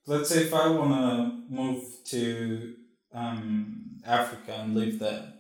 let's 0.07 0.31
say 0.31 0.45
if 0.45 0.55
I 0.55 0.69
wanna 0.69 1.45
move 1.51 1.85
to 2.07 2.75
um, 3.13 4.01
Africa 4.07 4.53
and 4.63 4.75
live 4.75 4.99
there, 4.99 5.35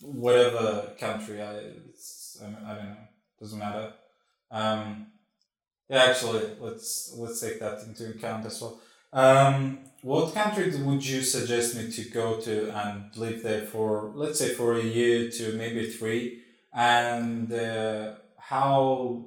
whatever 0.00 0.94
country 0.98 1.42
I, 1.42 1.54
I, 1.54 2.46
I 2.66 2.74
don't 2.76 2.84
know, 2.84 2.96
doesn't 3.40 3.58
matter. 3.58 3.92
Um, 4.50 5.06
yeah, 5.88 6.04
actually, 6.04 6.48
let's 6.60 7.14
let's 7.16 7.40
take 7.40 7.60
that 7.60 7.82
into 7.84 8.10
account 8.10 8.46
as 8.46 8.60
well. 8.60 8.80
Um, 9.12 9.78
what 10.02 10.34
country 10.34 10.74
would 10.82 11.06
you 11.06 11.22
suggest 11.22 11.76
me 11.76 11.90
to 11.90 12.10
go 12.10 12.40
to 12.40 12.70
and 12.74 13.14
live 13.16 13.42
there 13.42 13.62
for, 13.62 14.10
let's 14.14 14.38
say, 14.38 14.54
for 14.54 14.74
a 14.78 14.82
year 14.82 15.30
to 15.30 15.52
maybe 15.52 15.90
three, 15.90 16.42
and 16.72 17.52
uh, 17.52 18.14
how 18.38 19.26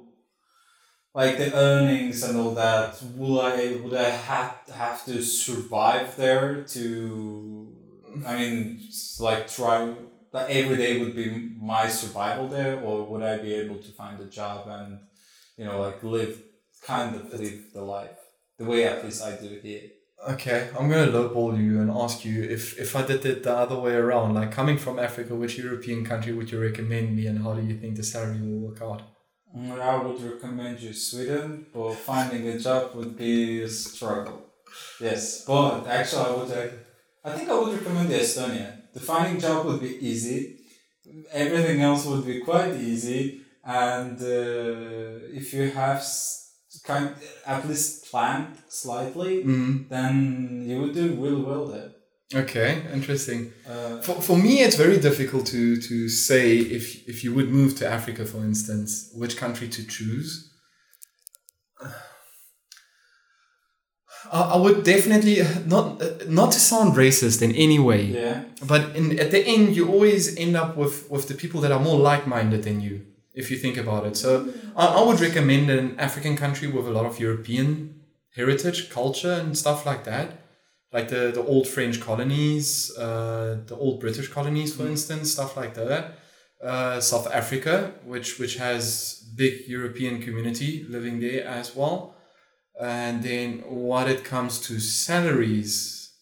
like 1.16 1.38
the 1.38 1.50
earnings 1.54 2.22
and 2.22 2.38
all 2.38 2.54
that 2.54 3.02
will 3.16 3.40
i 3.40 3.78
would 3.82 3.94
i 3.94 4.10
have, 4.10 4.54
have 4.72 5.04
to 5.04 5.22
survive 5.22 6.14
there 6.16 6.62
to 6.62 7.74
i 8.26 8.36
mean 8.36 8.78
like 9.18 9.48
try 9.48 9.94
like 10.32 10.50
every 10.50 10.76
day 10.76 11.00
would 11.00 11.16
be 11.16 11.26
my 11.58 11.88
survival 11.88 12.46
there 12.48 12.78
or 12.80 13.04
would 13.06 13.22
i 13.22 13.38
be 13.38 13.54
able 13.54 13.76
to 13.76 13.90
find 13.92 14.20
a 14.20 14.26
job 14.26 14.68
and 14.68 14.98
you 15.56 15.64
know 15.64 15.80
like 15.80 16.02
live 16.02 16.42
kind 16.82 17.14
of 17.16 17.32
live 17.32 17.58
the 17.72 17.82
life 17.82 18.18
the 18.58 18.64
way 18.64 18.84
at 18.84 19.04
least 19.04 19.22
i 19.22 19.32
do 19.36 19.60
here 19.62 19.82
Okay, 20.28 20.70
I'm 20.76 20.88
gonna 20.88 21.12
lowball 21.12 21.62
you 21.62 21.78
and 21.78 21.90
ask 21.90 22.24
you 22.24 22.42
if 22.42 22.80
if 22.80 22.96
I 22.96 23.02
did 23.02 23.22
it 23.26 23.42
the 23.42 23.54
other 23.54 23.78
way 23.78 23.94
around, 23.94 24.32
like 24.32 24.50
coming 24.50 24.78
from 24.78 24.98
Africa, 24.98 25.34
which 25.36 25.58
European 25.58 26.06
country 26.06 26.32
would 26.32 26.50
you 26.50 26.58
recommend 26.58 27.14
me, 27.14 27.26
and 27.26 27.42
how 27.44 27.52
do 27.52 27.62
you 27.62 27.76
think 27.78 27.96
the 27.96 28.02
salary 28.02 28.40
will 28.40 28.60
work 28.68 28.80
out? 28.80 29.02
Mm, 29.56 29.80
i 29.80 29.96
would 29.96 30.20
recommend 30.22 30.80
you 30.80 30.92
sweden 30.92 31.66
but 31.72 31.94
finding 31.94 32.46
a 32.48 32.58
job 32.58 32.94
would 32.94 33.16
be 33.16 33.62
a 33.62 33.68
struggle 33.68 34.40
yes 35.00 35.44
but 35.46 35.86
actually 35.86 36.24
i 36.24 36.32
would 36.36 36.50
I 37.24 37.30
think 37.32 37.48
I 37.48 37.58
would 37.58 37.72
recommend 37.76 38.08
Estonia. 38.10 38.70
The 38.94 39.00
finding 39.00 39.40
job 39.40 39.66
would 39.66 39.80
be 39.80 39.98
easy. 40.10 40.58
Everything 41.32 41.80
else 41.80 42.06
would 42.06 42.24
be 42.24 42.38
quite 42.40 42.74
easy, 42.74 43.40
and 43.66 44.20
uh, 44.20 45.38
if 45.40 45.52
you 45.52 45.70
have 45.70 45.98
s- 45.98 46.42
kind 46.84 47.10
at 47.46 47.66
least 47.68 48.10
planned 48.10 48.54
slightly, 48.68 49.42
Mm. 49.44 49.88
then 49.88 50.14
you 50.68 50.76
would 50.80 50.94
do 50.94 51.06
really 51.24 51.42
well 51.42 51.66
there. 51.66 51.90
Okay, 52.42 52.70
interesting. 52.92 53.52
Uh, 53.68 54.00
For, 54.02 54.14
for 54.20 54.36
me, 54.36 54.52
it's 54.64 54.76
very 54.76 54.98
difficult 55.08 55.46
to 55.54 55.76
to 55.88 56.08
say 56.08 56.46
if 56.78 56.84
if 57.12 57.22
you 57.24 57.30
would 57.36 57.50
move 57.50 57.70
to 57.78 57.84
Africa, 57.98 58.24
for 58.24 58.38
instance, 58.50 58.90
which 59.20 59.34
country 59.36 59.68
to 59.76 59.82
choose. 59.96 60.30
I, 64.32 64.40
I 64.54 64.56
would 64.56 64.82
definitely 64.84 65.36
not 65.66 65.86
not 66.28 66.52
to 66.52 66.58
sound 66.60 66.96
racist 66.96 67.42
in 67.42 67.52
any 67.54 67.78
way. 67.78 68.02
yeah, 68.04 68.44
But 68.72 68.82
in, 68.96 69.18
at 69.20 69.30
the 69.30 69.42
end, 69.54 69.76
you 69.76 69.88
always 69.88 70.36
end 70.36 70.56
up 70.56 70.76
with, 70.76 71.08
with 71.10 71.28
the 71.28 71.34
people 71.34 71.60
that 71.60 71.72
are 71.72 71.80
more 71.88 71.98
like 71.98 72.26
minded 72.26 72.62
than 72.64 72.80
you, 72.80 72.94
if 73.36 73.50
you 73.50 73.56
think 73.58 73.76
about 73.76 74.06
it. 74.06 74.16
So 74.16 74.48
I, 74.74 74.86
I 74.86 75.02
would 75.02 75.20
recommend 75.20 75.70
an 75.70 76.00
African 76.00 76.36
country 76.36 76.66
with 76.66 76.86
a 76.88 76.90
lot 76.90 77.06
of 77.06 77.20
European 77.20 78.00
heritage, 78.34 78.90
culture, 78.90 79.32
and 79.32 79.56
stuff 79.56 79.86
like 79.86 80.04
that. 80.04 80.28
Like 80.92 81.08
the, 81.08 81.30
the 81.32 81.44
old 81.44 81.68
French 81.68 82.00
colonies, 82.00 82.96
uh, 82.96 83.58
the 83.66 83.76
old 83.76 84.00
British 84.00 84.28
colonies, 84.28 84.74
for 84.74 84.86
instance, 84.86 85.32
stuff 85.32 85.56
like 85.56 85.74
that. 85.74 86.18
Uh, 86.62 87.00
South 87.00 87.28
Africa, 87.32 87.92
which 88.04 88.38
which 88.38 88.56
has 88.56 89.30
big 89.36 89.68
European 89.68 90.22
community 90.22 90.86
living 90.88 91.20
there 91.20 91.46
as 91.46 91.76
well. 91.76 92.16
And 92.80 93.22
then 93.22 93.62
what 93.68 94.08
it 94.08 94.24
comes 94.24 94.60
to 94.66 94.80
salaries, 94.80 96.14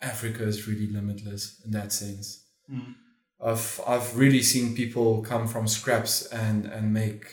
Africa 0.00 0.44
is 0.44 0.66
really 0.66 0.86
limitless 0.86 1.60
in 1.64 1.70
that 1.72 1.92
sense. 1.92 2.46
Mm. 2.72 2.94
I've 3.40 3.80
I've 3.86 4.16
really 4.16 4.42
seen 4.42 4.74
people 4.74 5.22
come 5.22 5.46
from 5.46 5.66
scraps 5.68 6.26
and 6.26 6.66
and 6.66 6.92
make 6.92 7.24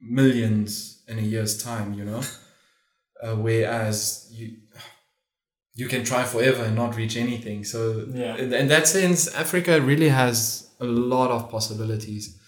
millions 0.00 1.02
in 1.08 1.18
a 1.18 1.22
year's 1.22 1.62
time, 1.62 1.94
you 1.94 2.04
know. 2.04 2.22
Uh, 3.22 3.36
whereas 3.36 4.28
you 4.32 4.56
you 5.74 5.88
can 5.88 6.04
try 6.04 6.24
forever 6.24 6.62
and 6.64 6.74
not 6.74 6.96
reach 6.96 7.16
anything. 7.16 7.64
So 7.64 8.06
Yeah. 8.14 8.36
in, 8.36 8.52
in 8.52 8.68
that 8.68 8.86
sense, 8.88 9.28
Africa 9.34 9.80
really 9.80 10.08
has 10.08 10.68
a 10.80 10.84
lot 10.86 11.30
of 11.30 11.50
possibilities. 11.50 12.38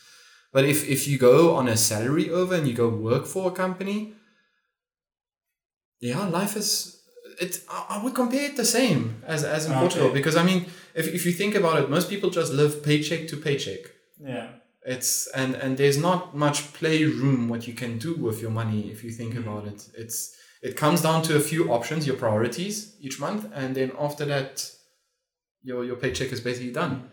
But 0.52 0.64
if 0.64 0.88
if 0.88 1.06
you 1.08 1.18
go 1.18 1.54
on 1.56 1.68
a 1.68 1.76
salary 1.76 2.30
over 2.30 2.54
and 2.54 2.66
you 2.68 2.74
go 2.74 2.88
work 2.88 3.26
for 3.26 3.48
a 3.48 3.54
company, 3.54 4.14
yeah, 6.00 6.26
life 6.26 6.56
is 6.56 7.02
it. 7.40 7.60
I 7.68 8.00
would 8.02 8.14
compare 8.14 8.44
it 8.50 8.56
the 8.56 8.64
same 8.64 9.22
as 9.26 9.44
as 9.44 9.66
in 9.66 9.72
Okay. 9.72 9.80
Portugal 9.80 10.10
because 10.12 10.36
I 10.36 10.42
mean, 10.44 10.66
if 10.94 11.06
if 11.08 11.24
you 11.26 11.32
think 11.32 11.54
about 11.54 11.82
it, 11.82 11.90
most 11.90 12.08
people 12.08 12.30
just 12.30 12.52
live 12.52 12.82
paycheck 12.82 13.28
to 13.28 13.36
paycheck. 13.36 13.80
Yeah. 14.20 14.48
It's 14.84 15.28
and 15.28 15.54
and 15.54 15.76
there's 15.76 15.98
not 15.98 16.36
much 16.36 16.72
play 16.72 17.04
room 17.04 17.48
what 17.48 17.66
you 17.68 17.74
can 17.74 17.98
do 17.98 18.14
with 18.14 18.40
your 18.42 18.50
money 18.50 18.90
if 18.90 19.04
you 19.04 19.10
think 19.10 19.34
Mhm. 19.34 19.42
about 19.42 19.66
it. 19.66 19.80
It's 19.96 20.34
it 20.62 20.76
comes 20.76 21.00
down 21.02 21.22
to 21.24 21.36
a 21.36 21.40
few 21.40 21.72
options, 21.72 22.06
your 22.06 22.16
priorities 22.16 22.94
each 23.00 23.18
month, 23.20 23.46
and 23.54 23.74
then 23.74 23.92
after 23.98 24.24
that, 24.26 24.70
your 25.62 25.84
your 25.84 25.96
paycheck 25.96 26.32
is 26.32 26.40
basically 26.40 26.72
done. 26.72 27.10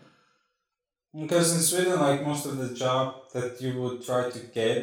Because 1.12 1.52
in 1.56 1.60
Sweden, 1.60 1.98
like 2.00 2.24
most 2.24 2.46
of 2.46 2.56
the 2.58 2.72
job 2.74 3.14
that 3.34 3.60
you 3.60 3.80
would 3.80 4.04
try 4.04 4.30
to 4.30 4.38
get, 4.54 4.82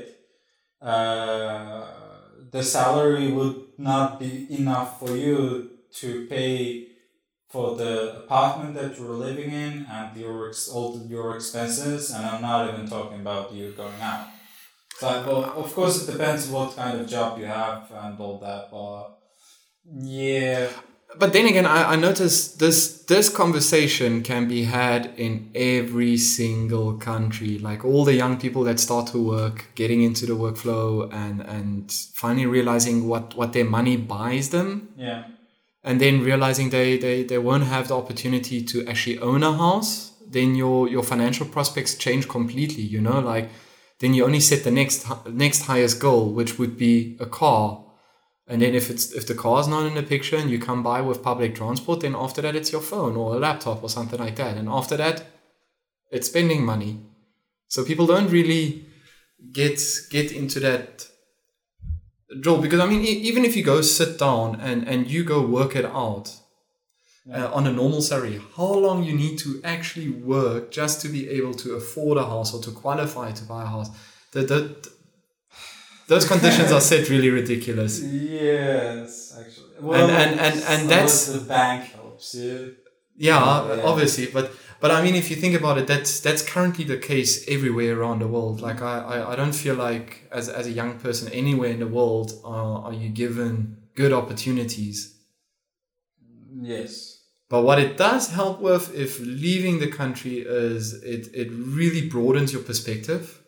uh, 0.81 1.87
the 2.51 2.63
salary 2.63 3.31
would 3.31 3.61
not 3.77 4.19
be 4.19 4.47
enough 4.49 4.99
for 4.99 5.15
you 5.15 5.69
to 5.99 6.25
pay 6.27 6.86
for 7.49 7.75
the 7.75 8.17
apartment 8.23 8.75
that 8.75 8.97
you're 8.97 9.15
living 9.27 9.51
in 9.51 9.85
and 9.89 10.17
your 10.17 10.49
ex- 10.49 10.67
all 10.69 11.01
your 11.07 11.35
expenses. 11.35 12.11
And 12.11 12.25
I'm 12.25 12.41
not 12.41 12.73
even 12.73 12.87
talking 12.87 13.21
about 13.21 13.53
you 13.53 13.71
going 13.71 14.01
out. 14.01 14.27
So, 14.99 15.07
well, 15.27 15.43
of 15.63 15.73
course, 15.73 16.07
it 16.07 16.11
depends 16.11 16.47
what 16.49 16.75
kind 16.75 16.99
of 16.99 17.07
job 17.07 17.37
you 17.39 17.45
have 17.45 17.91
and 17.91 18.19
all 18.19 18.39
that. 18.39 18.71
But 18.71 19.19
yeah, 19.99 20.67
But 21.17 21.31
then 21.33 21.45
again, 21.47 21.65
I, 21.65 21.93
I 21.93 21.95
noticed 21.95 22.59
this 22.59 23.03
this 23.05 23.29
conversation 23.29 24.21
can 24.23 24.47
be 24.47 24.63
had 24.65 25.13
in 25.17 25.49
every 25.55 26.17
single 26.17 26.97
country. 26.97 27.57
Like 27.59 27.85
all 27.85 28.03
the 28.05 28.13
young 28.13 28.37
people 28.37 28.63
that 28.65 28.79
start 28.79 29.07
to 29.13 29.17
work, 29.23 29.67
getting 29.75 30.01
into 30.03 30.25
the 30.25 30.33
workflow, 30.33 31.11
and 31.13 31.41
and 31.41 31.91
finally 32.13 32.45
realizing 32.45 33.07
what 33.07 33.35
what 33.35 33.53
their 33.53 33.65
money 33.65 33.97
buys 33.97 34.49
them. 34.49 34.89
yeah, 34.97 35.23
and 35.87 36.01
then 36.01 36.21
realizing 36.21 36.69
they, 36.69 36.97
they, 36.97 37.23
they 37.23 37.37
won't 37.37 37.63
have 37.63 37.87
the 37.87 37.95
opportunity 37.95 38.61
to 38.61 38.85
actually 38.87 39.17
own 39.19 39.41
a 39.41 39.53
house, 39.53 40.11
then 40.27 40.53
your, 40.53 40.89
your 40.89 41.01
financial 41.01 41.45
prospects 41.45 41.95
change 41.95 42.27
completely, 42.27 42.83
you 42.83 42.99
know, 42.99 43.21
like 43.21 43.49
then 43.99 44.13
you 44.13 44.25
only 44.25 44.41
set 44.41 44.65
the 44.65 44.69
next, 44.69 45.07
next 45.29 45.61
highest 45.61 46.01
goal, 46.01 46.33
which 46.33 46.59
would 46.59 46.77
be 46.77 47.15
a 47.21 47.25
car. 47.25 47.85
And 48.49 48.61
then 48.61 48.75
if 48.75 48.89
it's, 48.89 49.13
if 49.13 49.27
the 49.27 49.33
car's 49.33 49.69
not 49.69 49.85
in 49.85 49.95
the 49.95 50.03
picture 50.03 50.35
and 50.35 50.51
you 50.51 50.59
come 50.59 50.83
by 50.83 50.99
with 50.99 51.23
public 51.23 51.55
transport, 51.55 52.01
then 52.01 52.15
after 52.15 52.41
that 52.41 52.53
it's 52.53 52.73
your 52.73 52.81
phone 52.81 53.15
or 53.15 53.35
a 53.35 53.39
laptop 53.39 53.81
or 53.81 53.87
something 53.89 54.19
like 54.19 54.35
that. 54.35 54.57
And 54.57 54.67
after 54.67 54.97
that, 54.97 55.25
it's 56.11 56.27
spending 56.27 56.65
money. 56.65 56.99
So 57.69 57.85
people 57.85 58.05
don't 58.05 58.29
really 58.29 58.85
get, 59.53 59.81
get 60.11 60.33
into 60.33 60.59
that 60.59 61.07
Joel, 62.41 62.61
because 62.61 62.79
I 62.79 62.85
mean, 62.87 63.01
e- 63.01 63.21
even 63.29 63.45
if 63.45 63.55
you 63.55 63.63
go 63.63 63.81
sit 63.81 64.19
down 64.19 64.59
and, 64.61 64.87
and 64.87 65.07
you 65.09 65.23
go 65.23 65.41
work 65.41 65.75
it 65.75 65.85
out 65.85 66.35
uh, 67.33 67.49
on 67.53 67.67
a 67.67 67.71
normal 67.71 68.01
salary, 68.01 68.41
how 68.55 68.73
long 68.73 69.03
you 69.03 69.13
need 69.13 69.37
to 69.39 69.61
actually 69.63 70.09
work 70.09 70.71
just 70.71 71.01
to 71.01 71.07
be 71.09 71.29
able 71.29 71.53
to 71.53 71.75
afford 71.75 72.17
a 72.17 72.25
house 72.25 72.53
or 72.53 72.61
to 72.63 72.71
qualify 72.71 73.31
to 73.31 73.43
buy 73.45 73.63
a 73.63 73.65
house, 73.65 73.89
the, 74.33 74.41
the, 74.41 74.89
those 76.07 76.27
conditions 76.27 76.71
are 76.71 76.81
set 76.81 77.09
really 77.09 77.29
ridiculous. 77.29 78.01
Yes, 78.41 79.35
actually. 79.39 79.77
And- 79.99 80.11
and- 80.11 80.39
and- 80.39 80.63
and 80.63 80.81
so 80.83 80.87
that's- 80.87 81.25
the 81.33 81.39
bank 81.41 81.91
helps 81.93 82.33
you. 82.35 82.75
Yeah, 83.19 83.39
Yeah. 83.75 83.83
obviously, 83.83 84.27
but 84.27 84.51
but 84.79 84.91
I 84.91 85.01
mean, 85.01 85.15
if 85.15 85.29
you 85.29 85.35
think 85.35 85.55
about 85.55 85.77
it, 85.77 85.87
that's 85.87 86.19
that's 86.19 86.41
currently 86.41 86.85
the 86.85 86.97
case 86.97 87.47
everywhere 87.47 87.99
around 87.99 88.19
the 88.19 88.27
world. 88.27 88.61
Like 88.61 88.81
I, 88.81 88.99
I, 88.99 89.33
I 89.33 89.35
don't 89.35 89.55
feel 89.55 89.75
like 89.75 90.27
as 90.31 90.49
as 90.49 90.67
a 90.67 90.71
young 90.71 90.99
person 90.99 91.31
anywhere 91.31 91.71
in 91.71 91.79
the 91.79 91.87
world 91.87 92.33
uh, 92.43 92.85
are 92.85 92.93
you 92.93 93.09
given 93.09 93.77
good 93.95 94.13
opportunities. 94.13 95.15
Yes. 96.61 97.17
But 97.49 97.63
what 97.63 97.79
it 97.79 97.97
does 97.97 98.31
help 98.31 98.59
with 98.59 98.93
if 98.93 99.19
leaving 99.19 99.79
the 99.79 99.87
country 99.87 100.39
is 100.39 100.93
it, 101.01 101.29
it 101.33 101.49
really 101.51 102.09
broadens 102.09 102.51
your 102.51 102.61
perspective. 102.61 103.41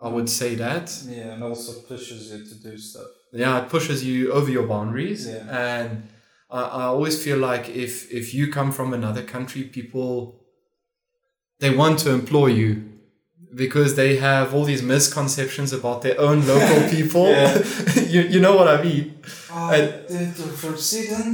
I 0.00 0.08
would 0.08 0.28
say 0.28 0.54
that. 0.56 0.96
Yeah, 1.06 1.34
and 1.34 1.44
also 1.44 1.80
pushes 1.82 2.32
you 2.32 2.44
to 2.44 2.54
do 2.62 2.76
stuff. 2.78 3.06
Yeah, 3.32 3.62
it 3.62 3.68
pushes 3.68 4.04
you 4.04 4.32
over 4.32 4.50
your 4.50 4.66
boundaries. 4.66 5.28
Yeah. 5.28 5.46
And 5.78 6.08
I, 6.50 6.62
I 6.62 6.82
always 6.84 7.22
feel 7.22 7.38
like 7.38 7.68
if 7.68 8.12
if 8.12 8.34
you 8.34 8.50
come 8.50 8.72
from 8.72 8.92
another 8.92 9.22
country, 9.22 9.62
people 9.64 10.41
they 11.62 11.70
want 11.82 11.96
to 12.04 12.08
employ 12.20 12.48
you 12.62 12.70
because 13.64 13.90
they 14.00 14.12
have 14.28 14.46
all 14.54 14.64
these 14.72 14.82
misconceptions 14.94 15.70
about 15.78 15.98
their 16.04 16.18
own 16.26 16.38
local 16.52 16.80
people. 16.96 17.26
You, 18.14 18.20
you 18.34 18.40
know 18.44 18.54
what 18.60 18.68
I 18.76 18.78
mean? 18.88 19.04
Oh, 19.50 19.70
And- 19.76 19.90
dude, 20.08 20.36
you're 20.38 20.56
from 20.62 20.76
Sweden. 20.88 21.28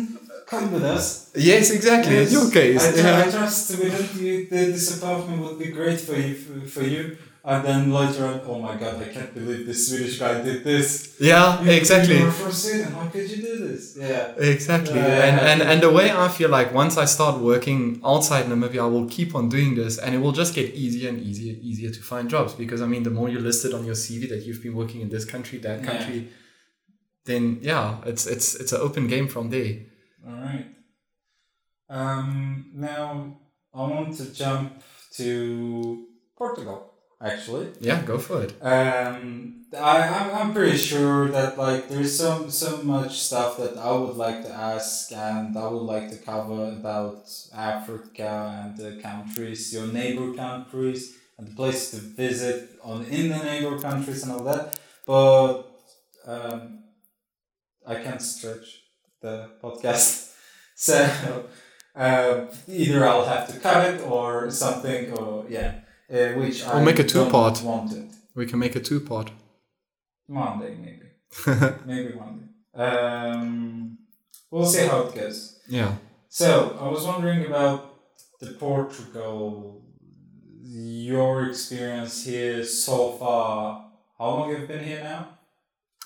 Come 0.53 0.67
with 0.75 0.85
us. 0.97 1.07
Yes, 1.51 1.65
exactly. 1.79 2.15
Yes. 2.15 2.29
In 2.29 2.33
your 2.39 2.51
case. 2.61 2.83
I, 2.87 2.93
tr- 2.93 2.99
yeah. 3.07 3.25
I 3.27 3.31
trust 3.37 3.65
within 3.83 4.09
you, 4.25 4.35
the, 4.51 4.57
this 4.77 4.87
apartment 4.97 5.39
would 5.45 5.59
be 5.65 5.71
great 5.79 6.01
for 6.01 6.17
you. 6.27 6.35
For, 6.45 6.55
for 6.75 6.85
you. 6.95 7.03
And 7.51 7.65
then 7.65 7.83
later 7.99 8.23
on, 8.31 8.41
oh 8.51 8.59
my 8.67 8.75
god, 8.83 8.95
I 9.03 9.09
can't 9.15 9.33
believe 9.39 9.63
this 9.67 9.81
Swedish 9.89 10.19
guy 10.23 10.43
did 10.49 10.63
this. 10.65 11.17
yeah, 11.19 11.63
You- 11.63 11.71
exactly. 11.81 12.19
You're 12.19 12.31
from 12.31 12.53
Sweden. 12.53 12.93
How 12.93 13.07
could 13.13 13.27
you 13.33 13.39
do 13.51 13.55
this? 13.69 13.97
Yeah. 13.99 14.35
Exactly. 14.55 15.01
Yeah. 15.01 15.25
And, 15.29 15.37
and 15.51 15.61
and 15.71 15.79
the 15.87 15.93
way 15.99 16.07
I 16.25 16.29
feel 16.39 16.51
like 16.59 16.69
once 16.83 16.95
I 17.05 17.07
start 17.17 17.35
working 17.53 17.81
outside 18.13 18.45
Namibia, 18.53 18.83
I 18.89 18.91
will 18.95 19.09
keep 19.17 19.31
on 19.39 19.49
doing 19.57 19.71
this 19.81 19.95
and 20.03 20.11
it 20.17 20.21
will 20.25 20.37
just 20.43 20.53
get 20.55 20.67
easier 20.85 21.09
and 21.13 21.19
easier, 21.31 21.55
easier 21.71 21.91
to 21.99 22.03
find 22.13 22.25
jobs. 22.37 22.53
Because 22.63 22.81
I 22.83 22.87
mean 22.93 23.03
the 23.09 23.15
more 23.19 23.29
you 23.35 23.41
listed 23.51 23.73
on 23.79 23.83
your 23.91 23.95
CV 24.05 24.29
that 24.33 24.41
you've 24.45 24.63
been 24.67 24.77
working 24.83 25.01
in 25.01 25.09
this 25.09 25.25
country, 25.35 25.57
that 25.67 25.77
Yeah. 25.81 25.87
country, 25.91 26.19
then 27.29 27.43
yeah, 27.63 27.87
it's 28.11 28.25
it's 28.35 28.49
it's 28.61 28.73
an 28.77 28.81
open 28.87 29.07
game 29.15 29.27
from 29.35 29.49
there. 29.55 29.73
All 30.27 30.35
right. 30.49 30.67
Um, 31.89 32.71
now 32.75 33.39
I 33.73 33.79
want 33.95 34.15
to 34.19 34.25
jump 34.35 34.83
to 35.17 36.05
Portugal. 36.37 36.88
Actually, 37.21 37.69
Yeah, 37.81 38.01
go 38.03 38.17
for 38.19 38.43
it. 38.45 38.53
um, 38.63 39.65
I 39.77 39.99
I'm, 40.17 40.29
I'm 40.37 40.53
pretty 40.55 40.79
sure 40.79 41.29
that 41.29 41.59
like 41.59 41.89
there's 41.89 42.17
so 42.17 42.49
so 42.49 42.81
much 42.83 43.19
stuff 43.19 43.57
that 43.59 43.77
I 43.77 43.91
would 43.91 44.17
like 44.17 44.43
to 44.45 44.53
ask 44.53 45.11
and 45.13 45.57
I 45.59 45.67
would 45.67 45.83
like 45.95 46.11
to 46.11 46.17
cover 46.17 46.69
about 46.79 47.27
Africa 47.53 48.33
and 48.63 48.77
the 48.77 49.03
countries, 49.03 49.73
your 49.75 49.89
neighbor 49.89 50.33
countries, 50.35 51.17
and 51.37 51.49
the 51.49 51.55
places 51.55 51.91
to 51.91 52.07
visit 52.07 52.71
on 52.85 53.05
in 53.07 53.29
the 53.31 53.39
neighbor 53.43 53.79
countries 53.81 54.23
and 54.23 54.33
all 54.33 54.45
that. 54.45 54.79
But 55.05 55.65
um, 56.25 56.85
I 57.87 57.97
can't 57.97 58.23
stretch 58.23 58.83
the 59.21 59.51
podcast, 59.63 60.35
so 60.77 61.47
uh, 61.97 62.47
either 62.69 63.05
I'll 63.07 63.25
have 63.25 63.53
to 63.53 63.59
cut 63.59 63.95
it 63.95 64.01
or 64.03 64.51
something, 64.51 65.13
or 65.13 65.47
yeah, 65.49 65.81
uh, 66.11 66.33
which 66.41 66.65
Or 66.67 66.75
I 66.75 66.83
make 66.85 66.99
a 66.99 67.05
two-part. 67.05 67.63
Want 67.63 67.93
it 67.93 68.07
We 68.35 68.47
can 68.47 68.59
make 68.59 68.77
a 68.77 68.81
two 68.81 69.01
part. 69.01 69.31
Monday 70.29 70.77
maybe, 70.85 71.07
maybe 71.87 72.15
Monday. 72.15 72.47
Um, 72.75 73.99
we'll 74.51 74.67
see 74.67 74.87
how 74.87 75.01
it 75.07 75.15
goes. 75.15 75.61
yeah. 75.69 75.93
So 76.29 76.77
I 76.81 76.89
was 76.89 77.05
wondering 77.05 77.47
about 77.47 77.79
the 78.41 78.53
Portugal, 78.53 79.83
your 80.63 81.47
experience 81.49 82.25
here 82.25 82.65
so 82.65 83.13
far. 83.13 83.91
How 84.19 84.29
long 84.31 84.51
have 84.51 84.61
you 84.61 84.67
been 84.67 84.85
here 84.85 85.03
now? 85.03 85.29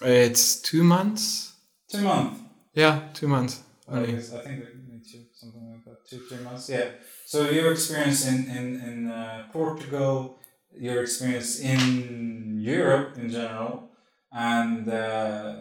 It's 0.01 0.61
two 0.63 0.85
months. 0.85 1.55
Two 1.91 2.03
months. 2.03 2.41
Yeah, 2.75 3.09
two 3.15 3.29
months. 3.29 3.61
I 3.89 3.97
Only. 3.97 4.13
guess 4.13 4.33
I 4.33 4.41
think 4.45 4.65
makes 4.91 5.13
you 5.15 5.23
something 5.35 5.71
like 5.73 5.85
that. 5.85 6.09
Two, 6.09 6.19
three 6.21 6.45
months. 6.45 6.69
Yeah. 6.69 6.89
So 7.33 7.49
your 7.49 7.73
experience 7.73 8.29
in 8.29 8.41
in 8.59 8.67
in 8.89 9.11
uh, 9.11 9.45
Portugal, 9.53 10.37
your 10.79 11.01
experience 11.01 11.61
in 11.61 12.61
Europe 12.61 13.17
in 13.17 13.31
general, 13.31 13.89
and 14.31 14.87
uh, 14.87 15.55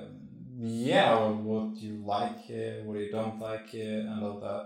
yeah, 0.60 1.30
what 1.30 1.78
you 1.78 1.94
like 2.16 2.38
here, 2.42 2.84
what 2.84 3.00
you 3.00 3.10
don't 3.10 3.40
like 3.40 3.70
here, 3.70 4.00
and 4.10 4.22
all 4.22 4.40
that. 4.48 4.64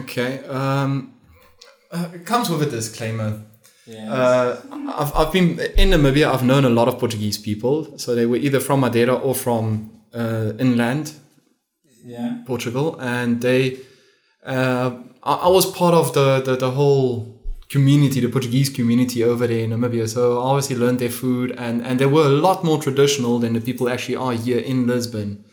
Okay. 0.00 0.42
Um, 0.48 1.14
uh, 1.92 2.08
it 2.12 2.26
comes 2.26 2.50
with 2.50 2.62
a 2.62 2.70
disclaimer. 2.78 3.30
Yeah. 3.86 4.12
Uh, 4.12 4.60
I've, 5.00 5.12
I've 5.14 5.32
been 5.32 5.60
in 5.82 5.90
Namibia. 5.90 6.26
I've 6.34 6.42
known 6.42 6.64
a 6.64 6.74
lot 6.78 6.88
of 6.88 6.98
Portuguese 6.98 7.38
people, 7.38 7.96
so 7.98 8.16
they 8.16 8.26
were 8.26 8.40
either 8.46 8.58
from 8.58 8.80
Madeira 8.80 9.14
or 9.14 9.36
from 9.36 9.92
uh, 10.12 10.54
inland 10.58 11.12
yeah. 12.04 12.42
Portugal, 12.46 12.98
and 12.98 13.40
they. 13.40 13.78
Uh, 14.44 15.02
I, 15.22 15.34
I 15.34 15.48
was 15.48 15.66
part 15.70 15.94
of 15.94 16.14
the, 16.14 16.40
the 16.40 16.56
the 16.56 16.70
whole 16.70 17.40
community, 17.68 18.20
the 18.20 18.28
Portuguese 18.28 18.68
community 18.68 19.22
over 19.22 19.46
there 19.46 19.60
in 19.64 19.70
Namibia. 19.70 20.08
So 20.08 20.40
I 20.40 20.44
obviously 20.44 20.76
learned 20.76 20.98
their 20.98 21.10
food, 21.10 21.52
and 21.52 21.86
and 21.86 21.98
they 21.98 22.06
were 22.06 22.26
a 22.26 22.36
lot 22.46 22.64
more 22.64 22.80
traditional 22.80 23.38
than 23.38 23.52
the 23.52 23.60
people 23.60 23.88
actually 23.88 24.16
are 24.16 24.32
here 24.32 24.58
in 24.58 24.86
Lisbon, 24.86 25.44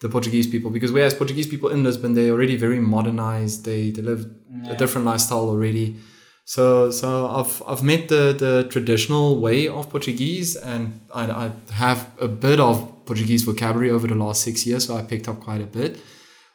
the 0.00 0.08
Portuguese 0.08 0.46
people. 0.46 0.70
Because 0.70 0.92
whereas 0.92 1.14
Portuguese 1.14 1.46
people 1.46 1.70
in 1.70 1.82
Lisbon, 1.82 2.14
they're 2.14 2.32
already 2.32 2.56
very 2.56 2.80
modernized. 2.80 3.64
They 3.64 3.90
they 3.90 4.02
live 4.02 4.26
a 4.68 4.76
different 4.76 5.06
lifestyle 5.06 5.48
already. 5.48 5.96
So 6.44 6.90
so 6.90 7.26
I've 7.28 7.62
I've 7.66 7.82
met 7.82 8.08
the 8.08 8.34
the 8.44 8.68
traditional 8.68 9.40
way 9.40 9.68
of 9.68 9.88
Portuguese, 9.88 10.56
and 10.56 11.00
I, 11.14 11.24
I 11.30 11.50
have 11.72 12.10
a 12.20 12.28
bit 12.28 12.60
of 12.60 13.06
Portuguese 13.06 13.44
vocabulary 13.44 13.90
over 13.90 14.06
the 14.06 14.14
last 14.14 14.42
six 14.42 14.66
years, 14.66 14.86
so 14.86 14.96
I 14.96 15.02
picked 15.02 15.28
up 15.28 15.40
quite 15.40 15.62
a 15.62 15.66
bit. 15.66 16.00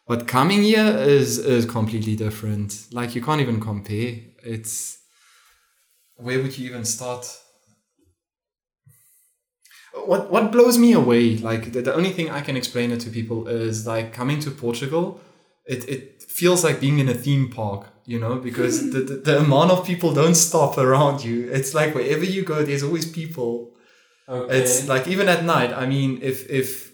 But 0.09 0.27
coming 0.27 0.63
here 0.63 0.87
is 0.97 1.37
is 1.37 1.65
completely 1.67 2.15
different. 2.15 2.87
Like 2.91 3.13
you 3.13 3.21
can't 3.21 3.41
even 3.41 3.59
compare. 3.59 4.15
It's 4.43 4.97
where 6.15 6.41
would 6.41 6.57
you 6.57 6.67
even 6.71 6.83
start? 6.83 7.23
What 9.93 10.31
what 10.31 10.51
blows 10.51 10.79
me 10.79 10.93
away, 10.93 11.37
like 11.37 11.73
the, 11.73 11.81
the 11.83 11.93
only 11.93 12.09
thing 12.09 12.31
I 12.31 12.41
can 12.41 12.57
explain 12.57 12.91
it 12.91 13.01
to 13.01 13.11
people 13.11 13.47
is 13.47 13.85
like 13.85 14.11
coming 14.11 14.39
to 14.39 14.49
Portugal, 14.49 15.21
it, 15.67 15.87
it 15.87 16.23
feels 16.23 16.63
like 16.63 16.79
being 16.79 16.97
in 16.97 17.07
a 17.07 17.13
theme 17.13 17.47
park, 17.51 17.81
you 18.05 18.19
know, 18.19 18.35
because 18.39 18.89
the, 18.93 19.01
the, 19.01 19.15
the 19.17 19.37
amount 19.37 19.69
of 19.69 19.85
people 19.85 20.11
don't 20.11 20.35
stop 20.49 20.79
around 20.79 21.23
you. 21.23 21.47
It's 21.51 21.75
like 21.75 21.93
wherever 21.93 22.25
you 22.25 22.43
go, 22.43 22.63
there's 22.63 22.81
always 22.81 23.05
people. 23.05 23.75
Okay. 24.27 24.57
It's 24.57 24.87
like 24.87 25.07
even 25.07 25.29
at 25.29 25.43
night. 25.45 25.71
I 25.71 25.85
mean, 25.85 26.17
if 26.23 26.49
if, 26.49 26.88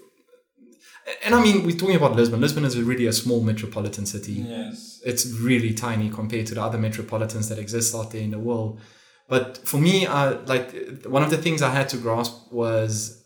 and 1.23 1.35
I 1.35 1.41
mean, 1.41 1.65
we're 1.65 1.77
talking 1.77 1.95
about 1.95 2.15
Lisbon. 2.15 2.41
Lisbon 2.41 2.65
is 2.65 2.79
really 2.81 3.05
a 3.05 3.13
small 3.13 3.41
metropolitan 3.41 4.05
city. 4.05 4.33
yes. 4.33 5.01
It's 5.05 5.27
really 5.27 5.73
tiny 5.73 6.09
compared 6.09 6.47
to 6.47 6.55
the 6.55 6.63
other 6.63 6.77
metropolitans 6.79 7.47
that 7.49 7.59
exist 7.59 7.93
out 7.95 8.11
there 8.11 8.21
in 8.21 8.31
the 8.31 8.39
world. 8.39 8.79
But 9.27 9.57
for 9.67 9.77
me, 9.77 10.07
I 10.07 10.29
like 10.29 11.03
one 11.05 11.23
of 11.23 11.29
the 11.29 11.37
things 11.37 11.61
I 11.61 11.69
had 11.69 11.89
to 11.89 11.97
grasp 11.97 12.51
was 12.51 13.23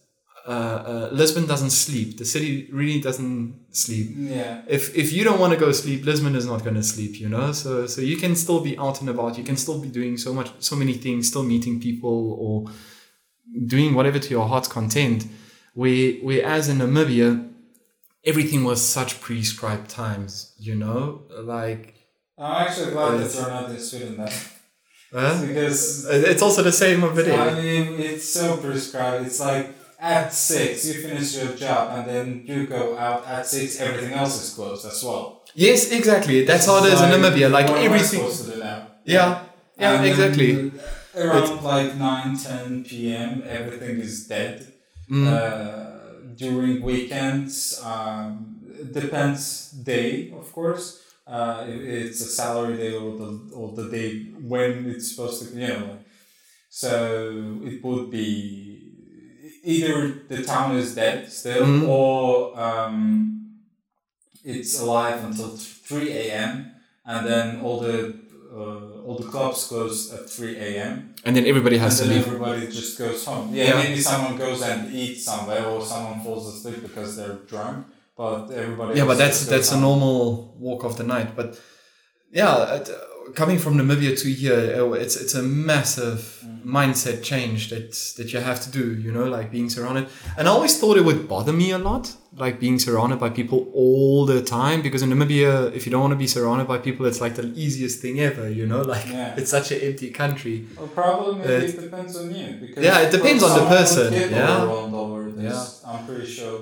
uh, 0.48 0.52
uh, 0.52 1.10
Lisbon 1.12 1.46
doesn't 1.46 1.70
sleep. 1.70 2.18
The 2.18 2.26
city 2.26 2.70
really 2.72 3.02
doesn't 3.02 3.60
sleep. 3.72 4.08
Yeah. 4.16 4.62
If 4.68 4.96
if 4.96 5.12
you 5.14 5.24
don't 5.24 5.40
want 5.40 5.54
to 5.54 5.60
go 5.60 5.72
sleep, 5.72 6.06
Lisbon 6.06 6.36
is 6.36 6.46
not 6.46 6.64
going 6.64 6.76
to 6.76 6.84
sleep. 6.84 7.20
You 7.20 7.30
know, 7.30 7.52
so 7.52 7.86
so 7.88 8.02
you 8.02 8.18
can 8.18 8.36
still 8.36 8.62
be 8.62 8.78
out 8.78 9.02
and 9.02 9.10
about. 9.10 9.38
You 9.38 9.44
can 9.44 9.58
still 9.58 9.80
be 9.80 9.90
doing 9.90 10.18
so 10.18 10.34
much, 10.34 10.52
so 10.60 10.76
many 10.76 10.94
things, 10.94 11.28
still 11.28 11.44
meeting 11.44 11.80
people 11.80 12.34
or 12.40 12.72
doing 13.66 13.94
whatever 13.94 14.20
to 14.20 14.30
your 14.30 14.48
heart's 14.48 14.68
content. 14.68 15.28
Where 15.74 16.14
whereas 16.24 16.68
in 16.70 16.78
Namibia, 16.80 17.49
everything 18.26 18.64
was 18.64 18.82
such 18.82 19.20
prescribed 19.22 19.90
times. 19.90 20.54
You 20.58 20.76
know, 20.76 21.24
like. 21.44 21.96
I'm 22.38 22.68
actually 22.68 22.92
glad 22.92 23.12
that 23.20 23.26
It's- 23.26 23.36
you're 23.36 23.50
not 23.50 23.70
in 23.70 23.80
Sweden 23.80 24.18
then. 24.18 24.32
Huh? 25.12 25.42
because 25.48 26.06
It's 26.10 26.42
also 26.42 26.62
the 26.64 26.72
same 26.72 27.04
over 27.04 27.22
I 27.22 27.60
mean 27.62 28.00
it's 28.00 28.30
so 28.30 28.58
prescribed. 28.58 29.26
It's 29.26 29.40
like 29.40 29.76
at 30.00 30.32
six 30.34 30.86
you 30.88 30.94
finish 31.02 31.36
your 31.36 31.54
job 31.56 31.98
and 31.98 32.08
then 32.10 32.44
you 32.46 32.68
go 32.68 32.98
out 32.98 33.26
at 33.28 33.46
six, 33.46 33.80
everything 33.82 34.14
else 34.14 34.42
is 34.42 34.54
closed 34.54 34.86
as 34.86 35.04
well. 35.04 35.44
Yes, 35.56 35.92
exactly. 35.92 36.46
That's 36.46 36.66
how 36.68 36.84
it 36.86 36.94
is 36.94 37.02
in 37.02 37.10
Namibia. 37.10 37.52
Like 37.52 37.68
what 37.68 37.78
am 37.80 37.82
I 37.92 37.96
everything. 37.96 38.20
supposed 38.22 38.46
to 38.46 38.52
do 38.52 38.60
now? 38.60 38.88
Yeah, 39.04 39.44
yeah, 39.78 39.94
And 39.96 40.06
exactly. 40.06 40.72
Around 41.18 41.64
like 41.64 41.96
9, 41.96 42.38
10 42.38 42.84
p.m., 42.86 43.44
everything 43.48 44.00
is 44.00 44.28
dead. 44.28 44.72
Mm. 45.12 45.28
Uh, 45.28 45.89
during 46.44 46.82
weekends, 46.82 47.82
um, 47.84 48.58
it 48.82 48.94
depends 48.94 49.72
day, 49.72 50.32
of 50.42 50.48
course. 50.54 50.86
Uh, 51.28 51.64
if 51.68 51.82
it's 51.82 52.22
a 52.22 52.30
salary 52.42 52.76
day 52.78 52.94
or 52.96 53.12
the, 53.22 53.32
or 53.54 53.68
the 53.80 53.88
day 53.98 54.10
when 54.54 54.72
it's 54.90 55.12
supposed 55.12 55.38
to, 55.44 55.46
you 55.60 55.68
know. 55.68 55.98
So 56.70 56.92
it 57.70 57.84
would 57.84 58.10
be 58.10 58.26
either 59.64 59.96
the 60.28 60.42
town 60.44 60.76
is 60.78 60.96
dead 60.96 61.18
still 61.32 61.66
Mhm. 61.66 61.88
or 61.88 62.60
um, 62.68 62.96
it's 64.44 64.80
alive 64.80 65.24
until 65.24 65.50
3 65.58 66.12
a.m. 66.24 66.72
and 67.06 67.28
then 67.28 67.46
all 67.62 67.80
the 67.82 67.98
uh, 68.52 69.06
all 69.06 69.18
the 69.18 69.28
clubs 69.28 69.68
close 69.68 70.12
at 70.14 70.30
3 70.30 70.58
a.m. 70.58 71.14
And 71.26 71.36
then 71.36 71.46
everybody 71.46 71.76
And 71.78 71.84
has 71.86 72.00
to 72.00 72.06
then 72.06 72.18
leave. 72.18 72.28
everybody 72.28 72.68
just 72.68 72.98
goes 72.98 73.24
home. 73.26 73.54
Yeah, 73.54 73.64
Yeah. 73.66 73.84
maybe 73.84 74.00
someone 74.02 74.38
goes 74.38 74.62
and 74.62 74.94
eats 74.94 75.24
somewhere, 75.26 75.66
or 75.66 75.86
someone 75.86 76.22
falls 76.24 76.48
asleep 76.54 76.82
because 76.82 77.16
they're 77.18 77.40
drunk. 77.48 77.86
But 78.18 78.52
everybody. 78.52 78.98
Yeah, 78.98 79.06
but 79.06 79.18
that's 79.18 79.46
that's 79.46 79.72
goes 79.72 79.78
a 79.78 79.80
normal 79.80 80.56
walk 80.60 80.84
of 80.84 80.98
the 80.98 81.04
night. 81.04 81.36
But 81.36 81.58
yeah, 82.32 82.76
it, 82.76 82.90
uh, 82.90 83.32
coming 83.34 83.60
from 83.60 83.76
Namibia 83.78 84.18
to 84.22 84.30
here, 84.32 84.82
uh, 84.82 84.92
it's 84.94 85.16
it's 85.16 85.36
a 85.36 85.44
massive 85.44 86.36
mindset 86.66 87.24
change 87.24 87.70
that 87.70 87.92
that 88.18 88.34
you 88.34 88.40
have 88.40 88.60
to 88.62 88.70
do. 88.72 88.86
You 89.06 89.12
know, 89.12 89.26
like 89.38 89.52
being 89.52 89.70
surrounded. 89.70 90.08
And 90.38 90.48
I 90.48 90.52
always 90.52 90.80
thought 90.80 90.98
it 90.98 91.06
would 91.06 91.28
bother 91.28 91.54
me 91.54 91.72
a 91.72 91.78
lot, 91.78 92.16
like 92.36 92.60
being 92.60 92.80
surrounded 92.80 93.20
by 93.20 93.30
people 93.30 93.60
all 93.74 94.26
the 94.26 94.42
time. 94.42 94.82
Because 94.82 95.02
in 95.04 95.10
Namibia, 95.10 95.72
if 95.74 95.86
you 95.86 95.92
don't 95.92 96.02
want 96.02 96.12
to 96.12 96.18
be 96.18 96.28
surrounded 96.28 96.68
by 96.68 96.78
people, 96.78 97.06
it's 97.06 97.22
like 97.22 97.36
the 97.36 97.48
easiest 97.56 98.02
thing 98.02 98.20
ever. 98.20 98.50
You 98.50 98.66
know, 98.72 98.82
like 98.96 99.08
Yeah. 99.08 99.36
it's 99.40 99.52
such 99.52 99.72
an 99.72 99.80
empty 99.82 100.10
country. 100.12 100.66
Well, 100.78 100.88
probably 100.88 101.36
maybe 101.40 101.66
It- 101.66 101.82
depends 101.82 102.16
on 102.16 102.34
you. 102.36 102.48
Because 102.62 102.84
Yeah, 102.84 103.00
it 103.06 103.12
depends 103.12 103.42
on 103.44 103.52
the 103.60 103.66
person, 103.78 104.14
yeah. 104.14 104.64
over 104.64 105.32
this. 105.32 105.82
I'm 105.88 106.06
pretty 106.06 106.28
sure. 106.40 106.60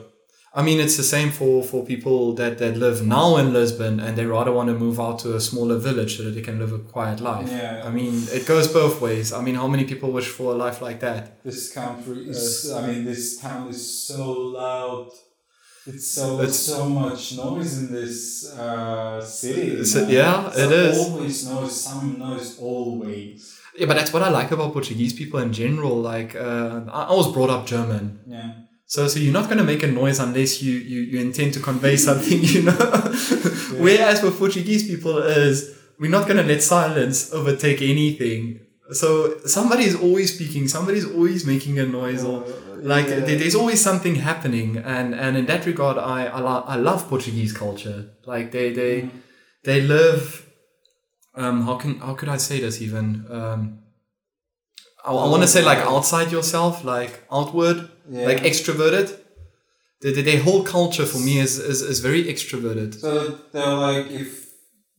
I 0.60 0.62
mean, 0.68 0.80
it's 0.86 0.98
the 0.98 1.10
same 1.16 1.30
for, 1.40 1.54
for 1.72 1.80
people 1.94 2.34
that, 2.40 2.54
that 2.62 2.74
live 2.86 2.98
now 3.06 3.28
in 3.42 3.48
Lisbon 3.60 3.94
and 4.00 4.12
they 4.18 4.26
rather 4.26 4.52
want 4.52 4.68
to 4.70 4.76
move 4.86 4.98
out 5.06 5.18
to 5.24 5.36
a 5.36 5.42
smaller 5.50 5.78
village 5.88 6.12
so 6.18 6.24
that 6.24 6.32
they 6.38 6.42
can 6.50 6.58
live 6.64 6.74
a 6.74 6.80
quiet 6.96 7.20
life. 7.32 7.48
Yeah. 7.50 7.84
I 7.86 7.92
mean, 8.00 8.16
it 8.38 8.44
goes 8.48 8.68
both 8.82 8.96
ways. 9.00 9.28
I 9.32 9.42
mean, 9.46 9.56
how 9.62 9.68
many 9.68 9.86
people 9.92 10.10
wish 10.12 10.30
for 10.38 10.48
a 10.56 10.58
life 10.66 10.80
like 10.88 11.00
that? 11.08 11.22
This 11.44 11.72
country 11.72 12.20
is. 12.34 12.72
I 12.78 12.88
mean, 12.88 13.02
this 13.12 13.24
town 13.46 13.64
is 13.76 13.82
so 14.08 14.24
loud. 14.64 15.08
It's 15.92 16.08
so 16.20 16.26
It's- 16.42 16.60
so 16.74 16.80
much 17.02 17.22
noise 17.38 17.74
in 17.82 17.88
this 18.00 18.52
uh, 18.66 19.22
city. 19.22 19.86
So- 19.86 20.02
man. 20.02 20.10
yeah, 20.20 20.50
So 20.50 20.60
it 20.66 20.72
is. 20.86 20.98
Always 21.06 21.38
noise. 21.54 21.76
Some 21.90 22.08
noise. 22.28 22.50
Always. 22.60 23.38
Yeah, 23.78 23.86
but 23.90 23.96
that's 24.00 24.12
what 24.12 24.24
I 24.24 24.30
like 24.40 24.50
about 24.52 24.74
Portuguese 24.74 25.14
people 25.14 25.40
in 25.46 25.52
general. 25.54 25.96
Like, 26.14 26.32
uh, 26.36 26.82
I 27.00 27.02
I 27.12 27.14
was 27.22 27.28
brought 27.36 27.52
up 27.56 27.64
German. 27.74 28.06
Yeah. 28.36 28.52
So, 28.90 29.08
so 29.10 29.20
you're 29.20 29.34
not 29.34 29.46
going 29.46 29.58
to 29.58 29.64
make 29.66 29.84
a 29.84 29.88
noise 29.88 30.20
unless 30.20 30.62
you, 30.62 30.74
you, 30.74 31.02
you 31.02 31.20
intend 31.20 31.54
to 31.56 31.60
convey 31.60 31.98
something, 32.08 32.40
you 32.42 32.64
know? 32.64 32.72
Whereas 33.86 34.24
with 34.24 34.38
Portuguese 34.40 34.88
people 34.88 35.18
is, 35.20 35.78
we're 36.00 36.10
not 36.12 36.26
going 36.28 36.38
to 36.38 36.44
let 36.44 36.64
silence 36.64 37.34
overtake 37.34 37.82
anything. 37.82 38.62
So 38.92 39.38
somebody 39.46 39.84
is 39.84 39.96
always 39.96 40.34
speaking, 40.34 40.70
somebody's 40.70 41.06
always 41.06 41.46
making 41.46 41.78
a 41.80 41.86
noise 41.86 42.24
or 42.24 42.46
like 42.78 43.08
Yeah. 43.08 43.20
there- 43.20 43.38
there's 43.38 43.56
always 43.56 43.82
something 43.82 44.16
happening. 44.16 44.78
And, 44.78 45.14
and 45.14 45.36
in 45.36 45.46
that 45.48 45.66
regard, 45.66 45.98
I, 45.98 46.28
I, 46.28 46.40
lo- 46.40 46.64
I 46.66 46.78
love 46.78 47.10
Portuguese 47.10 47.52
culture. 47.52 48.12
Like 48.26 48.52
they, 48.52 48.72
they, 48.72 49.02
Mm. 49.02 49.10
they 49.66 49.82
live, 49.82 50.46
um, 51.36 51.64
how 51.64 51.76
can, 51.76 52.00
how 52.00 52.14
could 52.14 52.30
I 52.30 52.38
say 52.38 52.62
this 52.62 52.82
even? 52.82 53.26
Um, 53.30 53.80
I, 55.04 55.12
I 55.12 55.28
want 55.30 55.42
to 55.44 55.48
say 55.50 55.62
like 55.66 55.80
outside 55.80 56.32
yourself, 56.32 56.86
like 56.86 57.24
outward 57.32 57.90
Yeah. 58.10 58.26
like 58.26 58.40
extroverted. 58.44 59.08
The, 60.02 60.12
the, 60.12 60.22
their 60.22 60.42
whole 60.42 60.64
culture 60.64 61.06
for 61.06 61.18
me 61.20 61.40
is, 61.40 61.58
is, 61.58 61.82
is 61.82 62.00
very 62.00 62.24
extroverted. 62.26 62.94
So 62.96 63.40
they're 63.52 63.74
like 63.90 64.12
if 64.12 64.30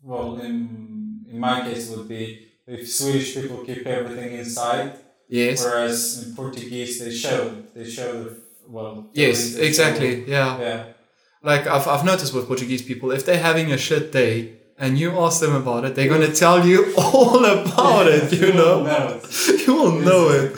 well 0.02 0.36
in 0.38 1.24
in 1.30 1.38
my 1.38 1.60
case 1.62 1.88
would 1.90 2.08
be 2.08 2.22
if 2.66 2.90
Swedish 2.90 3.34
people 3.34 3.58
keep 3.64 3.86
everything 3.86 4.32
inside, 4.38 4.92
Yes. 5.28 5.64
whereas 5.64 6.00
in 6.26 6.34
Portuguese 6.34 6.98
they 7.02 7.10
show 7.12 7.40
they 7.74 7.84
show 7.88 8.24
the 8.24 8.36
well 8.68 9.08
Yes, 9.14 9.36
they 9.54 9.60
show- 9.60 9.66
exactly. 9.68 10.12
Yeah. 10.36 10.50
yeah 10.66 10.84
Like 11.50 11.64
I've, 11.74 11.86
I've 11.86 12.04
noticed 12.04 12.32
with 12.34 12.46
Portuguese 12.52 12.82
people, 12.82 13.08
if 13.12 13.22
they're 13.24 13.44
having 13.50 13.68
a 13.72 13.78
shit 13.78 14.10
day 14.12 14.34
and 14.82 14.98
you 14.98 15.08
ask 15.24 15.40
them 15.40 15.54
about 15.54 15.84
it, 15.86 15.94
they're 15.94 16.08
going 16.14 16.26
to 16.30 16.34
tell 16.44 16.66
you 16.66 16.78
all 16.98 17.44
about 17.44 18.06
it, 18.08 18.32
you 18.32 18.52
know? 18.52 18.76
you 19.66 19.72
will 19.80 19.92
know 20.08 20.28
it. 20.40 20.50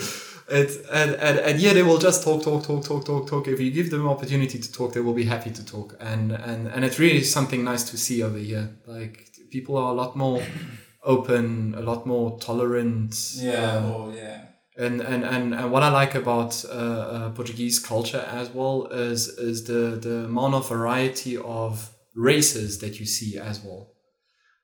It, 0.50 0.84
and, 0.92 1.14
and, 1.14 1.38
and 1.38 1.60
yeah, 1.60 1.72
they 1.72 1.82
will 1.82 1.98
just 1.98 2.24
talk, 2.24 2.42
talk, 2.42 2.64
talk, 2.64 2.84
talk, 2.84 3.04
talk, 3.04 3.28
talk. 3.28 3.48
If 3.48 3.60
you 3.60 3.70
give 3.70 3.90
them 3.90 4.08
opportunity 4.08 4.58
to 4.58 4.72
talk, 4.72 4.92
they 4.94 5.00
will 5.00 5.14
be 5.14 5.24
happy 5.24 5.50
to 5.50 5.64
talk. 5.64 5.96
And, 6.00 6.32
and, 6.32 6.66
and 6.66 6.84
it's 6.84 6.98
really 6.98 7.22
something 7.22 7.62
nice 7.62 7.84
to 7.90 7.96
see 7.96 8.22
over 8.22 8.38
here. 8.38 8.70
Like 8.86 9.28
people 9.50 9.76
are 9.76 9.92
a 9.92 9.94
lot 9.94 10.16
more 10.16 10.42
open, 11.04 11.74
a 11.76 11.82
lot 11.82 12.06
more 12.06 12.38
tolerant. 12.40 13.14
yeah 13.36 13.76
um, 13.76 13.84
oh 13.84 14.12
yeah 14.14 14.46
and 14.80 15.00
and 15.00 15.24
and, 15.24 15.54
and 15.54 15.70
what 15.70 15.82
I 15.82 15.90
like 15.90 16.14
about 16.14 16.64
uh, 16.64 16.68
uh, 16.68 17.30
Portuguese 17.30 17.78
culture 17.78 18.24
as 18.30 18.48
well 18.50 18.86
is 18.86 19.28
is 19.28 19.64
the 19.64 19.98
the 20.00 20.24
amount 20.24 20.54
of 20.54 20.68
variety 20.68 21.36
of 21.36 21.90
races 22.14 22.78
that 22.78 22.98
you 22.98 23.06
see 23.06 23.38
as 23.38 23.62
well. 23.62 23.92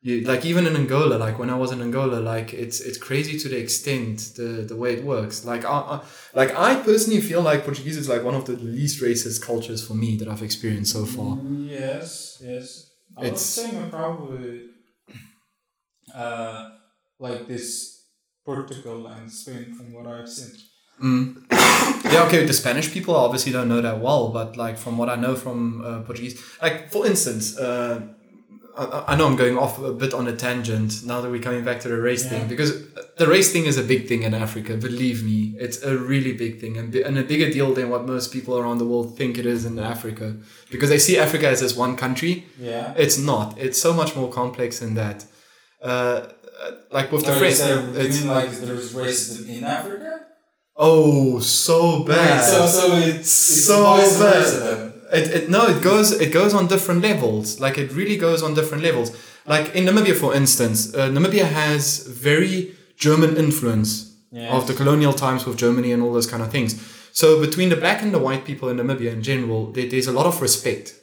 You, 0.06 0.14
like 0.32 0.44
even 0.50 0.64
in 0.70 0.74
Angola, 0.76 1.16
like 1.26 1.36
when 1.40 1.50
I 1.50 1.56
was 1.62 1.70
in 1.74 1.80
Angola, 1.88 2.18
like 2.34 2.48
it's 2.64 2.78
it's 2.88 2.98
crazy 3.08 3.34
to 3.42 3.46
the 3.52 3.58
extent 3.64 4.16
the 4.38 4.48
the 4.70 4.76
way 4.82 4.90
it 4.98 5.02
works. 5.14 5.36
Like 5.52 5.62
I, 5.64 5.78
I 5.94 5.96
like 6.40 6.50
I 6.68 6.70
personally 6.88 7.20
feel 7.30 7.42
like 7.50 7.64
Portuguese 7.68 7.96
is 8.02 8.08
like 8.14 8.22
one 8.30 8.36
of 8.40 8.44
the 8.50 8.56
least 8.78 8.96
racist 9.02 9.38
cultures 9.50 9.80
for 9.86 9.94
me 9.94 10.10
that 10.18 10.28
I've 10.32 10.44
experienced 10.50 10.92
so 10.98 11.04
far. 11.16 11.32
Mm, 11.36 11.68
yes 11.80 12.40
yes 12.50 12.66
I 13.16 13.20
would 13.20 13.26
It's- 13.32 13.46
say 13.56 13.66
we're 13.76 13.90
probably 14.00 14.50
uh 16.14 16.70
like 17.18 17.46
this 17.48 17.68
Portugal 18.44 19.06
and 19.08 19.30
Spain, 19.40 19.74
from 19.76 19.86
what 19.92 20.06
I've 20.06 20.28
seen. 20.28 20.52
Mm. 21.02 21.24
yeah, 22.12 22.22
okay. 22.26 22.44
The 22.46 22.52
Spanish 22.52 22.92
people 22.92 23.14
obviously 23.16 23.50
don't 23.56 23.68
know 23.68 23.80
that 23.80 23.98
well, 24.00 24.28
but 24.38 24.56
like 24.56 24.76
from 24.78 24.94
what 24.98 25.08
I 25.08 25.16
know 25.16 25.34
from 25.34 25.58
uh, 25.84 26.02
Portuguese, 26.02 26.40
like 26.62 26.76
for 26.92 27.02
instance, 27.06 27.58
uh, 27.58 27.94
I, 28.78 29.04
I 29.12 29.16
know 29.16 29.26
I'm 29.26 29.36
going 29.36 29.56
off 29.56 29.78
a 29.78 29.92
bit 29.92 30.12
on 30.12 30.26
a 30.28 30.36
tangent 30.36 31.04
now 31.04 31.20
that 31.22 31.30
we're 31.30 31.42
coming 31.42 31.64
back 31.64 31.80
to 31.80 31.88
the 31.88 31.96
race 32.00 32.24
Yeah. 32.24 32.30
thing 32.30 32.48
because 32.48 32.70
the 33.16 33.26
race 33.26 33.50
thing 33.52 33.64
is 33.64 33.76
a 33.78 33.82
big 33.82 34.06
thing 34.08 34.22
in 34.22 34.34
Africa. 34.34 34.76
Believe 34.76 35.24
me, 35.24 35.54
it's 35.58 35.82
a 35.82 35.96
really 35.96 36.32
big 36.44 36.60
thing 36.60 36.76
and, 36.76 36.94
and 36.94 37.16
a 37.18 37.22
bigger 37.22 37.50
deal 37.50 37.72
than 37.74 37.88
what 37.90 38.04
most 38.06 38.32
people 38.32 38.58
around 38.58 38.78
the 38.78 38.84
world 38.86 39.16
think 39.16 39.38
it 39.38 39.46
is 39.46 39.64
in 39.64 39.78
Africa 39.78 40.36
because 40.70 40.90
they 40.90 40.98
see 40.98 41.16
Africa 41.18 41.48
as 41.48 41.60
this 41.60 41.74
one 41.76 41.96
country. 41.96 42.44
Yeah. 42.60 42.92
It's 42.96 43.18
not. 43.18 43.58
It's 43.58 43.80
so 43.80 43.92
much 43.94 44.14
more 44.14 44.30
complex 44.30 44.80
than 44.80 44.94
that. 44.94 45.24
Uh, 45.82 45.86
uh, 45.86 46.70
like 46.90 47.12
with 47.12 47.24
the 47.26 47.32
phrase, 47.34 47.60
is 47.60 47.66
there- 47.66 47.80
you 47.82 48.08
it's 48.08 48.18
mean 48.20 48.28
like 48.28 48.50
there's 48.50 48.92
racism 48.94 49.48
in 49.58 49.64
Africa? 49.64 50.20
oh 50.76 51.38
so 51.40 52.04
bad. 52.04 52.42
So, 52.44 52.66
so 52.66 52.96
it's, 52.96 53.18
it's 53.18 53.66
So 53.66 54.20
bad. 54.20 54.92
It, 55.12 55.30
it 55.34 55.50
no, 55.50 55.66
it 55.66 55.82
goes 55.82 56.12
it 56.12 56.32
goes 56.32 56.52
on 56.54 56.66
different 56.66 57.02
levels. 57.02 57.60
Like 57.60 57.78
it 57.78 57.92
really 57.92 58.16
goes 58.16 58.42
on 58.42 58.54
different 58.54 58.82
levels. 58.82 59.10
Like 59.46 59.74
in 59.74 59.84
Namibia, 59.84 60.14
for 60.16 60.34
instance, 60.34 60.94
uh, 60.94 61.08
Namibia 61.08 61.44
has 61.44 62.06
very 62.06 62.74
German 62.96 63.36
influence 63.36 64.14
of 64.50 64.66
the 64.66 64.74
colonial 64.74 65.12
times 65.12 65.46
with 65.46 65.56
Germany 65.56 65.92
and 65.92 66.02
all 66.02 66.12
those 66.12 66.26
kind 66.26 66.42
of 66.42 66.50
things. 66.50 66.74
So 67.12 67.40
between 67.40 67.68
the 67.70 67.76
black 67.76 68.02
and 68.02 68.12
the 68.12 68.18
white 68.18 68.44
people 68.44 68.68
in 68.68 68.76
Namibia 68.76 69.12
in 69.12 69.22
general, 69.22 69.72
there, 69.72 69.88
there's 69.88 70.06
a 70.08 70.12
lot 70.12 70.26
of 70.26 70.42
respect 70.42 70.94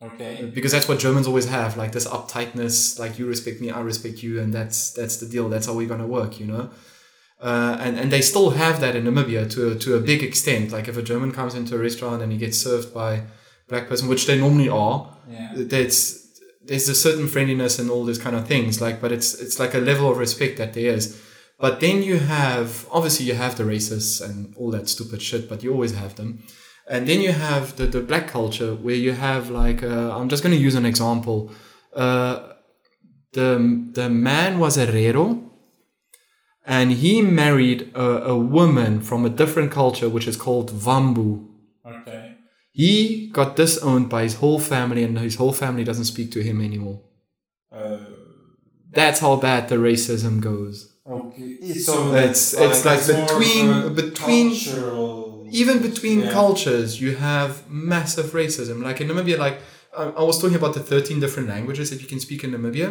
Okay. 0.00 0.48
because 0.54 0.70
that's 0.70 0.86
what 0.86 1.00
Germans 1.00 1.26
always 1.26 1.48
have, 1.48 1.76
like 1.76 1.90
this 1.90 2.06
uptightness, 2.06 3.00
like 3.00 3.18
you 3.18 3.26
respect 3.26 3.60
me, 3.60 3.70
I 3.70 3.80
respect 3.80 4.22
you, 4.22 4.40
and 4.40 4.52
that's 4.54 4.92
that's 4.92 5.16
the 5.16 5.26
deal. 5.26 5.48
That's 5.48 5.66
how 5.66 5.74
we're 5.74 5.88
gonna 5.88 6.06
work, 6.06 6.38
you 6.38 6.46
know. 6.46 6.70
Uh, 7.40 7.76
and 7.80 7.98
and 7.98 8.10
they 8.10 8.20
still 8.22 8.50
have 8.50 8.80
that 8.80 8.96
in 8.96 9.04
Namibia 9.04 9.48
to 9.50 9.70
a, 9.72 9.74
to 9.76 9.94
a 9.94 10.00
big 10.00 10.22
extent. 10.22 10.72
Like 10.72 10.88
if 10.88 10.96
a 10.96 11.02
German 11.02 11.30
comes 11.32 11.54
into 11.54 11.76
a 11.76 11.78
restaurant 11.78 12.22
and 12.22 12.32
he 12.32 12.38
gets 12.38 12.58
served 12.58 12.92
by 12.92 13.12
a 13.14 13.22
black 13.68 13.88
person, 13.88 14.08
which 14.08 14.26
they 14.26 14.36
normally 14.38 14.68
are, 14.68 14.98
Yeah. 15.30 15.52
there's 15.54 16.26
there's 16.66 16.88
a 16.88 16.94
certain 16.94 17.28
friendliness 17.28 17.78
and 17.78 17.90
all 17.90 18.04
these 18.04 18.18
kind 18.18 18.34
of 18.36 18.46
things. 18.48 18.80
Like, 18.80 19.00
but 19.00 19.12
it's 19.12 19.34
it's 19.40 19.58
like 19.60 19.74
a 19.74 19.78
level 19.78 20.10
of 20.10 20.18
respect 20.18 20.56
that 20.58 20.72
there 20.74 20.92
is. 20.94 21.16
But 21.60 21.78
then 21.80 22.02
you 22.02 22.18
have 22.18 22.86
obviously 22.90 23.26
you 23.26 23.34
have 23.34 23.54
the 23.56 23.64
racists 23.64 24.20
and 24.20 24.54
all 24.56 24.70
that 24.72 24.88
stupid 24.88 25.22
shit, 25.22 25.48
but 25.48 25.62
you 25.62 25.72
always 25.72 25.94
have 25.94 26.14
them. 26.16 26.42
And 26.90 27.06
then 27.06 27.20
you 27.20 27.32
have 27.32 27.76
the, 27.76 27.86
the 27.86 28.00
black 28.00 28.26
culture 28.28 28.74
where 28.74 28.94
you 28.96 29.12
have 29.12 29.50
like 29.50 29.82
uh, 29.82 30.16
I'm 30.16 30.28
just 30.28 30.42
going 30.42 30.56
to 30.56 30.60
use 30.68 30.74
an 30.74 30.86
example. 30.86 31.50
Uh, 31.94 32.52
the 33.32 33.58
the 33.92 34.08
man 34.08 34.58
was 34.58 34.76
a 34.78 34.86
Herero, 34.86 35.47
and 36.76 36.86
he 37.02 37.22
married 37.22 37.80
a, 37.94 38.08
a 38.34 38.36
woman 38.56 39.00
from 39.08 39.20
a 39.24 39.30
different 39.40 39.70
culture, 39.80 40.08
which 40.14 40.28
is 40.32 40.36
called 40.36 40.68
Vambo. 40.70 41.28
Okay. 41.94 42.24
He 42.72 42.94
got 43.38 43.56
disowned 43.56 44.08
by 44.14 44.22
his 44.28 44.34
whole 44.42 44.60
family, 44.72 45.02
and 45.06 45.18
his 45.18 45.36
whole 45.36 45.52
family 45.64 45.84
doesn't 45.84 46.04
speak 46.14 46.28
to 46.32 46.40
him 46.48 46.60
anymore. 46.60 46.98
Uh, 47.72 47.98
That's 48.98 49.20
how 49.20 49.34
bad 49.36 49.68
the 49.68 49.76
racism 49.90 50.34
goes. 50.50 50.76
okay. 51.18 51.50
So 51.88 51.94
It's- 52.14 52.54
it's 52.64 52.84
like 52.90 53.02
more 53.08 53.26
between- 53.26 53.94
between- 54.02 54.50
cultural. 54.50 55.46
Even 55.62 55.76
between 55.88 56.18
Yeah. 56.20 56.32
cultures, 56.40 56.90
you 57.04 57.12
have 57.30 57.50
massive 57.94 58.28
racism. 58.42 58.76
Like 58.88 58.98
in 59.02 59.08
Namibia, 59.08 59.38
like 59.46 59.56
I, 59.96 60.02
I 60.20 60.22
was 60.30 60.36
talking 60.40 60.58
about 60.62 60.74
the 60.78 60.84
13 60.92 61.18
different 61.24 61.48
languages 61.54 61.86
that 61.90 62.00
you 62.02 62.08
can 62.12 62.20
speak 62.20 62.40
in 62.44 62.50
Namibia. 62.52 62.88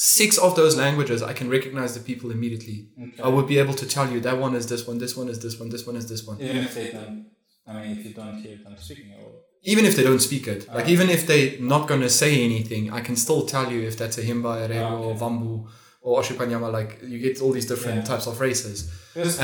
Six 0.00 0.38
of 0.38 0.54
those 0.54 0.76
languages, 0.76 1.22
I 1.24 1.32
can 1.32 1.48
recognize 1.50 1.92
the 1.94 2.00
people 2.00 2.30
immediately. 2.30 2.88
Okay. 3.02 3.22
I 3.22 3.28
would 3.28 3.48
be 3.48 3.58
able 3.58 3.74
to 3.74 3.86
tell 3.86 4.08
you 4.12 4.20
that 4.20 4.38
one 4.38 4.54
is 4.54 4.66
this 4.68 4.86
one, 4.86 4.98
this 4.98 5.16
one 5.16 5.28
is 5.28 5.40
this 5.40 5.58
one, 5.58 5.68
this 5.70 5.84
one 5.88 5.96
is 5.96 6.08
this 6.08 6.24
one. 6.24 6.40
Even 6.40 6.58
if 6.68 6.74
they 6.74 6.92
don't, 6.92 7.26
I 7.66 7.72
mean, 7.80 7.98
if 7.98 8.04
you 8.06 8.14
don't 8.14 8.36
hear 8.40 8.56
them 8.64 8.76
speaking, 8.78 9.12
or 9.20 9.32
Even 9.64 9.84
if 9.84 9.96
they 9.96 10.04
don't 10.04 10.20
speak 10.20 10.46
it, 10.46 10.68
like 10.68 10.86
Ah. 10.86 10.94
even 10.96 11.10
if 11.10 11.26
they're 11.26 11.58
not 11.74 11.88
gonna 11.88 12.08
say 12.08 12.32
anything, 12.48 12.92
I 12.98 13.00
can 13.00 13.16
still 13.16 13.42
tell 13.54 13.66
you 13.72 13.80
if 13.90 13.94
that's 14.00 14.16
a 14.18 14.22
Himba, 14.22 14.52
Herero, 14.60 14.84
Ah, 14.92 15.02
or 15.04 15.10
okay. 15.10 15.18
Vambo, 15.18 15.66
or 16.08 16.20
Oshipanyama. 16.22 16.68
Like 16.78 16.90
you 17.12 17.18
get 17.26 17.34
all 17.42 17.52
these 17.58 17.68
different 17.72 17.98
Yeah. 17.98 18.10
types 18.12 18.26
of 18.30 18.34
races. 18.48 18.76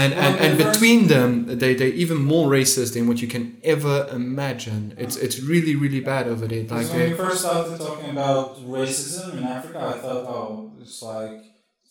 And 0.02 0.10
and, 0.24 0.32
and 0.44 0.52
between 0.66 1.00
them 1.14 1.30
they 1.62 1.72
they're 1.78 1.98
even 2.04 2.18
more 2.32 2.46
racist 2.58 2.90
than 2.94 3.04
what 3.08 3.18
you 3.22 3.28
can 3.34 3.44
ever 3.74 3.96
imagine 4.20 4.80
it's 5.04 5.16
it's 5.24 5.36
really 5.52 5.74
really 5.84 6.02
bad 6.12 6.24
over 6.32 6.44
there 6.52 6.64
like 6.78 6.88
when 6.94 7.10
we 7.10 7.16
first 7.24 7.38
started 7.44 7.76
talking 7.88 8.10
about 8.16 8.44
racism 8.80 9.28
in 9.38 9.44
Africa, 9.58 9.78
I 9.92 9.94
thought, 10.02 10.22
oh, 10.36 10.46
it's 10.82 11.00
like 11.12 11.36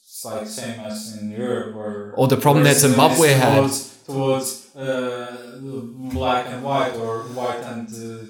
it's 0.08 0.24
like 0.30 0.46
same 0.62 0.80
as 0.90 0.98
in 1.18 1.26
Europe, 1.44 1.70
or 1.84 1.90
Or 2.20 2.26
the 2.36 2.42
problem 2.46 2.64
that 2.70 2.78
Zimbabwe 2.86 3.30
had. 3.44 3.56
towards, 3.58 3.78
towards 4.12 4.48
uh, 4.76 5.60
black 6.20 6.44
and 6.52 6.60
white, 6.70 6.96
or 7.04 7.14
white 7.40 7.62
and 7.74 7.88
uh, 7.88 8.28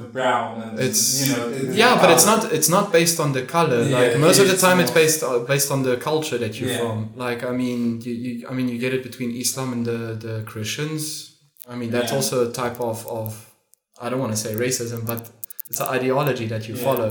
brown, 0.00 0.62
and 0.62 0.78
It's 0.78 1.02
you 1.28 1.36
know, 1.36 1.50
the- 1.50 1.66
the 1.66 1.74
yeah 1.74 2.00
but 2.00 2.10
it's 2.10 2.26
not 2.26 2.52
it's 2.52 2.68
not 2.68 2.92
based 2.92 3.18
on 3.20 3.32
the 3.32 3.42
color. 3.42 3.82
Yeah, 3.82 3.98
like 3.98 4.18
most 4.18 4.38
of 4.40 4.48
the 4.48 4.56
time 4.56 4.80
it's 4.80 4.90
based 4.90 5.22
uh, 5.22 5.38
based 5.40 5.70
on 5.70 5.82
the 5.82 5.96
culture 5.96 6.38
that 6.38 6.58
you're 6.60 6.70
Yeah. 6.70 6.78
from. 6.82 6.96
Like 7.16 7.44
i 7.44 7.52
mean 7.62 8.00
you, 8.00 8.12
you 8.24 8.48
i 8.50 8.52
mean 8.52 8.68
you 8.68 8.78
get 8.78 8.92
it 8.94 9.02
between 9.02 9.30
islam 9.44 9.72
and 9.72 9.84
the 9.86 10.00
the 10.26 10.42
christians. 10.52 11.02
I 11.72 11.74
mean 11.76 11.90
that's 11.90 12.10
Yeah. 12.10 12.16
also 12.18 12.48
a 12.48 12.52
type 12.52 12.78
of 12.80 13.06
of 13.06 13.28
i 14.04 14.08
don't 14.10 14.20
want 14.24 14.32
to 14.36 14.40
say 14.44 14.52
racism 14.54 15.00
but 15.06 15.20
it's 15.70 15.80
an 15.80 15.88
ideology 15.98 16.46
that 16.52 16.62
you 16.68 16.74
Yeah. 16.76 16.84
follow. 16.88 17.10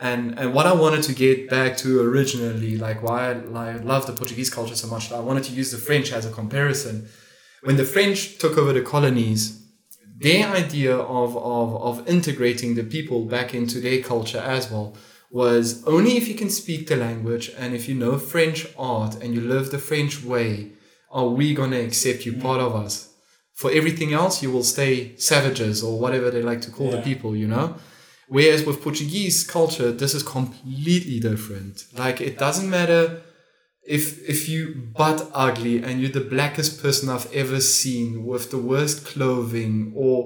And 0.00 0.38
and 0.38 0.54
what 0.54 0.66
i 0.72 0.74
wanted 0.84 1.02
to 1.08 1.12
get 1.24 1.36
back 1.50 1.76
to 1.82 1.88
originally 2.10 2.76
like 2.86 2.98
why 3.02 3.18
i 3.30 3.32
like, 3.58 3.82
love 3.92 4.02
the 4.06 4.12
portuguese 4.12 4.50
culture 4.58 4.76
so 4.76 4.86
much 4.94 5.04
i 5.10 5.18
wanted 5.28 5.42
to 5.48 5.52
use 5.60 5.70
the 5.76 5.82
french 5.88 6.12
as 6.12 6.24
a 6.26 6.30
comparison. 6.30 7.08
When 7.66 7.76
the 7.76 7.84
french 7.94 8.18
took 8.38 8.56
over 8.56 8.72
the 8.72 8.82
colonies 8.94 9.40
their 10.18 10.48
idea 10.48 10.96
of, 10.96 11.36
of, 11.36 11.76
of 11.76 12.08
integrating 12.08 12.74
the 12.74 12.82
people 12.82 13.24
back 13.24 13.54
into 13.54 13.80
their 13.80 14.02
culture 14.02 14.38
as 14.38 14.70
well 14.70 14.96
was 15.30 15.84
only 15.84 16.16
if 16.16 16.26
you 16.26 16.34
can 16.34 16.50
speak 16.50 16.88
the 16.88 16.96
language 16.96 17.52
and 17.56 17.74
if 17.74 17.88
you 17.88 17.94
know 17.94 18.18
French 18.18 18.66
art 18.78 19.14
and 19.22 19.34
you 19.34 19.40
live 19.40 19.70
the 19.70 19.78
French 19.78 20.24
way, 20.24 20.72
are 21.10 21.28
we 21.28 21.54
going 21.54 21.70
to 21.70 21.80
accept 21.80 22.26
you 22.26 22.32
mm. 22.32 22.42
part 22.42 22.60
of 22.60 22.74
us? 22.74 23.14
For 23.54 23.70
everything 23.70 24.12
else, 24.12 24.42
you 24.42 24.50
will 24.50 24.64
stay 24.64 25.16
savages 25.16 25.82
or 25.82 26.00
whatever 26.00 26.30
they 26.30 26.42
like 26.42 26.62
to 26.62 26.70
call 26.70 26.90
the 26.90 27.02
people, 27.02 27.36
you 27.36 27.48
know? 27.48 27.76
Whereas 28.28 28.64
with 28.64 28.82
Portuguese 28.82 29.44
culture, 29.44 29.90
this 29.90 30.14
is 30.14 30.22
completely 30.22 31.18
different. 31.18 31.84
Like, 31.96 32.20
it 32.20 32.38
doesn't 32.38 32.68
matter 32.68 33.22
if 33.96 34.28
if 34.34 34.48
you 34.48 34.60
butt 34.98 35.20
ugly 35.46 35.76
and 35.82 36.00
you're 36.00 36.16
the 36.20 36.28
blackest 36.36 36.82
person 36.82 37.08
I've 37.08 37.32
ever 37.42 37.60
seen 37.60 38.26
with 38.30 38.44
the 38.50 38.58
worst 38.58 39.06
clothing 39.06 39.92
or 39.96 40.16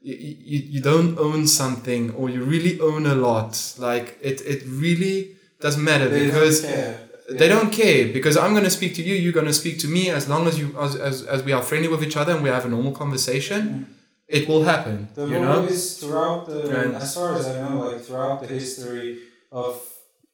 you, 0.00 0.14
you, 0.50 0.58
you 0.74 0.80
don't 0.80 1.18
own 1.18 1.46
something 1.46 2.10
or 2.18 2.30
you 2.30 2.40
really 2.54 2.74
own 2.80 3.04
a 3.06 3.14
lot 3.28 3.52
like 3.78 4.16
it, 4.22 4.40
it 4.52 4.62
really 4.66 5.16
doesn't 5.60 5.84
matter 5.84 6.08
They 6.08 6.20
don't 6.20 6.26
because 6.30 6.60
care. 6.62 7.00
they 7.40 7.48
don't 7.48 7.72
care 7.82 8.02
because 8.18 8.36
I'm 8.42 8.52
going 8.52 8.64
to 8.64 8.76
speak 8.78 8.94
to 8.98 9.02
you 9.02 9.14
you're 9.14 9.38
going 9.40 9.52
to 9.54 9.58
speak 9.64 9.76
to 9.80 9.88
me 9.88 10.02
as 10.18 10.28
long 10.32 10.46
as 10.46 10.58
you 10.60 10.66
as, 10.86 10.94
as, 10.96 11.16
as 11.34 11.42
we 11.42 11.52
are 11.52 11.62
friendly 11.62 11.88
with 11.88 12.02
each 12.06 12.16
other 12.16 12.32
and 12.34 12.42
we 12.42 12.48
have 12.48 12.64
a 12.64 12.68
normal 12.76 12.92
conversation 12.92 13.60
mm. 13.68 13.84
it 14.28 14.48
will 14.48 14.64
happen 14.72 15.08
The 15.16 15.26
you 15.26 15.38
know? 15.40 15.64
is 15.64 15.98
throughout 16.00 16.46
the, 16.46 16.58
And- 16.80 16.94
as 16.94 17.14
far 17.14 17.34
as 17.36 17.46
I 17.48 17.54
know, 17.68 17.76
like 17.90 18.00
throughout 18.06 18.40
the 18.42 18.46
history 18.46 19.18
of 19.50 19.72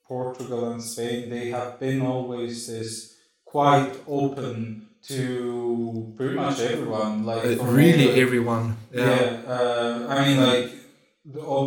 Portugal 0.08 0.70
and 0.72 0.82
Spain, 0.82 1.30
they 1.30 1.50
have 1.50 1.78
been 1.80 2.00
always 2.02 2.66
this 2.68 3.14
quite 3.44 3.92
open 4.06 4.86
to 5.08 6.12
pretty 6.16 6.34
much 6.34 6.58
everyone. 6.60 7.24
Like 7.30 7.44
Uh, 7.44 7.64
really 7.82 8.06
the- 8.12 8.20
everyone 8.24 8.76
yeah. 8.92 9.04
yeah, 9.04 9.54
uh, 9.54 10.06
I 10.14 10.16
mean, 10.26 10.38
like 10.50 10.66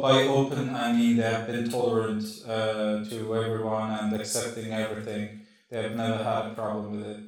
by 0.07 0.23
open, 0.39 0.69
I 0.75 0.91
mean 0.97 1.17
they 1.17 1.23
have 1.35 1.47
been 1.47 1.69
tolerant 1.69 2.23
uh, 2.47 3.03
to 3.09 3.17
everyone 3.41 3.87
and 3.99 4.07
accepting 4.19 4.71
everything. 4.73 5.23
They 5.69 5.83
have 5.83 5.95
never 5.95 6.23
had 6.31 6.43
a 6.51 6.53
problem 6.61 6.85
with 6.95 7.05
it. 7.15 7.19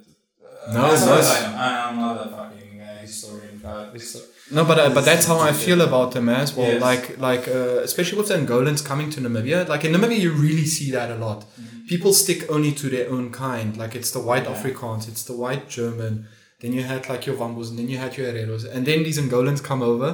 Uh, 0.66 0.72
No, 0.74 0.82
as 0.94 1.04
far 1.06 1.18
no. 1.18 1.28
I 1.36 1.40
know, 1.40 1.56
and 1.66 1.74
I'm 1.84 1.96
not 2.06 2.16
a 2.26 2.28
fucking 2.36 2.72
uh, 2.80 2.98
historian. 3.06 3.60
Histo- 3.94 4.28
No, 4.52 4.64
but 4.64 4.78
uh, 4.78 4.90
but 4.96 5.04
that's 5.04 5.26
how 5.26 5.38
I 5.38 5.52
feel 5.52 5.80
about 5.80 6.12
them 6.12 6.28
as 6.28 6.54
well. 6.56 6.72
Yes. 6.72 6.80
Like 6.88 7.04
like 7.18 7.44
uh, 7.48 7.80
especially 7.88 8.18
with 8.18 8.28
the 8.28 8.34
Angolans 8.36 8.82
coming 8.84 9.08
to 9.10 9.20
Namibia. 9.20 9.66
Like 9.68 9.84
in 9.86 9.92
Namibia, 9.92 10.18
you 10.26 10.32
really 10.32 10.66
see 10.66 10.90
that 10.92 11.10
a 11.10 11.16
lot. 11.26 11.44
People 11.88 12.12
stick 12.12 12.40
only 12.50 12.72
to 12.80 12.86
their 12.88 13.10
own 13.10 13.30
kind. 13.32 13.76
Like 13.76 13.94
it's 14.00 14.10
the 14.10 14.20
white 14.20 14.44
Mm-hmm. 14.44 14.66
Yeah. 14.68 14.72
Afrikaans, 14.74 15.08
it's 15.08 15.24
the 15.24 15.36
white 15.44 15.68
German. 15.68 16.26
Then 16.60 16.72
you 16.72 16.82
had 16.92 17.08
like 17.08 17.26
your 17.26 17.36
Vambos, 17.36 17.70
and 17.70 17.78
then 17.78 17.88
you 17.88 17.98
had 17.98 18.16
your 18.16 18.26
Hereros, 18.30 18.64
and 18.72 18.86
then 18.86 19.02
these 19.02 19.18
Angolans 19.18 19.62
come 19.70 19.82
over, 19.82 20.10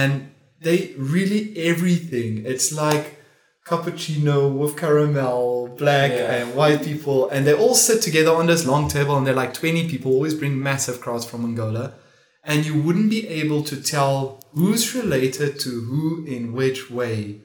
and 0.00 0.30
they 0.60 0.94
really 0.96 1.42
everything. 1.70 2.44
It's 2.52 2.72
like 2.72 3.06
cappuccino 3.66 4.50
with 4.60 4.76
caramel, 4.76 5.68
black 5.76 6.10
Yeah. 6.12 6.34
and 6.36 6.54
white 6.54 6.82
people, 6.82 7.28
and 7.30 7.46
they 7.46 7.52
all 7.54 7.74
sit 7.74 8.00
together 8.02 8.32
on 8.32 8.46
this 8.46 8.66
long 8.66 8.88
table, 8.88 9.16
and 9.16 9.26
they're 9.26 9.34
like 9.44 9.52
twenty 9.54 9.88
people. 9.88 10.12
Always 10.12 10.34
bring 10.34 10.54
massive 10.70 11.00
crowds 11.00 11.24
from 11.24 11.44
Angola 11.44 11.92
and 12.48 12.66
you 12.66 12.74
wouldn't 12.84 13.10
be 13.10 13.22
able 13.42 13.62
to 13.70 13.76
tell 13.94 14.12
who's 14.58 14.94
related 15.00 15.60
to 15.64 15.70
who 15.88 16.24
in 16.36 16.42
which 16.58 16.80
way. 16.90 17.42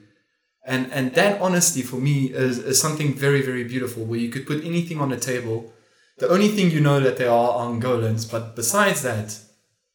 And 0.66 0.82
and 0.96 1.14
that 1.14 1.40
honesty 1.46 1.82
for 1.90 1.98
me 2.08 2.16
is, 2.46 2.56
is 2.70 2.80
something 2.80 3.10
very, 3.26 3.42
very 3.50 3.64
beautiful 3.74 4.02
where 4.04 4.22
you 4.24 4.30
could 4.34 4.46
put 4.52 4.64
anything 4.64 4.98
on 5.04 5.10
the 5.10 5.20
table 5.32 5.58
the 6.18 6.28
only 6.28 6.48
thing 6.48 6.70
you 6.70 6.80
know 6.80 7.00
that 7.00 7.16
they 7.16 7.26
are 7.26 7.66
Angolans, 7.66 8.30
but 8.30 8.54
besides 8.54 9.02
that, 9.02 9.36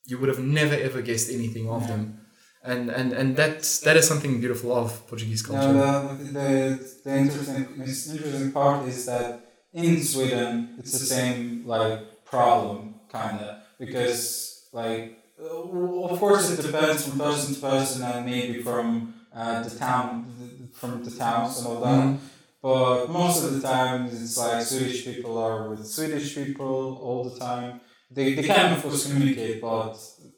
you 0.05 0.18
would 0.18 0.30
have 0.30 0.39
never 0.39 0.76
ever 0.76 1.01
guessed 1.01 1.30
anything 1.32 1.70
of 1.70 1.88
them. 1.88 2.20
And 2.62 2.89
and 2.89 3.14
and 3.14 3.38
that's 3.38 3.80
that 3.82 3.95
is 3.95 4.05
something 4.05 4.39
beautiful 4.39 4.76
of 4.76 5.07
Portuguese 5.07 5.41
culture. 5.41 5.72
No, 5.74 6.18
the, 6.18 6.24
the, 6.24 6.93
the 7.05 7.18
interesting, 7.18 7.68
interesting 7.78 8.51
part 8.51 8.86
is 8.88 9.05
that 9.05 9.49
in 9.72 10.03
Sweden 10.03 10.76
it's 10.78 10.91
the 10.91 11.05
same 11.05 11.66
like 11.66 12.26
problem 12.26 12.95
kind 13.10 13.39
of 13.39 13.64
because 13.80 14.59
like 14.72 15.17
uh, 15.41 16.09
of 16.11 16.20
course 16.20 16.51
it 16.51 16.61
depends 16.61 17.07
from 17.07 17.20
person 17.20 17.55
to 17.55 17.61
person 17.61 18.03
and 18.03 18.26
maybe 18.26 18.61
from 18.61 19.13
uh, 19.34 19.63
the 19.63 19.70
town 19.78 20.26
from 20.74 21.03
the 21.03 21.11
towns 21.11 21.57
and 21.59 21.67
all 21.67 21.82
that. 21.82 22.03
Mhm. 22.05 22.17
But 22.61 23.07
most 23.09 23.43
of 23.45 23.53
the 23.55 23.61
time, 23.65 24.05
it's 24.07 24.38
like 24.38 24.61
Swedish 24.65 25.05
people 25.05 25.38
are 25.38 25.70
with 25.70 25.86
Swedish 25.88 26.36
people 26.36 26.99
all 27.01 27.24
the 27.30 27.39
time. 27.39 27.80
They, 28.11 28.34
they 28.34 28.43
can, 28.43 28.74
of 28.74 28.82
course, 28.84 29.07
communicate, 29.07 29.61
but 29.61 29.95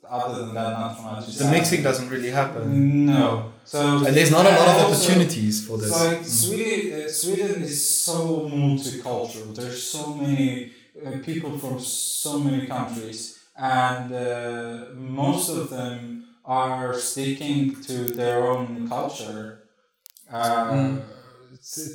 other 0.07 0.45
than 0.45 0.53
that, 0.53 0.71
not 0.79 1.01
much. 1.03 1.29
is 1.29 1.39
The 1.39 1.49
mixing 1.49 1.81
doesn't 1.81 2.09
really 2.09 2.29
happen. 2.29 3.05
No. 3.07 3.51
So 3.65 3.79
And 4.05 4.15
there's 4.15 4.29
not 4.29 4.45
a 4.45 4.49
lot 4.49 4.67
of 4.67 4.75
and 4.75 4.83
also- 4.85 5.07
opportunities 5.07 5.65
for 5.65 5.77
this. 5.79 5.89
It's 5.89 5.99
like 6.05 6.23
Sweden, 6.25 7.01
uh, 7.01 7.09
Sweden 7.09 7.63
is 7.63 7.77
so 8.07 8.47
multicultural. 8.53 9.55
There's 9.55 9.81
so 9.81 10.13
many 10.13 10.73
uh, 11.03 11.11
people 11.25 11.57
from 11.57 11.79
so 11.79 12.37
many 12.39 12.67
countries, 12.67 13.39
and 13.61 14.11
uh, 14.13 14.85
most 14.95 15.49
of 15.49 15.69
them 15.69 16.25
are 16.43 16.93
sticking 16.93 17.81
to 17.83 18.05
their 18.05 18.47
own 18.51 18.87
culture, 18.89 19.63
uh, 20.31 20.71
Mm. 20.71 21.01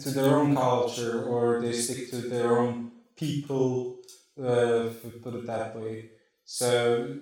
to, 0.02 0.10
their 0.10 0.36
own 0.36 0.54
culture, 0.54 1.24
or 1.24 1.60
they 1.62 1.72
stick 1.72 2.10
to 2.10 2.18
their 2.34 2.58
own 2.58 2.92
people. 3.16 3.96
Uh, 4.38 4.90
put 5.22 5.34
it 5.34 5.46
that 5.46 5.74
way. 5.74 6.10
So 6.44 7.16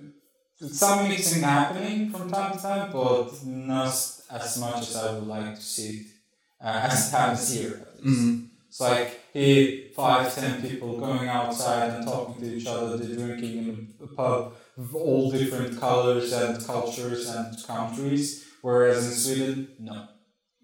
some 0.61 1.09
mixing 1.09 1.43
happening 1.43 2.11
from 2.11 2.31
time 2.31 2.53
to 2.57 2.63
time, 2.63 2.93
but 2.93 3.45
not 3.47 3.87
as 4.31 4.59
much 4.59 4.79
as 4.83 4.97
I 4.97 5.13
would 5.15 5.27
like 5.29 5.55
to 5.55 5.61
see 5.63 5.91
it 6.01 6.07
uh, 6.61 6.89
as 6.91 7.09
it 7.09 7.17
happens 7.17 7.53
here. 7.55 7.75
at 7.87 8.05
least. 8.05 8.19
Mhm. 8.21 8.49
It's 8.69 8.81
like 8.81 9.21
here, 9.35 9.63
five, 9.95 10.35
ten 10.35 10.63
people 10.63 10.91
going 11.07 11.29
outside 11.29 11.87
and 11.95 12.05
talking 12.07 12.37
to 12.43 12.47
each 12.57 12.67
other, 12.67 12.97
they're 12.97 13.17
drinking 13.27 13.55
in 13.69 13.95
a 14.03 14.07
pub 14.07 14.55
of 14.79 14.95
all 14.95 15.31
different 15.31 15.79
colors 15.87 16.33
and 16.33 16.65
cultures 16.73 17.29
and 17.37 17.47
countries, 17.67 18.27
whereas 18.63 19.01
in 19.11 19.15
Sweden, 19.25 19.69
no. 19.81 19.97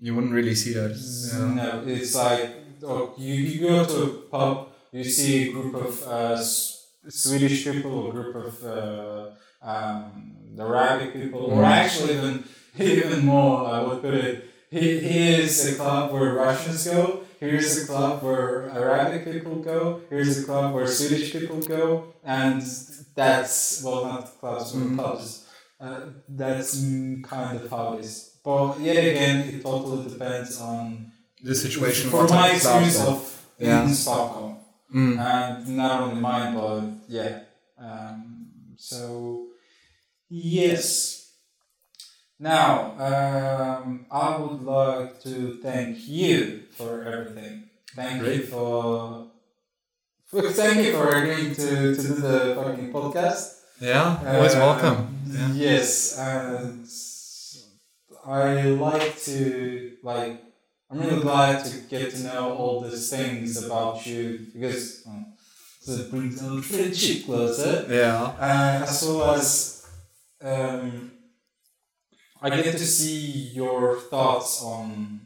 You 0.03 0.15
wouldn't 0.15 0.33
really 0.33 0.55
see 0.55 0.73
that. 0.81 0.93
Yeah. 0.97 1.55
No, 1.61 1.69
it's 1.87 2.15
like 2.15 2.43
oh, 2.91 3.13
you, 3.19 3.35
you 3.35 3.57
go 3.69 3.85
to 3.85 4.03
a 4.05 4.09
pub, 4.35 4.69
you 4.93 5.05
see 5.05 5.49
a 5.49 5.53
group 5.53 5.75
of 5.75 5.93
uh, 6.05 6.37
Swedish 7.09 7.65
people, 7.65 8.09
a 8.09 8.13
group 8.13 8.35
of 8.37 8.65
uh, 8.65 9.31
um, 9.63 10.37
Arabic 10.59 11.13
people, 11.13 11.41
or 11.53 11.65
actually 11.65 12.15
even 12.19 12.45
even 12.79 13.27
more, 13.27 13.67
I 13.67 13.83
would 13.83 14.01
put 14.03 14.15
it. 14.15 14.45
He- 14.71 15.01
Here's 15.01 15.67
a 15.67 15.75
club 15.77 16.13
where 16.13 16.33
Russians 16.35 16.87
go. 16.87 17.25
Here's 17.41 17.85
a 17.85 17.87
club 17.87 18.23
where 18.23 18.69
Arabic 18.71 19.25
people 19.33 19.57
go. 19.57 20.03
Here's 20.11 20.43
a 20.43 20.45
club 20.45 20.75
where 20.75 20.87
Swedish 20.87 21.33
people 21.33 21.61
go, 21.63 22.13
and 22.23 22.61
that's 23.15 23.83
well, 23.83 24.05
not 24.05 24.39
clubs, 24.41 24.73
but 24.73 24.83
Mhm. 24.83 24.97
pubs. 24.99 25.45
Uh, 25.81 26.01
that's 26.29 26.77
mm, 26.77 27.25
kind 27.25 27.59
of 27.59 27.71
how 27.71 27.95
it 27.95 28.01
is. 28.05 28.37
But 28.45 28.79
yet 28.81 28.99
again, 29.13 29.37
it 29.49 29.63
totally 29.63 30.09
depends 30.11 30.61
on 30.61 31.13
The 31.43 31.55
situation. 31.55 32.11
For 32.11 32.29
my 32.29 32.51
experience 32.51 33.01
of 33.01 33.19
Yeah. 33.59 33.85
in 33.85 33.95
Stockholm, 33.95 34.57
Mm. 34.95 35.19
and 35.19 35.69
not 35.83 36.03
only 36.03 36.21
mine, 36.21 36.55
but 36.55 36.83
yeah. 37.09 37.33
Um, 37.79 38.75
so 38.77 39.47
yes. 40.29 41.20
Now, 42.43 42.95
um, 42.99 44.07
I 44.11 44.37
would 44.39 44.63
like 44.63 45.21
to 45.25 45.59
thank 45.63 46.09
you 46.09 46.63
for 46.71 47.03
everything. 47.05 47.65
Thank 47.95 48.23
you 48.23 48.25
Great. 48.25 48.49
for, 48.49 49.27
for 50.27 50.43
thank 50.51 50.87
you 50.87 50.93
for 50.95 51.09
agreeing 51.11 51.55
to, 51.55 51.95
to 51.95 52.03
do 52.03 52.15
the 52.15 52.55
fucking 52.57 52.93
podcast. 52.93 53.59
Yeah, 53.79 54.19
always 54.27 54.55
Uh, 54.55 54.59
welcome. 54.61 55.19
Yeah. 55.27 55.53
Yes, 55.53 56.19
and 56.19 56.87
I 58.27 58.63
like 58.63 59.19
to 59.25 59.97
like. 60.03 60.43
I'm 60.91 60.99
really 60.99 61.21
glad 61.21 61.65
to 61.67 61.77
get 61.89 62.11
to 62.13 62.23
know 62.25 62.55
all 62.57 62.81
these 62.81 63.11
things 63.11 63.63
about 63.65 64.05
you 64.07 64.47
because 64.53 65.07
um, 65.07 65.27
it 65.87 66.11
brings 66.11 66.43
our 66.43 66.61
friendship 66.63 67.27
closer, 67.27 67.87
Yeah. 67.89 68.23
uh, 68.41 68.83
as 68.89 69.03
well 69.05 69.35
as 69.35 69.87
um, 70.43 71.13
I 72.43 72.49
get 72.51 72.73
to 72.73 72.87
see 72.87 73.51
your 73.61 73.97
thoughts 74.13 74.63
on 74.63 75.21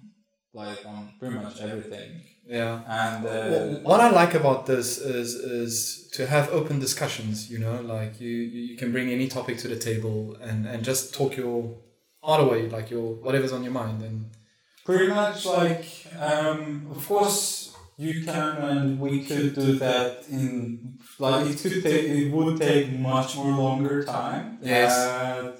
like 0.52 0.84
on 0.86 1.12
pretty 1.18 1.34
much 1.36 1.60
everything, 1.60 2.10
Yeah. 2.46 2.80
and 2.86 3.24
Well, 3.24 3.76
uh, 3.76 3.80
what 3.90 4.00
I 4.00 4.10
like 4.10 4.34
about 4.34 4.66
this 4.66 4.98
is 4.98 5.34
is 5.34 6.08
to 6.16 6.26
have 6.26 6.48
open 6.58 6.78
discussions. 6.80 7.50
You 7.50 7.58
know, 7.58 7.76
like 7.96 8.20
you 8.20 8.30
you 8.68 8.76
can 8.76 8.92
bring 8.92 9.08
any 9.10 9.26
topic 9.28 9.56
to 9.58 9.68
the 9.68 9.76
table 9.90 10.36
and 10.48 10.66
and 10.66 10.84
just 10.84 11.14
talk 11.14 11.36
your 11.36 11.58
heart 12.22 12.40
away, 12.46 12.68
like 12.76 12.88
your 12.90 13.06
whatever's 13.24 13.52
on 13.52 13.62
your 13.64 13.72
mind. 13.72 14.02
And 14.02 14.16
Pretty 14.84 15.08
much 15.08 15.46
like, 15.46 15.86
um, 16.20 16.86
of 16.94 17.00
course, 17.08 17.74
you 17.96 18.22
can 18.22 18.52
and 18.70 19.00
we 19.00 19.24
could 19.24 19.54
do 19.54 19.72
that 19.86 20.12
in 20.30 20.98
like 21.18 21.46
it 21.50 21.58
could 21.62 21.82
take 21.82 22.04
it 22.18 22.30
would 22.32 22.58
take 22.58 22.86
much 23.12 23.30
more 23.36 23.52
longer 23.64 24.04
time. 24.04 24.58
Yes. 24.62 24.92
Uh, 24.92 25.52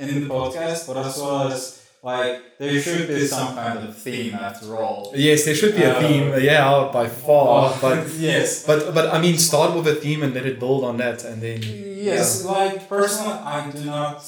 in 0.00 0.08
the 0.20 0.26
podcast, 0.34 0.80
but 0.88 0.96
as 1.06 1.16
well 1.18 1.52
as 1.52 1.60
like 2.02 2.58
there 2.58 2.80
should 2.80 3.06
be 3.08 3.26
some 3.26 3.54
kind 3.54 3.78
of 3.86 3.90
theme 4.06 4.34
after 4.34 4.68
all. 4.76 5.12
yes, 5.14 5.44
there 5.46 5.54
should 5.60 5.74
be 5.80 5.82
a 5.82 5.94
Uh, 5.96 6.00
theme. 6.04 6.26
Yeah, 6.50 6.88
by 6.98 7.06
far, 7.08 7.60
but. 7.84 7.98
yes. 8.30 8.48
But 8.68 8.78
but 8.96 9.04
I 9.14 9.18
mean, 9.24 9.36
start 9.50 9.70
with 9.76 9.86
a 9.94 9.96
theme 10.04 10.20
and 10.24 10.32
let 10.38 10.46
it 10.52 10.56
build 10.64 10.82
on 10.90 10.96
that, 11.04 11.18
and 11.30 11.38
then 11.44 11.60
Yes, 12.10 12.28
like 12.56 12.88
personally, 12.88 13.38
I 13.56 13.58
do 13.70 13.82
not 13.84 14.18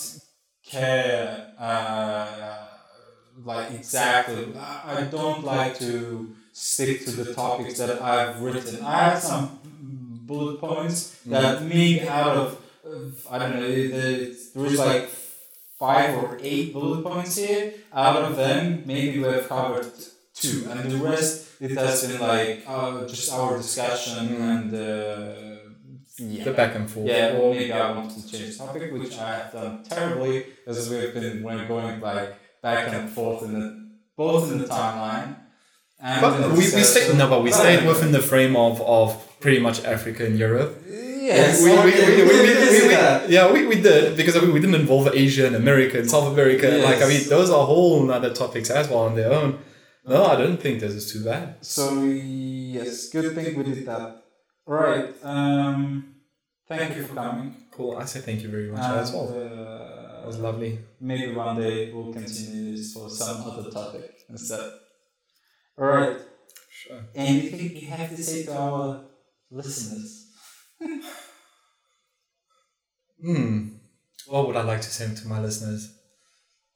care. 0.73 1.29
Uh, 1.59 2.67
like 3.45 3.69
exactly, 3.73 4.45
I 4.95 5.03
don't 5.17 5.43
like 5.45 5.79
to 5.79 5.91
stick 6.53 7.05
to 7.07 7.11
the 7.21 7.33
topics 7.35 7.79
that 7.79 7.91
I've 8.03 8.41
written. 8.43 8.85
I 8.85 8.97
have 9.11 9.21
some 9.23 9.59
bullet 10.29 10.59
points 10.61 11.17
that 11.27 11.63
maybe 11.63 12.07
out 12.09 12.37
of, 12.37 12.49
I 13.31 13.39
don't 13.39 13.55
know. 13.57 13.71
There 13.71 14.63
was 14.63 14.79
like 14.79 15.09
five 15.83 16.11
or 16.23 16.39
eight 16.51 16.73
bullet 16.75 17.03
points 17.09 17.35
here. 17.43 17.65
Out 17.93 18.23
of 18.27 18.33
them, 18.43 18.63
maybe 18.93 19.19
we 19.23 19.29
have 19.37 19.49
covered 19.49 19.91
two, 20.41 20.59
and 20.71 20.79
the 20.93 21.01
rest 21.11 21.33
it 21.61 21.73
has 21.73 22.07
been 22.07 22.21
like 22.21 22.53
uh, 22.75 23.07
just 23.13 23.27
our 23.33 23.57
discussion 23.65 24.25
and. 24.51 24.69
Uh, 24.75 25.53
yeah. 26.19 26.45
the 26.45 26.53
back 26.53 26.75
and 26.79 26.87
forth. 26.91 27.09
Yeah, 27.09 27.39
or 27.39 27.55
maybe 27.55 27.73
I 27.73 27.91
want 27.97 28.11
to 28.11 28.21
change 28.31 28.59
topic, 28.59 28.93
which 28.93 29.17
I 29.19 29.31
have 29.39 29.53
done 29.53 29.83
terribly, 29.83 30.45
as 30.67 30.91
we've 30.91 31.15
been 31.15 31.43
when 31.43 31.67
going 31.67 32.01
like 32.01 32.31
back 32.67 32.93
and 32.93 33.09
forth 33.17 33.43
in 33.47 33.53
the 33.59 33.67
both 34.17 34.53
in 34.53 34.59
the 34.59 34.69
timeline. 34.81 35.31
And 35.99 36.21
But 36.21 36.51
we, 36.51 36.57
we 36.57 36.85
stayed 36.93 37.17
no, 37.17 37.29
but 37.29 37.43
we 37.43 37.51
stayed 37.51 37.87
within 37.87 38.13
the 38.13 38.25
frame 38.31 38.55
of, 38.57 38.81
of 38.99 39.07
pretty 39.41 39.61
much 39.67 39.85
Africa 39.85 40.27
and 40.27 40.39
Europe. 40.39 40.73
Yes, 41.27 41.63
we, 41.65 41.71
we, 41.71 41.77
we, 41.77 42.23
we, 42.29 42.41
we, 42.41 42.47
did 42.49 42.59
we, 42.61 42.67
see 42.77 42.83
we- 42.89 42.95
that. 42.95 43.29
yeah, 43.37 43.45
we, 43.53 43.67
we 43.73 43.77
did 43.89 44.17
because 44.17 44.35
I 44.37 44.41
mean, 44.41 44.53
we 44.57 44.61
didn't 44.61 44.81
involve 44.85 45.09
Asia 45.25 45.47
and 45.47 45.57
America 45.65 45.99
and 46.01 46.09
South 46.11 46.29
America. 46.35 46.67
Like 46.89 47.01
I 47.05 47.09
mean, 47.13 47.23
those 47.29 47.49
are 47.51 47.65
whole 47.67 48.11
other 48.11 48.33
topics 48.43 48.69
as 48.71 48.89
well 48.89 49.01
on 49.11 49.15
their 49.15 49.33
own. 49.33 49.51
No, 50.05 50.25
I 50.25 50.37
don't 50.37 50.61
think 50.65 50.81
this 50.81 50.95
is 51.01 51.13
too 51.13 51.23
bad. 51.25 51.45
So 51.65 51.83
yes, 52.05 53.09
good 53.11 53.35
thing 53.37 53.57
we 53.57 53.63
did 53.63 53.87
that. 53.87 54.09
Right. 54.67 55.09
Um, 55.23 56.15
thank 56.69 56.97
you 56.97 57.05
for 57.05 57.15
coming. 57.15 57.55
Cool. 57.71 57.97
I 57.97 58.05
say 58.05 58.21
thank 58.21 58.43
you 58.43 58.51
very 58.57 58.71
much 58.73 58.83
as 59.03 59.13
well. 59.13 59.29
uh, 59.29 60.17
That 60.21 60.27
was 60.27 60.39
lovely. 60.39 60.79
maybe 61.01 61.33
one 61.35 61.57
day 61.57 61.93
we'll 61.93 62.13
continue 62.13 62.77
this 62.77 62.93
for 62.95 63.09
some 63.11 63.39
other 63.49 63.71
topic 63.71 64.11
instead. 64.29 64.71
Alright. 65.79 66.17
Sure. 66.71 67.01
Anything 67.15 67.77
you 67.77 67.89
have 67.89 68.11
to 68.17 68.23
say 68.23 68.45
to 68.45 68.57
our 68.59 69.05
listeners? 69.51 70.22
Hmm. 73.25 73.69
What 74.27 74.47
would 74.47 74.57
I 74.57 74.63
like 74.63 74.81
to 74.81 74.91
say 74.91 75.15
to 75.15 75.29
my 75.29 75.41
listeners? 75.41 75.95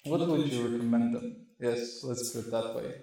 What 0.05 0.21
would 0.27 0.53
you 0.53 0.63
recommend 0.63 1.15
them? 1.15 1.47
Yes, 1.59 2.05
let's 2.05 2.31
put 2.31 2.47
it 2.47 2.51
that 2.51 2.75
way. 2.77 2.95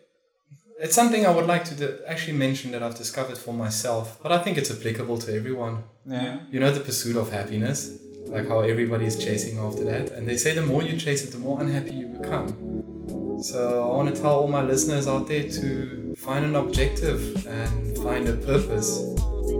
It's 0.80 0.95
something 0.95 1.26
I 1.26 1.30
would 1.30 1.45
like 1.45 1.66
to 1.66 1.76
do, 1.76 1.99
actually 2.08 2.38
mention 2.38 2.72
that 2.72 2.82
I've 2.82 2.97
discovered 2.97 3.38
for 3.38 3.54
myself, 3.54 4.20
but 4.24 4.32
I 4.32 4.39
think 4.39 4.58
it's 4.58 4.72
applicable 4.72 5.18
to 5.20 5.36
everyone. 5.36 5.84
Yeah. 6.06 6.39
You 6.51 6.60
know, 6.60 6.72
the 6.72 6.80
pursuit 6.80 7.16
of 7.16 7.32
happiness, 7.32 7.99
like 8.28 8.47
how 8.47 8.62
everybody 8.62 9.06
is 9.06 9.24
chasing 9.24 9.60
after 9.60 9.84
that, 9.86 10.12
and 10.12 10.28
they 10.28 10.38
say 10.38 10.54
the 10.54 10.66
more 10.66 10.82
you 10.84 10.97
chase 10.97 11.24
it, 11.24 11.32
the 11.32 11.38
more 11.38 11.62
unhappy 11.62 11.93
you 11.93 12.08
become. 12.08 13.39
So 13.41 13.84
I 13.84 13.95
want 13.97 14.16
to 14.16 14.22
tell 14.22 14.39
all 14.39 14.47
my 14.47 14.64
listeners 14.64 15.08
out 15.08 15.28
there 15.28 15.49
to 15.49 16.16
find 16.16 16.45
an 16.45 16.56
objective 16.56 17.45
and 17.45 17.97
find 17.97 18.28
a 18.28 18.38
purpose 18.38 18.99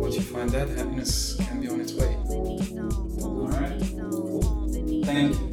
once 0.04 0.16
you 0.18 0.22
find 0.22 0.50
that, 0.50 0.68
happiness 0.68 1.38
can 1.38 1.62
be 1.62 1.70
on 1.70 1.80
its 1.80 1.94
way. 1.94 2.14
All 3.24 3.48
right. 3.48 3.80
Thank 5.06 5.40
you. 5.40 5.53